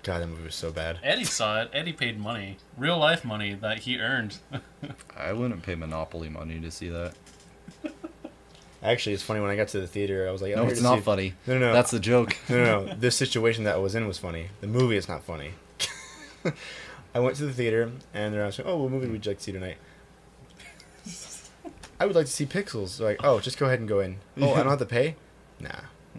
God, 0.03 0.23
that 0.23 0.27
movie 0.29 0.45
was 0.45 0.55
so 0.55 0.71
bad. 0.71 0.99
Eddie 1.03 1.25
saw 1.25 1.61
it. 1.63 1.71
Eddie 1.73 1.93
paid 1.93 2.19
money, 2.19 2.57
real 2.79 2.97
life 2.99 3.25
money 3.25 3.55
that 3.55 3.81
he 3.81 3.99
earned. 3.99 4.39
I 5.17 5.33
wouldn't 5.33 5.63
pay 5.63 5.75
Monopoly 5.75 6.29
money 6.29 6.61
to 6.61 6.71
see 6.71 6.89
that. 6.89 7.15
Actually, 8.83 9.15
it's 9.15 9.25
funny 9.25 9.41
when 9.41 9.51
I 9.51 9.57
got 9.57 9.69
to 9.69 9.81
the 9.81 9.89
theater, 9.89 10.29
I 10.29 10.31
was 10.31 10.41
like, 10.41 10.55
No, 10.55 10.65
it's 10.67 10.79
to 10.79 10.85
not 10.85 11.03
funny. 11.03 11.35
No, 11.47 11.55
no, 11.55 11.61
no. 11.67 11.73
That's 11.73 11.91
the 11.91 11.99
joke. 11.99 12.37
No, 12.49 12.57
no, 12.65 12.85
no. 12.87 12.95
This 12.95 13.17
situation 13.17 13.65
that 13.65 13.75
I 13.75 13.79
was 13.79 13.95
in 13.97 14.07
was 14.07 14.19
funny. 14.19 14.49
The 14.61 14.69
movie 14.69 14.97
is 14.97 15.09
not 15.09 15.25
funny. 15.25 15.51
I 17.15 17.21
went 17.21 17.37
to 17.37 17.47
the 17.47 17.53
theater 17.53 17.91
and 18.15 18.33
they're 18.33 18.45
asking, 18.45 18.67
"Oh, 18.67 18.77
what 18.77 18.93
movie 18.93 19.09
would 19.09 19.27
you 19.27 19.31
like 19.31 19.39
to 19.39 19.45
see 19.45 19.53
tonight?" 19.53 19.79
I 22.01 22.07
would 22.07 22.15
like 22.15 22.27
to 22.27 22.33
see 22.33 22.47
Pixels. 22.47 22.99
They're 22.99 23.09
like, 23.09 23.21
"Oh, 23.25 23.41
just 23.41 23.59
go 23.59 23.67
ahead 23.67 23.81
and 23.81 23.89
go 23.89 24.01
in." 24.01 24.19
Oh, 24.41 24.53
I 24.55 24.59
don't 24.59 24.69
have 24.71 24.79
to 24.79 24.87
pay. 24.87 25.17
Nah. 25.61 25.71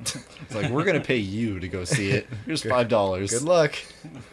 It's 0.02 0.56
like 0.56 0.70
we're 0.72 0.84
gonna 0.86 1.00
pay 1.02 1.18
you 1.18 1.60
to 1.60 1.68
go 1.68 1.84
see 1.84 2.12
it. 2.12 2.28
Here's 2.46 2.64
Good- 2.64 2.70
five 2.70 2.88
dollars. 2.88 3.32
Good 3.32 3.44
luck. 3.44 3.74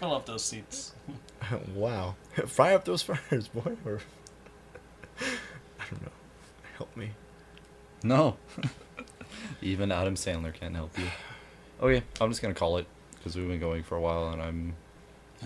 Fill 0.00 0.14
up 0.14 0.26
those 0.26 0.44
seats. 0.44 0.92
wow. 1.74 2.14
Fry 2.46 2.74
up 2.74 2.84
those 2.84 3.02
fryers, 3.02 3.48
boy. 3.48 3.76
Or 3.84 4.00
I 5.20 5.84
don't 5.90 6.02
know. 6.02 6.12
Help 6.76 6.96
me. 6.96 7.12
No. 8.02 8.36
Even 9.62 9.90
Adam 9.90 10.14
Sandler 10.14 10.52
can't 10.52 10.74
help 10.76 10.96
you. 10.98 11.06
Okay, 11.80 12.02
I'm 12.20 12.30
just 12.30 12.42
gonna 12.42 12.54
call 12.54 12.76
it 12.78 12.86
because 13.16 13.36
we've 13.36 13.48
been 13.48 13.60
going 13.60 13.82
for 13.82 13.96
a 13.96 14.00
while 14.00 14.28
and 14.28 14.40
I'm 14.42 14.74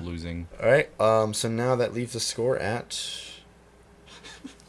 losing. 0.01 0.49
All 0.63 0.69
right. 0.69 1.01
Um. 1.01 1.33
So 1.35 1.49
now 1.49 1.77
that 1.77 1.95
leaves 1.95 2.13
the 2.13 2.21
score 2.21 2.59
at 2.59 2.93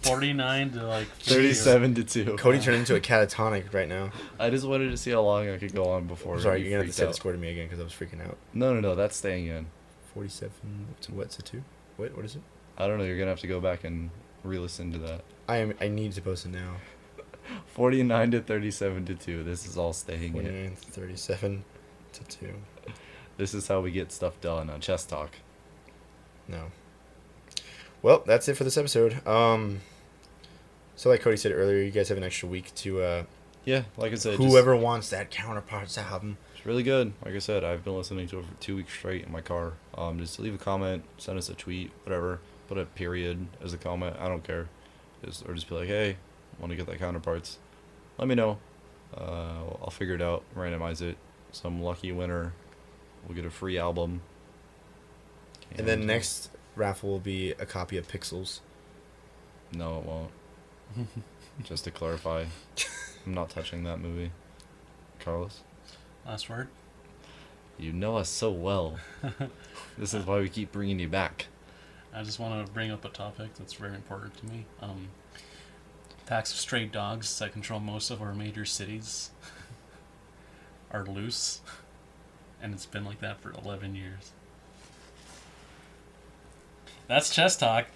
49 0.04 0.72
to 0.72 0.88
like 0.88 1.08
50 1.18 1.32
or- 1.32 1.36
Thirty-seven 1.36 1.96
to 1.96 2.04
two. 2.04 2.36
Cody 2.38 2.60
turned 2.60 2.78
into 2.78 2.96
a 2.96 3.00
catatonic 3.02 3.74
right 3.74 3.88
now. 3.88 4.12
I 4.40 4.50
just 4.50 4.66
wanted 4.66 4.90
to 4.92 4.98
see 4.98 5.12
how 5.12 5.22
long 5.22 5.50
I 5.50 5.58
could 5.58 5.74
go 5.74 5.86
on 5.92 6.08
before. 6.08 6.36
I'm 6.36 6.42
sorry, 6.42 6.60
you 6.62 6.70
you're 6.70 6.80
gonna 6.80 6.88
have 6.88 6.96
to 6.96 6.98
freaked 6.98 6.98
say 6.98 7.06
the 7.06 7.14
score 7.14 7.32
to 7.34 7.38
me 7.38 7.50
again 7.52 7.66
because 7.68 7.80
I 7.80 7.84
was 7.84 7.94
freaking 7.94 8.26
out. 8.26 8.38
No, 8.54 8.74
no, 8.74 8.80
no. 8.80 8.96
That's 8.96 9.16
staying 9.18 9.48
in. 9.48 9.68
Forty-seven 10.14 10.88
to 11.02 11.14
what's 11.14 11.40
it 11.40 11.46
to? 11.46 11.64
What? 11.98 12.16
What 12.16 12.26
is 12.26 12.36
it? 12.36 12.42
I 12.78 12.88
don't 12.88 12.98
know. 12.98 13.04
You're 13.04 13.18
gonna 13.18 13.30
have 13.30 13.40
to 13.42 13.48
go 13.48 13.60
back 13.60 13.84
and 13.84 14.10
re-listen 14.44 14.92
to 14.94 14.98
that. 15.00 15.22
I 15.48 15.58
am. 15.58 15.74
I 15.80 15.88
need 15.88 16.12
to 16.14 16.22
post 16.22 16.46
it 16.46 16.50
now. 16.52 16.76
Forty-nine 17.68 18.32
to 18.32 18.42
thirty-seven 18.42 19.06
to 19.06 19.16
two. 19.16 19.44
This 19.44 19.66
is 19.68 19.78
all 19.78 19.94
staying 19.94 20.36
in. 20.36 20.76
49, 20.76 20.76
37 20.76 21.64
to 22.14 22.24
two. 22.26 22.54
This 23.38 23.54
is 23.54 23.68
how 23.68 23.80
we 23.82 23.92
get 23.92 24.12
stuff 24.12 24.40
done 24.42 24.70
on 24.70 24.82
Chess 24.82 25.06
Talk. 25.06 25.36
No. 26.48 26.72
Well, 28.02 28.24
that's 28.26 28.48
it 28.50 28.56
for 28.58 28.64
this 28.64 28.78
episode. 28.78 29.26
Um. 29.28 29.82
So, 31.02 31.10
like 31.10 31.22
Cody 31.22 31.36
said 31.36 31.52
earlier, 31.52 31.82
you 31.82 31.90
guys 31.90 32.10
have 32.10 32.20
an 32.20 32.24
extra 32.24 32.48
week 32.48 32.72
to 32.76 33.02
uh, 33.02 33.24
Yeah, 33.66 33.86
like 33.98 34.12
I 34.12 34.16
said, 34.16 34.38
just- 34.38 34.48
whoever 34.48 34.76
wants 34.76 35.10
that 35.10 35.32
Counterparts 35.32 35.98
album. 35.98 36.38
It's 36.56 36.64
really 36.64 36.84
good. 36.84 37.14
Like 37.26 37.34
I 37.34 37.40
said, 37.40 37.64
I've 37.64 37.84
been 37.84 37.98
listening 37.98 38.28
to 38.28 38.38
it 38.38 38.46
for 38.46 38.54
two 38.60 38.76
weeks 38.76 38.94
straight 38.94 39.26
in 39.26 39.32
my 39.32 39.42
car. 39.42 39.74
Um, 39.98 40.20
just 40.20 40.40
leave 40.40 40.54
a 40.54 40.60
comment, 40.60 41.04
send 41.18 41.40
us 41.40 41.50
a 41.50 41.56
tweet, 41.56 41.90
whatever. 42.04 42.40
Put 42.68 42.78
a 42.78 42.86
period 42.86 43.48
as 43.64 43.74
a 43.74 43.80
comment. 43.80 44.16
I 44.20 44.28
don't 44.28 44.44
care. 44.44 44.70
Just 45.26 45.44
or 45.50 45.56
just 45.56 45.68
be 45.68 45.74
like, 45.74 45.88
hey, 45.88 46.18
want 46.60 46.70
to 46.70 46.78
get 46.78 46.86
that 46.86 47.00
counterparts? 47.00 47.58
Let 48.20 48.28
me 48.28 48.36
know. 48.36 48.60
Uh, 49.18 49.74
I'll 49.82 49.90
figure 49.90 50.14
it 50.14 50.22
out. 50.22 50.44
Randomize 50.56 51.02
it. 51.02 51.18
Some 51.52 51.82
lucky 51.82 52.12
winner 52.12 52.54
will 53.28 53.34
get 53.34 53.46
a 53.46 53.50
free 53.50 53.80
album. 53.80 54.22
And 55.76 55.88
then 55.88 56.06
next 56.06 56.52
raffle 56.76 57.10
will 57.10 57.20
be 57.20 57.54
a 57.54 57.66
copy 57.66 57.98
of 57.98 58.08
Pixels. 58.08 58.60
No, 59.74 59.98
it 59.98 60.06
won't. 60.06 60.32
just 61.64 61.84
to 61.86 61.92
clarify, 61.92 62.46
I'm 63.26 63.34
not 63.34 63.50
touching 63.50 63.84
that 63.84 64.00
movie. 64.00 64.32
Carlos, 65.20 65.62
Last 66.26 66.50
word. 66.50 66.68
you 67.78 67.92
know 67.94 68.18
us 68.18 68.30
so 68.30 68.52
well. 68.52 68.98
this 69.98 70.14
is 70.14 70.26
why 70.26 70.40
we 70.40 70.50
keep 70.50 70.72
bringing 70.72 71.00
you 71.00 71.08
back. 71.08 71.48
I 72.14 72.24
just 72.24 72.40
want 72.40 72.66
to 72.66 72.72
bring 72.74 72.92
up 72.92 73.06
a 73.06 73.10
topic 73.10 73.52
that's 73.58 73.74
very 73.74 73.96
important 73.96 74.36
to 74.38 74.46
me. 74.48 74.66
Um, 74.82 75.10
packs 76.26 76.52
of 76.52 76.58
stray 76.58 76.86
dogs 76.86 77.38
that 77.40 77.54
control 77.54 77.80
most 77.80 78.10
of 78.10 78.22
our 78.22 78.34
major 78.34 78.66
cities 78.66 79.32
are 80.92 81.06
loose, 81.06 81.62
and 82.62 82.74
it's 82.74 82.86
been 82.86 83.06
like 83.06 83.20
that 83.22 83.40
for 83.40 83.52
11 83.52 83.96
years. 83.96 84.32
That's 87.08 87.30
chess 87.34 87.56
talk. 87.56 87.88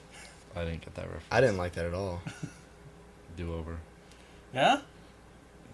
I 0.56 0.64
didn't 0.64 0.82
get 0.82 0.96
that 0.96 1.06
reference. 1.06 1.26
I 1.32 1.42
didn't 1.42 1.58
like 1.58 1.74
that 1.74 1.86
at 1.86 1.94
all. 1.94 2.22
Do 3.38 3.54
over. 3.54 3.78
Yeah? 4.54 4.80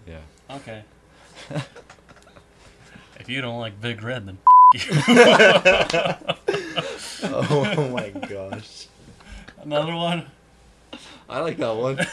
Yeah. 0.06 0.20
Okay. 0.50 0.82
if 3.20 3.28
you 3.28 3.40
don't 3.40 3.60
like 3.60 3.80
Big 3.80 4.02
Red, 4.02 4.26
then 4.26 4.38
you. 4.74 4.80
oh 7.24 7.88
my 7.92 8.10
gosh. 8.28 8.88
Another 9.62 9.94
one? 9.94 10.26
I 11.28 11.40
like 11.40 11.56
that 11.58 11.76
one. 11.76 11.96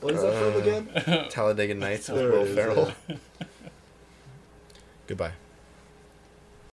what 0.00 0.14
is 0.14 0.22
that 0.22 0.34
from 0.34 0.62
again? 0.62 1.28
Talladega 1.30 1.74
Nights 1.74 2.08
with 2.08 2.18
There 2.18 2.30
Will 2.30 2.42
it 2.42 2.48
is, 2.48 2.54
Ferrell. 2.54 2.92
Goodbye. 5.06 5.32